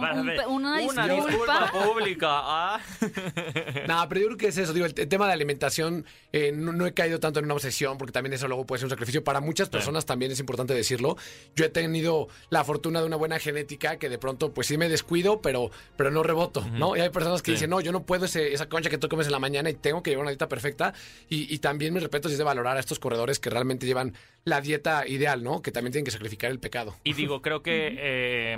una, 0.48 0.78
disculpa. 0.78 1.72
pública. 1.86 2.28
Ah. 2.28 2.80
no, 3.88 4.06
pero 4.10 4.20
yo 4.20 4.26
creo 4.26 4.36
que 4.36 4.48
es 4.48 4.58
eso. 4.58 4.74
Digo, 4.74 4.84
el, 4.84 4.92
tema 4.92 5.26
de 5.26 5.32
alimentación 5.32 6.04
eh, 6.32 6.52
no, 6.52 6.84
he 6.84 6.92
caído 6.92 7.18
tanto 7.18 7.38
en 7.38 7.46
una 7.46 7.54
obsesión 7.54 7.96
porque 7.96 8.12
también 8.12 8.34
eso 8.34 8.46
luego 8.46 8.66
puede 8.66 8.80
ser 8.80 8.86
un 8.86 8.90
sacrificio. 8.90 9.24
Para 9.24 9.40
muchas 9.40 9.70
personas 9.70 10.04
también 10.04 10.30
es 10.30 10.38
importante 10.38 10.74
decirlo. 10.74 11.16
Yo 11.56 11.64
he 11.64 11.70
tenido 11.70 12.28
la 12.50 12.62
fortuna 12.62 13.00
de 13.00 13.06
una 13.06 13.16
buena 13.16 13.38
genética 13.38 13.96
que 13.96 14.10
de 14.10 14.18
pronto 14.18 14.52
pues 14.52 14.66
sí 14.66 14.76
me 14.76 14.90
descuido, 14.90 15.40
pero, 15.40 15.70
pero 15.96 16.10
no 16.10 16.22
reboto, 16.22 16.60
¿no? 16.72 16.94
Y 16.94 17.00
hay 17.00 17.08
personas 17.08 17.40
que 17.40 17.52
dicen, 17.52 17.70
no, 17.70 17.80
yo 17.80 17.90
no 17.90 18.02
puedo 18.02 18.26
esa 18.26 18.63
concha 18.68 18.90
que 18.90 18.98
tú 18.98 19.08
comes 19.08 19.26
en 19.26 19.32
la 19.32 19.38
mañana 19.38 19.70
y 19.70 19.74
tengo 19.74 20.02
que 20.02 20.10
llevar 20.10 20.22
una 20.22 20.30
dieta 20.30 20.48
perfecta. 20.48 20.94
Y, 21.28 21.52
y 21.52 21.58
también 21.58 21.94
mi 21.94 22.00
respeto 22.00 22.28
es 22.28 22.38
de 22.38 22.44
valorar 22.44 22.76
a 22.76 22.80
estos 22.80 22.98
corredores 22.98 23.38
que 23.38 23.50
realmente 23.50 23.86
llevan 23.86 24.14
la 24.44 24.60
dieta 24.60 25.06
ideal, 25.06 25.42
¿no? 25.42 25.62
Que 25.62 25.72
también 25.72 25.92
tienen 25.92 26.04
que 26.04 26.10
sacrificar 26.10 26.50
el 26.50 26.60
pecado. 26.60 26.96
Y 27.04 27.14
digo, 27.14 27.42
creo 27.42 27.62
que 27.62 27.96
eh, 27.98 28.56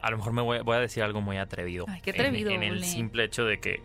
a 0.00 0.10
lo 0.10 0.16
mejor 0.16 0.32
me 0.32 0.42
voy, 0.42 0.76
a 0.76 0.80
decir 0.80 1.02
algo 1.02 1.20
muy 1.20 1.38
atrevido. 1.38 1.86
Ay, 1.88 2.00
qué 2.02 2.10
atrevido. 2.10 2.50
En, 2.50 2.62
el 2.62 2.84
simple 2.84 3.24
hecho 3.24 3.44
de 3.44 3.60
que 3.60 3.80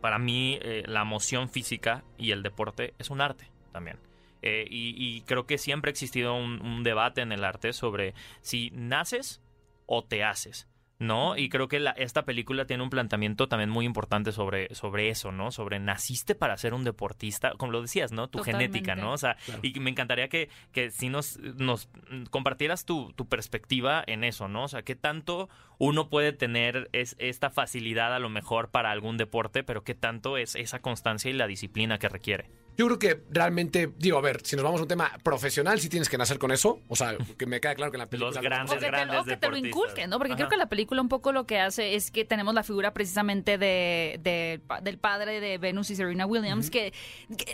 para 0.00 0.18
mí 0.18 0.58
eh, 0.62 0.82
la 0.86 1.04
moción 1.04 1.48
física 1.48 2.04
y 2.18 2.32
el 2.32 2.42
deporte 2.42 2.94
es 2.98 3.10
un 3.10 3.20
arte 3.20 3.50
también. 3.72 3.98
Eh, 4.42 4.66
y, 4.68 5.22
creo 5.22 5.46
que 5.46 5.56
siempre 5.56 5.88
ha 5.88 5.92
existido 5.92 6.34
un 6.34 6.82
debate 6.82 7.22
en 7.22 7.32
el 7.32 7.44
arte 7.44 7.72
sobre 7.72 8.12
si 8.42 8.70
naces 8.74 9.40
o 9.86 10.04
te 10.04 10.22
haces. 10.22 10.68
¿No? 11.04 11.36
Y 11.36 11.48
creo 11.48 11.68
que 11.68 11.80
la, 11.80 11.90
esta 11.92 12.24
película 12.24 12.66
tiene 12.66 12.82
un 12.82 12.90
planteamiento 12.90 13.48
también 13.48 13.70
muy 13.70 13.86
importante 13.86 14.32
sobre, 14.32 14.74
sobre 14.74 15.08
eso, 15.08 15.32
¿no? 15.32 15.50
Sobre 15.50 15.78
naciste 15.78 16.34
para 16.34 16.56
ser 16.56 16.74
un 16.74 16.84
deportista, 16.84 17.52
como 17.56 17.72
lo 17.72 17.82
decías, 17.82 18.12
¿no? 18.12 18.28
Tu 18.28 18.42
genética, 18.42 18.96
¿no? 18.96 19.12
O 19.12 19.18
sea, 19.18 19.36
y 19.62 19.78
me 19.80 19.90
encantaría 19.90 20.28
que, 20.28 20.48
que 20.72 20.90
si 20.90 21.08
nos, 21.08 21.38
nos 21.38 21.88
compartieras 22.30 22.84
tu, 22.84 23.12
tu, 23.12 23.28
perspectiva 23.28 24.02
en 24.06 24.24
eso, 24.24 24.48
¿no? 24.48 24.64
O 24.64 24.68
sea, 24.68 24.82
qué 24.82 24.96
tanto 24.96 25.48
uno 25.78 26.08
puede 26.08 26.32
tener 26.32 26.88
es, 26.92 27.16
esta 27.18 27.50
facilidad 27.50 28.14
a 28.14 28.18
lo 28.18 28.28
mejor 28.28 28.70
para 28.70 28.90
algún 28.90 29.16
deporte, 29.16 29.62
pero 29.62 29.84
qué 29.84 29.94
tanto 29.94 30.36
es 30.36 30.54
esa 30.56 30.80
constancia 30.80 31.30
y 31.30 31.34
la 31.34 31.46
disciplina 31.46 31.98
que 31.98 32.08
requiere. 32.08 32.50
Yo 32.76 32.86
creo 32.86 32.98
que 32.98 33.22
realmente, 33.30 33.92
digo, 33.98 34.18
a 34.18 34.20
ver, 34.20 34.40
si 34.42 34.56
nos 34.56 34.64
vamos 34.64 34.80
a 34.80 34.82
un 34.82 34.88
tema 34.88 35.12
profesional, 35.22 35.78
sí 35.80 35.88
tienes 35.88 36.08
que 36.08 36.18
nacer 36.18 36.38
con 36.38 36.50
eso. 36.50 36.80
O 36.88 36.96
sea, 36.96 37.16
que 37.38 37.46
me 37.46 37.60
queda 37.60 37.74
claro 37.74 37.92
que 37.92 37.96
en 37.96 38.00
la 38.00 38.06
película. 38.08 38.32
Los 38.32 38.42
grandes, 38.42 38.76
o 38.76 38.78
que 38.78 38.86
grandes 38.86 39.16
te, 39.16 39.20
o 39.20 39.24
que 39.24 39.36
te 39.36 39.48
lo 39.48 39.56
inculquen, 39.56 40.10
¿no? 40.10 40.18
Porque 40.18 40.34
creo 40.34 40.48
que 40.48 40.56
la 40.56 40.68
película 40.68 41.00
un 41.00 41.08
poco 41.08 41.32
lo 41.32 41.46
que 41.46 41.60
hace 41.60 41.94
es 41.94 42.10
que 42.10 42.24
tenemos 42.24 42.54
la 42.54 42.62
figura 42.62 42.92
precisamente 42.92 43.58
de, 43.58 44.60
del 44.82 44.98
padre 44.98 45.40
de 45.40 45.58
Venus 45.58 45.90
y 45.90 45.96
Serena 45.96 46.26
Williams, 46.26 46.70
que, 46.70 46.92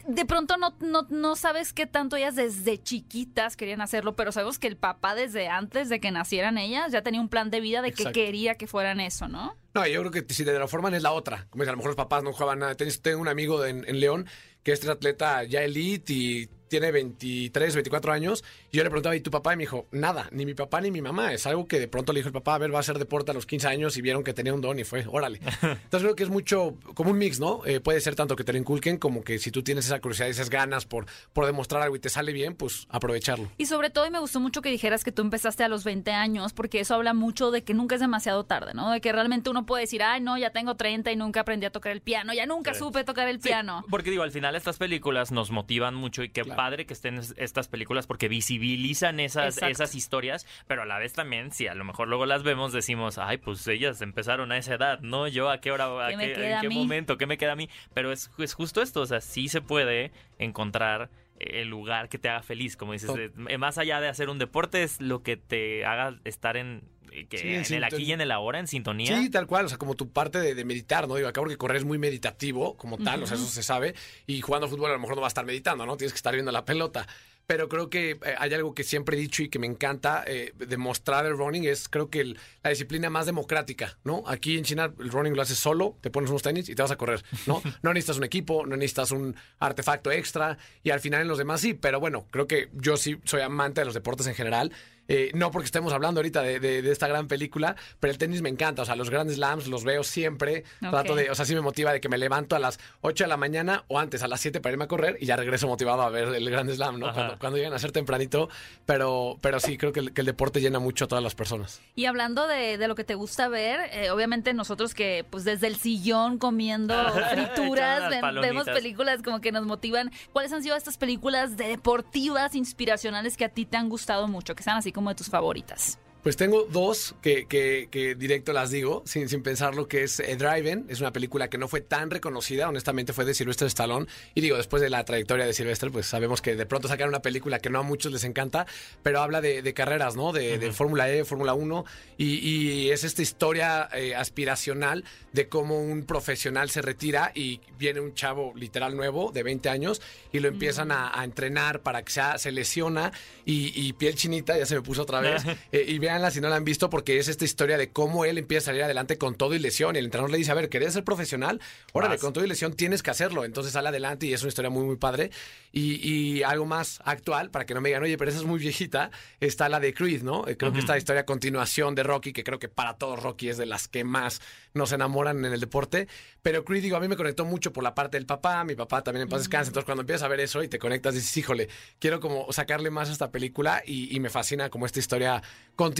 de 0.07 0.25
pronto 0.25 0.57
no, 0.57 0.75
no, 0.81 1.07
no 1.11 1.37
sabes 1.37 1.73
qué 1.73 1.87
tanto 1.87 2.17
ellas 2.17 2.37
desde 2.37 2.83
chiquitas 2.83 3.57
querían 3.57 3.81
hacerlo, 3.81 4.17
pero 4.17 4.33
sabemos 4.33 4.59
que 4.59 4.69
el 4.69 4.77
papá 4.77 5.15
desde 5.15 5.49
antes 5.49 5.89
de 5.89 6.01
que 6.01 6.11
nacieran 6.11 6.59
ellas 6.59 6.93
ya 6.93 7.03
tenía 7.03 7.21
un 7.21 7.29
plan 7.29 7.51
de 7.51 7.61
vida 7.61 7.83
de 7.83 7.93
que 7.93 8.13
quería 8.13 8.55
que 8.55 8.67
fueran 8.67 9.01
eso, 9.01 9.29
¿no? 9.29 9.57
No, 9.73 9.87
yo 9.87 10.01
creo 10.01 10.11
que 10.11 10.35
si 10.35 10.45
te 10.45 10.59
la 10.59 10.67
forman 10.67 10.95
es 10.95 11.03
la 11.03 11.13
otra. 11.13 11.47
Como 11.51 11.63
es, 11.63 11.69
a 11.69 11.73
lo 11.73 11.77
mejor 11.77 11.91
los 11.91 11.97
papás 11.97 12.25
no 12.25 12.33
jugaban 12.33 12.59
nada. 12.59 12.75
Tengo 12.75 13.21
un 13.21 13.29
amigo 13.29 13.65
en, 13.65 13.85
en 13.89 14.01
León 14.01 14.27
que 14.63 14.73
es 14.73 14.87
atleta 14.89 15.45
ya 15.45 15.63
elite 15.63 16.13
y 16.13 16.51
tiene 16.71 16.93
23, 16.93 17.75
24 17.75 18.13
años, 18.13 18.45
y 18.71 18.79
yo 18.79 18.85
le 18.85 18.91
preguntaba, 18.91 19.17
¿y 19.17 19.21
tu 19.21 19.31
papá? 19.31 19.53
Y 19.53 19.57
me 19.57 19.65
dijo, 19.65 19.87
nada, 19.91 20.29
ni 20.31 20.47
mi 20.47 20.55
papá 20.55 20.81
ni 20.81 20.91
mi 20.91 21.03
mamá. 21.03 21.35
Es 21.35 21.47
algo 21.47 21.67
que 21.67 21.81
de 21.81 21.89
pronto 21.89 22.13
le 22.13 22.21
dijo 22.21 22.29
el 22.29 22.33
papá, 22.33 22.55
a 22.55 22.59
ver, 22.59 22.73
va 22.73 22.79
a 22.79 22.81
hacer 22.81 22.99
deporte 22.99 23.33
a 23.33 23.35
los 23.35 23.45
15 23.45 23.67
años 23.67 23.97
y 23.97 24.03
vieron 24.03 24.23
que 24.23 24.33
tenía 24.33 24.55
un 24.55 24.61
don 24.61 24.79
y 24.79 24.85
fue, 24.85 25.05
órale. 25.11 25.41
Entonces 25.63 26.03
creo 26.03 26.15
que 26.15 26.23
es 26.23 26.31
mucho, 26.31 26.77
como 26.95 27.11
un 27.11 27.19
mix, 27.19 27.41
¿no? 27.41 27.67
Eh, 27.67 27.81
puede 27.81 28.01
ser 28.01 28.15
tanto 28.15 28.37
que 28.37 28.45
te 28.45 28.53
lo 28.53 28.59
inculquen 28.59 28.99
como 28.99 29.23
que 29.25 29.39
si 29.39 29.51
tú 29.51 29.63
tienes 29.63 29.87
esa 29.87 30.01
curiosidad 30.01 30.29
y 30.29 30.31
esas 30.31 30.49
ganas 30.49 30.87
por, 30.87 31.07
por 31.33 31.45
demostrar 31.45 31.83
algo 31.83 31.97
y 31.97 31.99
te 31.99 32.09
sale 32.09 32.33
bien, 32.33 32.55
pues 32.55 32.87
aprovecharlo. 32.89 33.51
Y 33.59 33.67
sobre 33.67 33.91
todo, 33.91 34.07
y 34.07 34.11
me 34.11 34.21
gustó 34.21 34.39
mucho 34.39 34.63
que 34.63 34.71
dijeras 34.71 35.03
que 35.03 35.11
tú 35.11 35.23
empezaste 35.23 35.65
a 35.65 35.69
los 35.69 35.83
20 35.83 36.13
años, 36.13 36.53
porque 36.53 36.79
eso 36.79 36.95
habla 36.95 37.15
mucho 37.15 37.51
de 37.51 37.65
que 37.65 37.75
nunca 37.75 37.97
es 37.97 38.01
demasiado 38.01 38.45
tarde, 38.45 38.75
¿no? 38.75 38.93
De 38.93 39.01
que 39.01 39.11
realmente 39.11 39.51
uno 39.51 39.67
puede 39.67 39.83
decir, 39.83 40.05
ay, 40.05 40.21
no, 40.21 40.39
ya 40.39 40.51
tengo 40.51 40.77
30 40.77 41.11
y 41.11 41.17
nunca 41.17 41.41
aprendí 41.41 41.67
a 41.67 41.71
tocar 41.71 41.91
el 41.91 42.01
piano, 42.01 42.33
ya 42.33 42.47
nunca 42.47 42.75
supe 42.75 43.03
tocar 43.03 43.27
el 43.27 43.41
piano. 43.41 43.85
Porque 43.91 44.11
digo, 44.11 44.23
al 44.23 44.31
final 44.31 44.55
estas 44.55 44.79
películas 44.79 45.33
nos 45.33 45.51
motivan 45.51 45.95
mucho 45.95 46.23
y 46.23 46.29
qué 46.29 46.45
padre 46.61 46.85
que 46.85 46.93
estén 46.93 47.19
estas 47.39 47.69
películas 47.69 48.07
porque 48.07 48.29
visibilizan 48.29 49.19
esas, 49.19 49.63
esas 49.63 49.95
historias, 49.95 50.47
pero 50.67 50.83
a 50.83 50.85
la 50.85 50.99
vez 50.99 51.15
también, 51.15 51.53
si 51.53 51.67
a 51.69 51.75
lo 51.75 51.87
mejor 51.87 52.07
luego 52.09 52.27
las 52.27 52.43
vemos, 52.43 52.75
decimos, 52.75 53.17
ay, 53.17 53.39
pues 53.39 53.67
ellas 53.67 54.03
empezaron 54.03 54.53
a 54.53 54.59
esa 54.59 54.75
edad, 54.75 55.01
¿no? 55.01 55.27
Yo 55.27 55.49
a 55.49 55.63
qué 55.63 55.73
hora, 55.73 55.87
a 56.07 56.11
qué, 56.11 56.53
en 56.53 56.61
qué 56.61 56.69
momento, 56.69 57.17
qué 57.17 57.25
me 57.27 57.39
queda 57.39 57.53
a 57.53 57.57
mí. 57.57 57.71
Pero 57.95 58.13
es, 58.13 58.31
es 58.37 58.53
justo 58.53 58.83
esto, 58.83 59.01
o 59.01 59.07
sea, 59.07 59.23
sí 59.23 59.49
se 59.49 59.63
puede 59.63 60.13
encontrar 60.39 61.09
el 61.39 61.69
lugar 61.69 62.11
que 62.11 62.19
te 62.19 62.29
haga 62.29 62.43
feliz, 62.43 62.77
como 62.77 62.93
dices, 62.93 63.11
más 63.35 63.79
allá 63.79 63.99
de 64.03 64.09
hacer 64.09 64.29
un 64.29 64.39
deporte 64.39 64.83
es 64.83 65.01
lo 65.01 65.23
que 65.23 65.39
te 65.39 65.87
haga 65.87 66.21
estar 66.25 66.59
en 66.59 66.83
eh, 67.13 67.27
que 67.27 67.57
en, 67.57 67.73
el 67.73 67.85
aquí 67.85 68.03
y 68.03 68.13
en 68.13 68.21
el 68.21 68.31
ahora, 68.31 68.59
en 68.59 68.67
sintonía. 68.67 69.17
Sí, 69.17 69.31
tal 69.31 69.47
cual, 69.47 69.67
o 69.67 69.69
sea, 69.69 69.79
como 69.79 69.95
tu 69.95 70.11
parte 70.11 70.41
de, 70.41 70.65
meditar, 70.65 71.09
¿no? 71.09 71.17
Digo, 71.17 71.29
acabo 71.29 71.47
que 71.49 71.57
correr 71.57 71.79
es 71.79 71.85
muy 71.85 71.99
meditativo, 71.99 72.77
como 72.77 72.99
tal, 72.99 73.23
o 73.23 73.27
sea, 73.27 73.37
eso 73.37 73.47
se 73.47 73.63
sabe, 73.63 73.95
y 74.27 74.41
jugando 74.41 74.69
fútbol 74.69 74.91
a 74.91 74.95
lo 74.95 75.01
mejor 75.01 75.17
no 75.17 75.23
va 75.23 75.27
a 75.27 75.29
estar 75.29 75.45
meditando, 75.45 75.87
¿no? 75.87 75.97
Tienes 75.97 76.13
que 76.13 76.19
estar 76.19 76.33
viendo 76.35 76.53
la 76.53 76.65
pelota 76.65 77.07
pero 77.51 77.69
creo 77.69 77.91
que 77.91 78.13
eh, 78.13 78.19
hay 78.39 78.55
algo 78.55 78.77
que 78.77 78.85
siempre 78.85 79.17
he 79.17 79.21
dicho 79.21 79.43
y 79.43 79.49
que 79.49 79.59
me 79.59 79.67
encanta 79.67 80.23
eh, 80.25 80.53
demostrar 80.57 81.27
el 81.27 81.37
running, 81.37 81.65
es 81.65 81.89
creo 81.89 82.09
que 82.09 82.37
la 82.63 82.71
disciplina 82.71 83.11
más 83.11 83.27
democrática, 83.27 83.99
¿no? 84.05 84.23
Aquí 84.29 84.57
en 84.57 84.63
China 84.63 84.93
el 85.01 85.11
running 85.11 85.35
lo 85.35 85.43
haces 85.43 85.59
solo, 85.59 85.97
te 86.01 86.11
pones 86.11 86.31
unos 86.31 86.43
tenis 86.43 86.69
y 86.69 86.77
te 86.77 86.83
vas 86.83 86.93
a 86.93 86.97
correr, 86.97 87.25
¿no? 87.49 87.61
No 87.83 87.93
necesitas 87.93 88.19
un 88.19 88.23
equipo, 88.23 88.65
no 88.67 88.77
necesitas 88.77 89.11
un 89.11 89.35
artefacto 89.59 90.13
extra 90.13 90.59
y 90.85 90.91
al 90.91 91.01
final 91.01 91.23
en 91.23 91.27
los 91.27 91.39
demás 91.39 91.61
sí, 91.61 91.75
pero 91.75 91.99
bueno, 91.99 92.25
creo 92.31 92.47
que 92.47 92.69
yo 92.73 92.97
sí 92.97 93.19
soy 93.25 93.41
amante 93.41 93.81
de 93.81 93.87
los 93.87 93.95
deportes 93.95 94.29
en 94.29 94.37
general 94.37 94.71
eh, 95.13 95.33
no 95.35 95.51
porque 95.51 95.65
estemos 95.65 95.93
hablando 95.93 96.21
ahorita 96.21 96.41
de, 96.41 96.89
esta 96.89 97.09
gran 97.09 97.27
película, 97.27 97.75
pero 97.99 98.13
el 98.13 98.19
tenis 98.19 98.43
me 98.43 98.49
encanta. 98.49 98.83
O 98.83 98.85
sea, 98.85 98.95
los 98.95 99.11
grandes 99.11 99.37
slams 99.37 99.67
los 99.67 99.83
veo 99.83 100.05
siempre. 100.05 100.63
Trato 100.79 101.17
de, 101.17 101.29
o 101.31 101.35
sea, 101.35 101.45
sí 101.45 101.53
me 101.53 101.61
motiva 101.61 101.93
de 101.93 102.01
que 102.01 102.09
me 102.09 102.17
levanto 102.17 102.55
a 102.55 102.61
las 102.61 102.79
8 103.01 103.25
de 103.25 103.29
la 103.29 103.37
mañana 103.37 103.83
o 103.89 103.99
antes 103.99 104.23
a 104.23 104.29
las 104.29 104.41
7 104.41 104.61
para 104.61 104.73
irme 104.73 104.85
a 104.85 104.87
correr 104.87 105.17
y 105.21 105.27
ya 105.27 105.35
regreso 105.35 105.67
motivado 105.67 106.03
a 106.03 106.11
ver 106.11 106.29
el 106.29 106.49
Grand 106.49 106.71
Slam, 106.71 107.01
¿no? 107.01 107.13
Cuando, 107.41 107.57
llegan 107.57 107.73
a 107.73 107.81
ser 107.81 107.91
tempranito. 107.91 108.49
Pero, 108.87 109.37
pero 109.41 109.59
sí, 109.59 109.77
creo 109.77 109.93
que 109.93 109.99
el, 109.99 110.27
deporte 110.27 110.61
llena 110.61 110.79
mucho 110.79 111.07
a 111.07 111.09
todas 111.09 111.25
las 111.25 111.35
personas. 111.35 111.81
Y 111.97 112.05
hablando 112.05 112.47
de, 112.47 112.79
lo 112.87 112.95
que 112.95 113.03
te 113.03 113.17
gusta 113.17 113.49
ver, 113.49 113.81
eh, 113.93 114.11
obviamente 114.13 114.55
nosotros 114.55 114.95
que 114.95 115.25
pues 115.29 115.43
desde 115.43 115.67
el 115.67 115.75
sillón 115.75 116.39
comiendo 116.39 116.95
frituras, 117.33 118.11
vemos 118.41 118.65
películas 118.67 119.23
como 119.25 119.41
que 119.41 119.51
nos 119.51 119.67
motivan. 119.67 120.13
¿Cuáles 120.33 120.53
han 120.53 120.63
sido 120.63 120.77
estas 120.77 120.99
películas 120.99 121.57
de 121.57 121.67
deportivas 121.67 122.55
inspiracionales 122.55 123.37
que 123.37 123.45
a 123.45 123.49
ti 123.49 123.65
te 123.65 123.77
han 123.77 123.89
gustado 123.89 124.29
mucho? 124.29 124.55
Que 124.55 124.63
sean 124.63 124.77
así 124.77 124.93
como 124.93 125.00
como 125.01 125.09
de 125.09 125.17
tus 125.17 125.31
favoritas? 125.31 125.99
Pues 126.23 126.37
tengo 126.37 126.65
dos 126.65 127.15
que, 127.23 127.47
que, 127.47 127.89
que 127.91 128.15
directo 128.15 128.53
las 128.53 128.71
digo, 128.71 129.03
sin, 129.07 129.29
sin 129.31 129.43
pensarlo, 129.43 129.89
que 129.89 130.03
es 130.03 130.21
eh, 130.21 130.37
Driven. 130.37 130.85
Es 130.89 131.01
una 131.01 131.13
película 131.13 131.49
que 131.49 131.57
no 131.57 131.67
fue 131.67 131.81
tan 131.81 132.11
reconocida, 132.11 132.69
honestamente 132.69 133.15
fue 133.15 133.25
de 133.25 133.33
Sylvester 133.33 133.67
Stallone. 133.69 134.07
Y 134.35 134.43
digo, 134.43 134.59
después 134.59 134.83
de 134.83 134.91
la 134.91 135.03
trayectoria 135.05 135.47
de 135.47 135.55
Sylvester, 135.55 135.91
pues 135.91 136.07
sabemos 136.07 136.43
que 136.43 136.57
de 136.57 136.67
pronto 136.67 136.89
sacar 136.89 137.09
una 137.09 137.23
película 137.23 137.59
que 137.59 137.71
no 137.71 137.79
a 137.79 137.83
muchos 137.83 138.13
les 138.13 138.25
encanta, 138.25 138.67
pero 139.03 139.21
habla 139.23 139.41
de, 139.41 139.63
de 139.63 139.73
carreras, 139.73 140.15
¿no? 140.15 140.33
De, 140.33 140.59
de 140.59 140.73
Fórmula 140.73 141.11
E, 141.11 141.25
Fórmula 141.25 141.55
1. 141.55 141.85
Y, 142.19 142.27
y 142.39 142.91
es 142.91 143.05
esta 143.05 143.23
historia 143.23 143.89
eh, 143.95 144.15
aspiracional 144.15 145.05
de 145.33 145.49
cómo 145.49 145.81
un 145.81 146.05
profesional 146.05 146.69
se 146.69 146.83
retira 146.83 147.33
y 147.35 147.61
viene 147.79 148.01
un 148.01 148.13
chavo 148.13 148.53
literal 148.55 148.95
nuevo 148.95 149.33
de 149.33 149.43
20 149.43 149.71
años 149.71 150.03
y 150.33 150.41
lo 150.41 150.49
empiezan 150.49 150.93
a, 150.93 151.19
a 151.19 151.25
entrenar 151.25 151.81
para 151.81 152.03
que 152.03 152.13
sea, 152.13 152.37
se 152.37 152.53
lesiona 152.53 153.11
y, 153.47 153.73
y 153.75 153.95
piel 153.95 154.17
chinita, 154.17 154.59
ya 154.59 154.67
se 154.67 154.75
me 154.75 154.83
puso 154.83 155.03
otra 155.03 155.21
vez. 155.21 155.43
Eh, 155.73 155.85
y 155.89 155.99
véanla 156.11 156.31
si 156.31 156.41
no 156.41 156.49
la 156.49 156.57
han 156.57 156.65
visto 156.65 156.91
porque 156.91 157.19
es 157.19 157.29
esta 157.29 157.45
historia 157.45 157.79
de 157.79 157.91
cómo 157.91 158.25
él 158.25 158.37
empieza 158.39 158.65
a 158.65 158.67
salir 158.73 158.83
adelante 158.83 159.17
con 159.17 159.37
todo 159.37 159.55
y 159.55 159.59
lesión. 159.59 159.95
Y 159.95 160.01
el 160.01 160.07
entrenador 160.07 160.31
le 160.31 160.39
dice, 160.39 160.51
a 160.51 160.55
ver, 160.55 160.69
¿querías 160.69 160.93
ser 160.93 161.05
profesional? 161.05 161.61
Órale, 161.93 162.15
Vas. 162.17 162.21
con 162.21 162.33
todo 162.33 162.45
y 162.45 162.49
lesión 162.49 162.75
tienes 162.75 163.03
que 163.03 163.11
hacerlo. 163.11 163.45
Entonces 163.45 163.73
sale 163.73 163.89
adelante 163.89 164.27
y 164.27 164.33
es 164.35 164.43
una 164.43 164.49
historia 164.49 164.71
muy, 164.71 164.85
muy 164.85 164.97
padre. 164.97 165.31
Y, 165.73 165.95
y 166.09 166.43
algo 166.43 166.67
más 166.67 167.01
actual, 167.05 167.51
para 167.51 167.65
que 167.65 167.75
no 167.75 167.81
me 167.81 167.91
digan, 167.91 168.03
oye, 168.03 168.19
pero 168.19 168.31
esa 168.31 168.41
es 168.41 168.47
muy 168.47 168.59
viejita, 168.59 169.11
está 169.39 169.69
la 169.69 169.79
de 169.79 169.95
Creed, 169.95 170.23
¿no? 170.23 170.49
Eh, 170.49 170.57
Creo 170.57 170.73
que 170.73 170.81
esta 170.81 170.99
historia 170.99 171.23
a 171.23 171.27
continuación 171.27 171.95
de 171.95 172.03
Rocky, 172.03 172.33
que 172.33 172.43
creo 172.43 172.59
que 172.59 172.69
para 172.69 172.95
todos 172.95 173.23
Rocky 173.23 173.49
es 173.49 173.57
de 173.57 173.67
las 173.67 173.87
que 173.87 174.03
más 174.03 174.41
nos 174.75 174.91
enamoran 174.93 175.45
en 175.45 175.53
el 175.53 175.61
deporte. 175.61 176.09
Pero 176.43 176.65
Creed, 176.65 176.83
digo, 176.83 176.97
a 176.97 177.01
mí 177.01 177.07
me 177.07 177.17
conectó 177.17 177.45
mucho 177.45 177.73
por 177.73 177.85
la 177.85 177.95
parte 177.95 178.17
del 178.17 178.27
papá, 178.27 178.65
mi 178.65 178.75
papá 178.75 179.03
también 179.03 179.23
en 179.23 179.29
paz 179.29 179.41
descanse. 179.43 179.69
Entonces 179.69 179.85
cuando 179.85 180.03
empiezas 180.03 180.23
a 180.25 180.29
ver 180.29 180.41
eso 180.41 180.63
y 180.63 180.69
te 180.69 180.79
conectas, 180.81 181.15
dices, 181.15 181.37
híjole, 181.37 181.69
quiero 182.01 182.19
como 182.19 182.53
sacarle 182.53 182.91
más 182.91 183.09
a 183.09 183.13
esta 183.13 183.31
película 183.31 183.83
y, 183.87 184.15
y 184.15 184.19
me 184.21 184.29
fascina 184.31 184.71
como 184.71 184.87
esta 184.87 184.99
historia, 184.99 185.43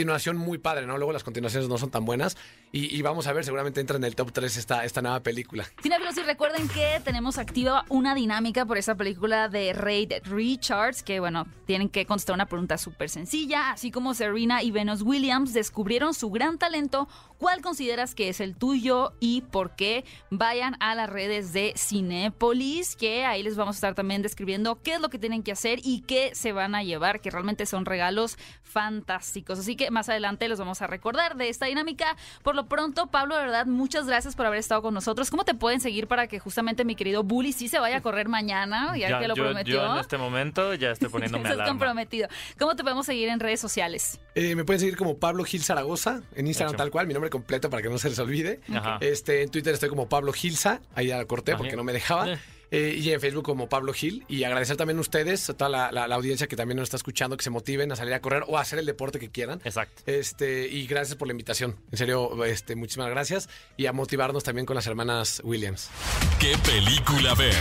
continuación 0.01 0.39
muy 0.39 0.57
padre, 0.57 0.87
¿no? 0.87 0.97
Luego 0.97 1.13
las 1.13 1.25
continuaciones 1.25 1.69
no 1.69 1.77
son 1.77 1.91
tan 1.91 2.07
buenas 2.07 2.35
y, 2.73 3.03
vamos 3.03 3.27
a 3.27 3.33
ver, 3.33 3.45
seguramente 3.45 3.81
entra 3.81 3.97
en 3.97 4.05
el 4.05 4.15
top 4.15 4.31
3 4.33 4.57
esta, 4.57 4.85
esta 4.85 5.03
nueva 5.03 5.21
película. 5.21 5.67
Cinefilos, 5.83 6.17
y 6.17 6.23
recuerden 6.23 6.69
que 6.69 7.01
tenemos 7.05 7.37
activa 7.37 7.85
una 7.89 8.15
dinámica 8.15 8.65
por 8.65 8.79
esa 8.79 8.95
película 8.95 9.49
de 9.49 9.73
Ray 9.73 10.09
Richards, 10.23 11.03
que 11.03 11.19
bueno, 11.19 11.49
tienen 11.67 11.89
que 11.89 12.07
contestar 12.07 12.35
una 12.35 12.47
pregunta 12.47 12.79
súper 12.79 13.11
sencilla, 13.11 13.73
así 13.73 13.91
como 13.91 14.15
Serena 14.15 14.63
y 14.63 14.71
Venus 14.71 15.03
Williams 15.03 15.53
descubrieron 15.53 16.15
su 16.15 16.31
gran 16.31 16.59
talento, 16.59 17.09
¿cuál 17.39 17.61
consideras 17.61 18.15
que 18.15 18.29
es 18.29 18.41
el 18.41 18.55
tuyo 18.55 19.15
y 19.19 19.41
por 19.41 19.75
qué? 19.75 20.05
Vayan 20.31 20.77
a 20.79 20.95
las 20.95 21.11
redes 21.11 21.53
de 21.53 21.75
Cinépolis, 21.77 22.95
que 22.95 23.25
ahí 23.25 23.43
les 23.43 23.57
vamos 23.57 23.75
a 23.75 23.79
estar 23.79 23.95
también 23.97 24.23
describiendo 24.23 24.81
qué 24.81 24.95
es 24.95 25.01
lo 25.01 25.11
que 25.11 25.19
tienen 25.19 25.43
que 25.43 25.51
hacer 25.51 25.81
y 25.83 26.03
qué 26.03 26.37
se 26.37 26.53
van 26.53 26.77
a 26.77 26.85
llevar, 26.85 27.21
que 27.21 27.31
realmente 27.31 27.67
son 27.67 27.85
regalos 27.85 28.39
fantásticos. 28.63 29.59
Así 29.59 29.75
que 29.75 29.90
más 29.91 30.09
adelante 30.09 30.49
los 30.49 30.59
vamos 30.59 30.83
a 30.83 30.87
recordar 30.87 31.37
de 31.37 31.49
esta 31.49 31.67
dinámica. 31.67 32.17
Por 32.43 32.55
lo 32.55 32.67
pronto, 32.67 33.09
Pablo, 33.09 33.37
de 33.37 33.43
verdad, 33.43 33.67
muchas 33.67 34.07
gracias 34.07 34.37
por 34.37 34.47
haber 34.47 34.59
estado 34.59 34.83
con 34.83 34.95
nosotros. 34.95 35.31
¿Cómo 35.31 35.45
te 35.45 35.55
pueden 35.55 35.81
seguir 35.81 36.07
para 36.07 36.27
que 36.27 36.39
justamente 36.39 36.85
mi 36.85 36.95
querido 36.95 37.23
Bully 37.23 37.53
sí 37.53 37.69
se 37.69 37.79
vaya 37.79 37.99
a 37.99 38.01
correr 38.03 38.29
mañana, 38.29 38.97
ya, 38.97 39.19
que 39.19 39.29
lo 39.29 39.35
yo, 39.35 39.45
prometió? 39.45 39.75
yo 39.77 39.93
en 39.95 40.01
este 40.01 40.19
momento 40.19 40.75
ya 40.75 40.91
estoy 40.91 41.09
poniéndome 41.11 41.43
Estás 41.43 41.55
alarma. 41.55 41.71
comprometido. 41.73 42.29
¿Cómo 42.59 42.77
te 42.77 42.83
podemos 42.83 43.07
seguir 43.07 43.29
en 43.29 43.41
redes 43.41 43.61
sociales? 43.61 44.21
Eh, 44.35 44.55
me 44.57 44.65
pueden 44.65 44.81
seguir 44.81 44.97
como 44.97 45.19
Pablo 45.19 45.45
Gil 45.45 45.63
Zaragoza 45.63 46.23
en 46.35 46.47
Instagram 46.47 46.77
tal 46.77 46.91
cual, 46.91 47.07
mi 47.07 47.15
nombre 47.15 47.31
completo 47.31 47.69
para 47.71 47.83
que 47.83 47.89
no 47.89 47.99
se 47.99 48.09
les 48.09 48.19
olvide. 48.19 48.61
Ajá. 48.75 48.99
Este, 49.01 49.43
en 49.43 49.51
Twitter 49.51 49.75
estoy 49.75 49.89
como 49.89 50.09
Pablo 50.09 50.33
Gilza, 50.33 50.81
ahí 50.95 51.09
ya 51.09 51.19
la 51.19 51.25
corté 51.25 51.53
Ajá. 51.53 51.59
porque 51.59 51.77
no 51.77 51.85
me 51.85 51.93
dejaba. 51.93 52.27
Eh. 52.71 52.97
Y 53.01 53.11
en 53.11 53.21
Facebook 53.21 53.45
como 53.45 53.69
Pablo 53.69 53.93
Gil. 53.93 54.25
Y 54.29 54.45
agradecer 54.45 54.77
también 54.77 54.99
a 54.99 55.01
ustedes, 55.01 55.49
a 55.51 55.55
toda 55.55 55.69
la, 55.71 55.93
la- 55.93 56.07
la 56.09 56.15
audiencia 56.15 56.47
que 56.47 56.57
también 56.57 56.77
nos 56.77 56.85
está 56.85 56.97
escuchando, 56.97 57.37
que 57.37 57.43
se 57.45 57.51
motiven 57.51 57.91
a 57.93 57.97
salir 57.97 58.15
a 58.15 58.21
correr 58.21 58.45
o 58.47 58.59
a 58.59 58.61
hacer 58.61 58.79
el 58.79 58.87
deporte 58.87 59.19
que 59.19 59.31
quieran. 59.31 59.61
Exacto. 59.65 60.03
Este, 60.07 60.69
y 60.69 60.87
gracias 60.87 61.17
por 61.17 61.29
la 61.29 61.33
invitación. 61.33 61.77
En 61.91 61.99
serio, 61.99 62.45
este, 62.45 62.77
muchísimas 62.77 63.11
gracias. 63.11 63.49
Y 63.77 63.87
a 63.87 63.93
motivarnos 63.93 64.45
también 64.45 64.67
con 64.67 64.77
las 64.77 64.87
hermanas 64.87 65.41
Williams. 65.45 65.91
¿Qué 66.39 66.57
película 66.65 67.35
ver? 67.35 67.55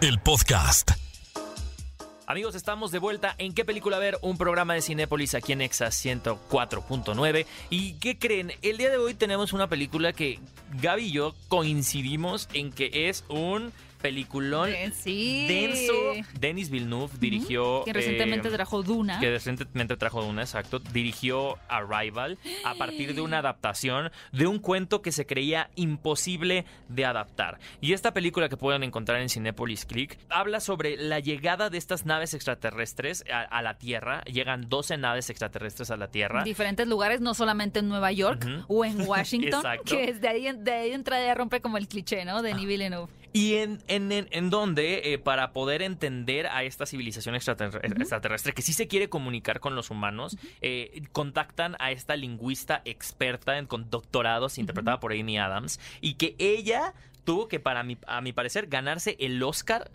El 0.00 0.18
podcast. 0.20 0.90
Amigos, 2.26 2.54
estamos 2.54 2.90
de 2.90 2.98
vuelta 2.98 3.34
en 3.36 3.52
¿Qué 3.52 3.66
película 3.66 3.98
ver? 3.98 4.16
Un 4.22 4.38
programa 4.38 4.72
de 4.74 4.80
Cinépolis 4.80 5.34
aquí 5.34 5.52
en 5.52 5.60
Exa 5.60 5.88
104.9. 5.88 7.44
¿Y 7.70 7.92
qué 7.94 8.18
creen? 8.18 8.52
El 8.62 8.78
día 8.78 8.88
de 8.90 8.96
hoy 8.96 9.12
tenemos 9.14 9.52
una 9.52 9.68
película 9.68 10.12
que 10.14 10.38
Gaby 10.80 11.04
y 11.04 11.12
yo 11.12 11.34
coincidimos 11.48 12.48
en 12.54 12.72
que 12.72 13.08
es 13.08 13.24
un 13.28 13.72
peliculón 14.04 14.68
Eh, 14.68 14.92
sí. 14.94 15.46
denso. 15.48 15.94
Denis 16.38 16.68
Villeneuve 16.68 17.14
dirigió... 17.18 17.84
Que 17.86 17.94
recientemente 17.94 18.48
eh, 18.48 18.50
trajo 18.50 18.82
Duna. 18.82 19.18
que 19.18 19.30
recientemente 19.30 19.96
trajo 19.96 20.22
Duna, 20.22 20.42
exacto, 20.42 20.78
dirigió 20.78 21.56
Arrival 21.68 22.36
a 22.66 22.74
partir 22.74 23.14
de 23.14 23.22
una 23.22 23.38
adaptación 23.38 24.12
de 24.30 24.46
un 24.46 24.58
cuento 24.58 25.00
que 25.00 25.10
se 25.10 25.24
creía 25.24 25.70
imposible 25.74 26.66
de 26.90 27.06
adaptar. 27.06 27.58
Y 27.80 27.94
esta 27.94 28.12
película 28.12 28.50
que 28.50 28.58
pueden 28.58 28.82
encontrar 28.82 29.22
en 29.22 29.30
Cinepolis 29.30 29.86
Click 29.86 30.18
habla 30.28 30.60
sobre 30.60 30.98
la 30.98 31.18
llegada 31.20 31.70
de 31.70 31.78
estas 31.78 32.04
naves 32.04 32.34
extraterrestres 32.34 33.24
a, 33.32 33.40
a 33.40 33.62
la 33.62 33.78
Tierra. 33.78 34.22
Llegan 34.24 34.68
12 34.68 34.98
naves 34.98 35.30
extraterrestres 35.30 35.90
a 35.90 35.96
la 35.96 36.08
Tierra. 36.08 36.40
En 36.40 36.44
diferentes 36.44 36.86
lugares, 36.86 37.22
no 37.22 37.32
solamente 37.32 37.78
en 37.78 37.88
Nueva 37.88 38.12
York 38.12 38.46
o 38.68 38.84
en 38.84 39.00
Washington, 39.00 39.60
Exacto. 39.64 39.96
que 39.96 40.10
es 40.10 40.20
de 40.20 40.28
ahí, 40.28 40.42
de 40.58 40.72
ahí 40.72 40.88
de 40.90 40.94
entrada 40.94 41.24
ya 41.24 41.34
rompe 41.34 41.62
como 41.62 41.78
el 41.78 41.88
cliché, 41.88 42.26
¿no? 42.26 42.42
De 42.42 42.50
Denis 42.50 42.66
Villeneuve. 42.66 43.10
Y 43.32 43.54
en, 43.54 43.82
en, 43.88 43.93
en, 43.94 44.12
en 44.12 44.50
donde, 44.50 45.12
eh, 45.12 45.18
para 45.18 45.52
poder 45.52 45.82
entender 45.82 46.46
a 46.46 46.62
esta 46.64 46.86
civilización 46.86 47.34
extraterre- 47.34 47.80
extraterrestre 47.84 48.52
que 48.52 48.62
sí 48.62 48.72
se 48.72 48.86
quiere 48.86 49.08
comunicar 49.08 49.60
con 49.60 49.74
los 49.74 49.90
humanos, 49.90 50.36
eh, 50.60 51.02
contactan 51.12 51.76
a 51.78 51.90
esta 51.90 52.16
lingüista 52.16 52.82
experta 52.84 53.58
en, 53.58 53.66
con 53.66 53.90
doctorados, 53.90 54.58
interpretada 54.58 55.00
por 55.00 55.12
Amy 55.12 55.38
Adams, 55.38 55.80
y 56.00 56.14
que 56.14 56.34
ella 56.38 56.94
tuvo 57.24 57.48
que, 57.48 57.58
para 57.60 57.82
mi, 57.82 57.96
a 58.06 58.20
mi 58.20 58.32
parecer, 58.32 58.66
ganarse 58.66 59.16
el 59.18 59.42
Oscar 59.42 59.90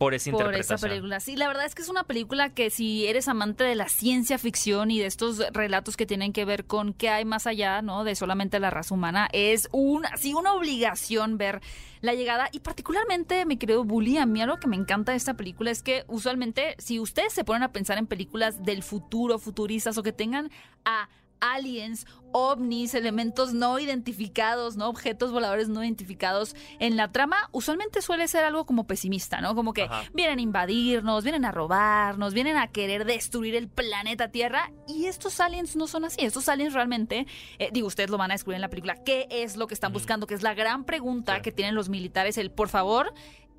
por 0.00 0.14
esa 0.14 0.30
por 0.30 0.40
esa 0.40 0.46
interpretación. 0.46 0.90
película. 0.90 1.20
Sí, 1.20 1.36
la 1.36 1.46
verdad 1.46 1.66
es 1.66 1.74
que 1.74 1.82
es 1.82 1.90
una 1.90 2.04
película 2.04 2.48
que 2.48 2.70
si 2.70 3.06
eres 3.06 3.28
amante 3.28 3.64
de 3.64 3.74
la 3.74 3.86
ciencia 3.90 4.38
ficción 4.38 4.90
y 4.90 4.98
de 4.98 5.04
estos 5.04 5.40
relatos 5.52 5.98
que 5.98 6.06
tienen 6.06 6.32
que 6.32 6.46
ver 6.46 6.64
con 6.64 6.94
qué 6.94 7.10
hay 7.10 7.26
más 7.26 7.46
allá, 7.46 7.82
¿no? 7.82 8.02
De 8.02 8.14
solamente 8.14 8.58
la 8.60 8.70
raza 8.70 8.94
humana, 8.94 9.28
es 9.34 9.68
un, 9.72 10.04
sí, 10.16 10.32
una 10.32 10.54
obligación 10.54 11.36
ver 11.36 11.60
la 12.00 12.14
llegada 12.14 12.48
y 12.50 12.60
particularmente, 12.60 13.44
mi 13.44 13.58
querido 13.58 13.84
Bully, 13.84 14.16
a 14.16 14.24
mí 14.24 14.40
algo 14.40 14.56
que 14.56 14.68
me 14.68 14.76
encanta 14.76 15.12
de 15.12 15.18
esta 15.18 15.34
película 15.34 15.70
es 15.70 15.82
que 15.82 16.04
usualmente 16.08 16.76
si 16.78 16.98
ustedes 16.98 17.34
se 17.34 17.44
ponen 17.44 17.62
a 17.62 17.72
pensar 17.72 17.98
en 17.98 18.06
películas 18.06 18.64
del 18.64 18.82
futuro, 18.82 19.38
futuristas 19.38 19.98
o 19.98 20.02
que 20.02 20.12
tengan 20.12 20.50
a 20.86 21.10
aliens, 21.40 22.06
ovnis, 22.32 22.94
elementos 22.94 23.52
no 23.54 23.78
identificados, 23.78 24.76
¿no? 24.76 24.88
Objetos 24.88 25.32
voladores 25.32 25.68
no 25.68 25.82
identificados 25.82 26.54
en 26.78 26.96
la 26.96 27.10
trama, 27.10 27.48
usualmente 27.52 28.02
suele 28.02 28.28
ser 28.28 28.44
algo 28.44 28.66
como 28.66 28.86
pesimista, 28.86 29.40
¿no? 29.40 29.54
Como 29.54 29.72
que 29.72 29.82
Ajá. 29.84 30.02
vienen 30.14 30.38
a 30.38 30.42
invadirnos, 30.42 31.24
vienen 31.24 31.44
a 31.44 31.50
robarnos, 31.52 32.34
vienen 32.34 32.56
a 32.56 32.68
querer 32.68 33.04
destruir 33.04 33.54
el 33.56 33.68
planeta 33.68 34.28
Tierra 34.30 34.70
y 34.86 35.06
estos 35.06 35.40
aliens 35.40 35.76
no 35.76 35.86
son 35.86 36.04
así. 36.04 36.20
Estos 36.24 36.48
aliens 36.48 36.72
realmente, 36.74 37.26
eh, 37.58 37.70
digo, 37.72 37.86
ustedes 37.88 38.10
lo 38.10 38.18
van 38.18 38.30
a 38.30 38.34
descubrir 38.34 38.56
en 38.56 38.62
la 38.62 38.70
película, 38.70 38.94
¿qué 39.04 39.26
es 39.30 39.56
lo 39.56 39.66
que 39.66 39.74
están 39.74 39.92
buscando? 39.92 40.26
Que 40.26 40.34
es 40.34 40.42
la 40.42 40.54
gran 40.54 40.84
pregunta 40.84 41.36
Sí. 41.36 41.42
que 41.42 41.52
tienen 41.52 41.74
los 41.74 41.88
militares, 41.88 42.38
el 42.38 42.50
por 42.50 42.68
favor. 42.68 43.12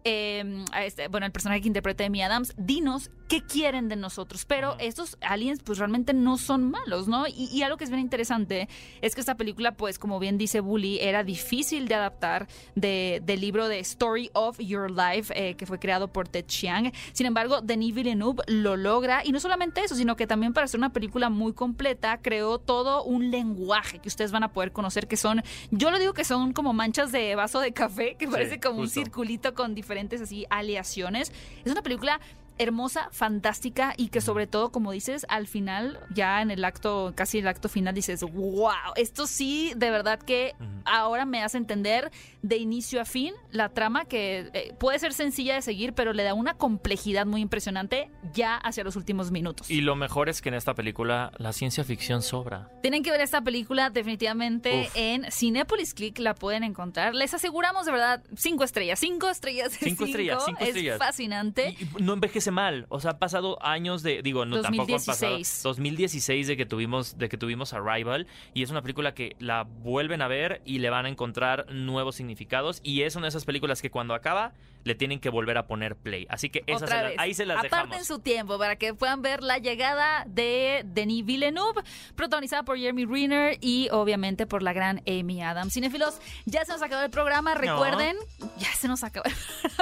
eh, 0.04 0.66
este- 0.84 1.10
bueno, 1.10 1.28
el 1.28 1.32
personaje 1.32 1.62
que 1.62 1.68
interpreta 1.68 2.04
Amy 2.04 2.24
Adams, 2.24 2.54
dinos 2.58 3.12
qué 3.32 3.42
quieren 3.42 3.88
de 3.88 3.96
nosotros. 3.96 4.44
Pero 4.44 4.76
estos 4.80 5.18
aliens, 5.22 5.62
pues 5.64 5.80
realmente 5.80 6.14
no 6.14 6.38
son 6.38 6.70
malos, 6.70 7.08
¿no? 7.08 7.28
Y, 7.28 7.48
y 7.50 7.64
algo 7.64 7.78
que 7.78 7.86
es 7.86 7.90
bien 7.90 8.02
interesante 8.02 8.68
es 9.02 9.16
que 9.16 9.22
esta 9.22 9.36
película, 9.36 9.72
pues, 9.78 9.98
como 9.98 10.20
bien 10.20 10.38
dice 10.38 10.60
Bully, 10.60 11.00
era 11.00 11.24
difícil 11.24 11.88
de 11.88 11.96
adaptar 11.96 12.48
de- 12.76 13.22
del 13.26 13.40
libro 13.40 13.70
de 13.70 13.80
Story 13.80 14.30
of 14.34 14.58
Your 14.60 14.92
Life, 14.92 15.32
eh, 15.34 15.56
que 15.56 15.66
fue 15.66 15.80
creado 15.80 16.10
por 16.10 16.28
Ted 16.28 16.46
Chiang. 16.46 16.92
Sin 17.14 17.26
embargo, 17.26 17.62
Denis 17.62 17.96
Villeneuve 17.96 18.44
lo 18.48 18.76
logra. 18.76 19.22
Y 19.24 19.32
no 19.32 19.40
solamente 19.40 19.82
eso, 19.82 19.96
sino 19.96 20.18
que 20.18 20.28
también 20.28 20.52
para 20.52 20.66
hacer 20.66 20.78
una 20.80 20.92
película 20.92 21.30
muy 21.30 21.54
completa, 21.54 22.20
creó 22.22 22.60
todo 22.60 23.04
un 23.06 23.32
lenguaje 23.32 24.00
que 24.00 24.10
ustedes 24.10 24.34
van 24.34 24.44
a 24.44 24.52
poder 24.52 24.74
conocer, 24.74 25.08
que 25.08 25.16
son, 25.16 25.42
yo 25.72 25.90
lo 25.90 26.00
digo 26.00 26.14
que 26.14 26.26
son 26.26 26.52
como 26.52 26.74
manchas 26.74 27.14
de 27.14 27.34
vaso 27.36 27.62
de 27.62 27.72
café, 27.72 28.16
que 28.20 28.28
parece 28.28 28.60
como 28.60 28.82
un 28.82 28.90
circulito 28.90 29.54
con 29.54 29.74
diferentes 29.74 30.20
así 30.20 30.46
aleaciones. 30.50 31.32
Es 31.64 31.72
una 31.72 31.82
película 31.82 32.20
hermosa, 32.62 33.10
fantástica 33.12 33.94
y 33.98 34.10
que 34.10 34.22
sobre 34.22 34.46
todo, 34.46 34.72
como 34.72 34.92
dices, 34.92 35.26
al 35.30 35.48
final, 35.48 36.00
ya 36.14 36.42
en 36.42 36.52
el 36.52 36.64
acto, 36.64 37.14
casi 37.16 37.40
el 37.40 37.48
acto 37.48 37.70
final, 37.70 37.96
dices, 37.96 38.22
wow, 38.22 38.70
esto 38.96 39.26
sí, 39.26 39.74
de 39.76 39.90
verdad 39.90 40.20
que 40.20 40.54
ahora 40.86 41.26
me 41.26 41.42
hace 41.44 41.58
entender 41.58 42.12
de 42.44 42.58
inicio 42.58 43.02
a 43.02 43.06
fin 43.06 43.34
la 43.52 43.70
trama 43.70 44.06
que 44.06 44.50
eh, 44.54 44.74
puede 44.80 45.00
ser 45.00 45.14
sencilla 45.14 45.56
de 45.56 45.62
seguir, 45.62 45.94
pero 45.94 46.14
le 46.14 46.24
da 46.24 46.34
una 46.34 46.54
complejidad 46.56 47.26
muy 47.26 47.42
impresionante 47.42 48.12
ya 48.34 48.56
hacia 48.58 48.84
los 48.84 48.96
últimos 48.96 49.32
minutos. 49.32 49.70
Y 49.72 49.82
lo 49.82 49.96
mejor 49.96 50.30
es 50.30 50.42
que 50.42 50.50
en 50.50 50.56
esta 50.56 50.76
película 50.76 51.32
la 51.38 51.54
ciencia 51.54 51.84
ficción 51.84 52.22
sobra. 52.22 52.70
Tienen 52.82 53.02
que 53.04 53.12
ver 53.12 53.22
esta 53.22 53.42
película 53.42 53.90
definitivamente 53.90 54.84
Uf. 54.88 54.92
en 54.96 55.32
Cinepolis 55.32 55.94
Click, 55.94 56.20
la 56.20 56.36
pueden 56.36 56.64
encontrar. 56.64 57.16
Les 57.16 57.34
aseguramos 57.34 57.86
de 57.86 57.92
verdad 57.92 58.24
cinco 58.36 58.64
estrellas, 58.64 59.00
cinco 59.00 59.30
estrellas. 59.30 59.72
de 59.72 59.78
Cinco 59.78 60.06
estrellas, 60.06 60.44
cinco 60.46 60.60
es 60.62 60.68
estrellas. 60.68 60.98
fascinante. 61.00 61.76
Y 61.80 62.04
no 62.04 62.14
envejece 62.14 62.51
parece 62.52 62.72
mal. 62.72 62.86
O 62.90 63.00
sea, 63.00 63.12
ha 63.12 63.20
pasado 63.20 63.58
años 63.62 64.04
de, 64.04 64.22
digo, 64.22 64.46
no 64.46 64.62
tampoco 64.62 64.94
han 64.94 65.04
pasado 65.04 65.32
2016. 65.32 65.64
2016 65.64 66.48
de 66.48 66.58
que 66.58 66.66
tuvimos 66.66 67.18
de 67.18 67.30
que 67.30 67.38
tuvimos 67.38 67.74
Arrival 67.74 68.28
y 68.54 68.64
es 68.64 68.72
una 68.72 68.82
película 68.82 69.14
que 69.14 69.36
la 69.40 69.64
vuelven 69.64 70.22
a 70.22 70.28
ver 70.28 70.62
y 70.66 70.80
le 70.80 70.90
van 70.90 71.06
a 71.06 71.10
encontrar 71.10 71.72
nuevos 71.72 72.16
significados 72.16 72.82
y 72.84 73.02
es 73.02 73.16
una 73.16 73.26
de 73.26 73.30
esas 73.30 73.46
películas 73.46 73.82
que 73.82 73.90
cuando 73.90 74.14
acaba 74.14 74.54
le 74.84 74.96
tienen 74.96 75.20
que 75.20 75.30
volver 75.30 75.58
a 75.58 75.68
poner 75.68 75.96
play. 75.96 76.26
Así 76.30 76.50
que 76.50 76.64
esas 76.68 76.90
se 76.90 76.96
la- 76.96 77.12
ahí 77.18 77.34
se 77.34 77.46
las 77.46 77.58
Aparten 77.58 77.90
dejamos. 77.90 78.08
su 78.08 78.20
tiempo 78.20 78.58
para 78.58 78.76
que 78.76 78.94
puedan 78.94 79.22
ver 79.22 79.44
la 79.44 79.58
llegada 79.58 80.24
de 80.28 80.84
Denis 80.86 81.26
Villeneuve, 81.26 81.82
protagonizada 82.16 82.64
por 82.64 82.78
Jeremy 82.78 83.06
Renner 83.06 83.58
y 83.62 83.90
obviamente 83.92 84.46
por 84.48 84.64
la 84.64 84.74
gran 84.74 85.02
Amy 85.08 85.42
Adams. 85.42 85.74
Cinefilos, 85.74 86.20
ya 86.46 86.66
se 86.66 86.72
nos 86.74 86.82
acabó 86.82 87.04
el 87.04 87.10
programa. 87.12 87.54
Recuerden, 87.56 88.16
ya 88.58 88.74
se 88.76 88.88
nos 88.88 89.04
acabó 89.04 89.26
el 89.28 89.34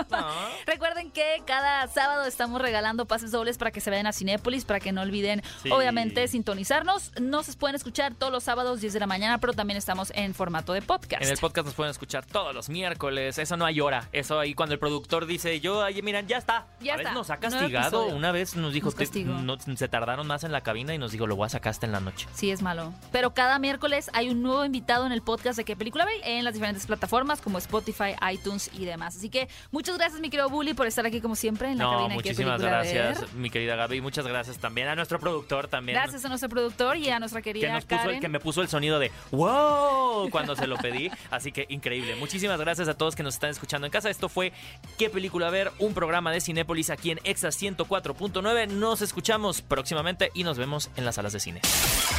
programa. 0.05 0.27
No. 0.31 0.49
Recuerden 0.65 1.11
que 1.11 1.41
cada 1.45 1.87
sábado 1.87 2.25
estamos 2.25 2.61
regalando 2.61 3.05
pases 3.05 3.31
dobles 3.31 3.57
para 3.57 3.71
que 3.71 3.81
se 3.81 3.89
vayan 3.89 4.07
a 4.07 4.13
Cinépolis, 4.13 4.65
para 4.65 4.79
que 4.79 4.91
no 4.91 5.01
olviden, 5.01 5.41
Sí. 5.63 5.69
obviamente, 5.71 6.27
sintonizarnos. 6.27 7.11
Nos 7.19 7.55
pueden 7.55 7.75
escuchar 7.75 8.15
todos 8.15 8.31
los 8.31 8.43
sábados 8.43 8.81
10 8.81 8.93
de 8.93 8.99
la 8.99 9.07
mañana, 9.07 9.37
pero 9.39 9.53
también 9.53 9.77
estamos 9.77 10.11
en 10.15 10.33
formato 10.33 10.73
de 10.73 10.81
podcast. 10.81 11.23
En 11.23 11.29
el 11.29 11.37
podcast 11.37 11.65
nos 11.65 11.75
pueden 11.75 11.91
escuchar 11.91 12.25
todos 12.25 12.53
los 12.53 12.69
miércoles. 12.69 13.37
Eso 13.37 13.57
no 13.57 13.65
hay 13.65 13.79
hora. 13.81 14.07
Eso 14.11 14.39
ahí 14.39 14.53
cuando 14.53 14.73
el 14.73 14.79
productor 14.89 15.25
dice, 15.25 15.59
yo, 15.59 15.83
ay, 15.83 16.01
miren, 16.01 16.27
ya 16.27 16.37
está. 16.37 16.65
Ya 16.81 16.95
está. 16.95 17.13
nos 17.13 17.29
ha 17.29 17.37
castigado. 17.37 18.05
Una 18.07 18.31
vez 18.31 18.55
nos 18.55 18.73
dijo 18.73 18.91
que 18.91 19.07
no- 19.25 19.57
se 19.59 19.87
tardaron 19.87 20.27
más 20.27 20.43
en 20.43 20.51
la 20.51 20.61
cabina 20.61 20.93
y 20.93 20.97
nos 20.97 21.11
dijo, 21.11 21.27
lo 21.27 21.35
voy 21.35 21.45
a 21.45 21.49
sacar 21.49 21.71
hasta 21.71 21.85
en 21.85 21.91
la 21.91 21.99
noche. 21.99 22.27
Sí, 22.33 22.51
es 22.51 22.61
malo. 22.61 22.93
Pero 23.11 23.33
cada 23.33 23.59
miércoles 23.59 24.09
hay 24.13 24.29
un 24.29 24.41
nuevo 24.43 24.65
invitado 24.65 25.05
en 25.05 25.11
el 25.11 25.21
podcast 25.21 25.57
de 25.57 25.63
qué 25.65 25.75
película 25.75 26.05
ver 26.05 26.17
en 26.23 26.43
las 26.43 26.53
diferentes 26.53 26.85
plataformas 26.85 27.41
como 27.41 27.57
Spotify, 27.57 28.15
iTunes 28.31 28.69
y 28.73 28.85
demás. 28.85 29.15
Así 29.15 29.29
que 29.29 29.47
muchas 29.71 29.97
gracias, 29.97 30.19
mi 30.21 30.29
querido 30.29 30.49
Bully, 30.49 30.73
por 30.73 30.87
estar 30.87 31.05
aquí 31.05 31.21
como 31.21 31.35
siempre 31.35 31.69
en 31.71 31.77
la 31.77 31.83
No, 31.85 31.91
cabina 31.91 32.15
de 32.15 32.21
qué 32.23 32.29
muchísimas 32.29 32.61
gracias, 32.61 33.21
ver. 33.21 33.33
mi 33.33 33.49
querida 33.49 33.75
Gaby. 33.75 34.01
Muchas 34.01 34.25
gracias 34.27 34.57
también 34.57 34.87
a 34.87 34.95
nuestro 34.95 35.19
productor 35.19 35.67
también. 35.67 35.97
Gracias 35.97 36.23
a 36.25 36.29
nuestro 36.29 36.49
productor 36.49 36.97
y 36.97 37.09
a 37.09 37.19
nuestra 37.19 37.41
querida 37.41 37.67
que, 37.67 37.73
nos 37.73 37.85
puso, 37.85 38.01
Karen. 38.03 38.19
que 38.19 38.29
me 38.29 38.39
puso 38.39 38.61
el 38.61 38.67
sonido 38.69 38.99
de 38.99 39.11
wow 39.31 40.29
cuando 40.29 40.55
se 40.55 40.67
lo 40.67 40.77
pedí. 40.77 41.09
Así 41.31 41.51
que 41.51 41.65
increíble. 41.69 42.15
Muchísimas 42.15 42.59
gracias 42.59 42.87
a 42.87 42.93
todos 42.95 43.15
que 43.15 43.23
nos 43.23 43.35
están 43.35 43.49
escuchando 43.51 43.85
en 43.87 43.91
casa. 43.91 44.09
Esto 44.09 44.29
fue 44.29 44.51
¿Qué 44.97 45.09
película 45.09 45.49
ver? 45.49 45.71
Un 45.79 45.93
programa 45.93 46.31
de 46.31 46.41
Cinépolis 46.41 46.89
aquí 46.89 47.11
en 47.11 47.19
Exa 47.23 47.49
104.9. 47.49 48.67
Nos 48.67 49.01
escuchamos 49.01 49.61
próximamente 49.61 50.29
y 50.33 50.43
nos 50.43 50.57
vemos 50.57 50.89
en 50.97 51.05
las 51.05 51.15
salas 51.15 51.33
de 51.33 51.39
cine. 51.39 51.61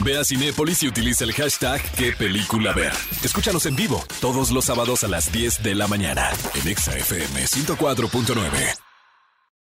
Ve 0.03 0.19
a 0.19 0.25
Cinépolis 0.25 0.83
y 0.83 0.89
utiliza 0.89 1.25
el 1.25 1.33
hashtag 1.33 1.83
qué 1.97 2.13
película 2.13 2.73
ver. 2.73 2.93
Escúchanos 3.23 3.67
en 3.67 3.77
vivo 3.77 4.03
todos 4.21 4.51
los 4.51 4.65
sábados 4.65 5.05
a 5.05 5.09
las 5.09 5.31
10 5.31 5.63
de 5.63 5.75
la 5.75 5.89
mañana 5.89 6.31
en 6.55 6.69
Exa 6.69 6.97
FM 6.97 7.45
104.9. 7.45 8.90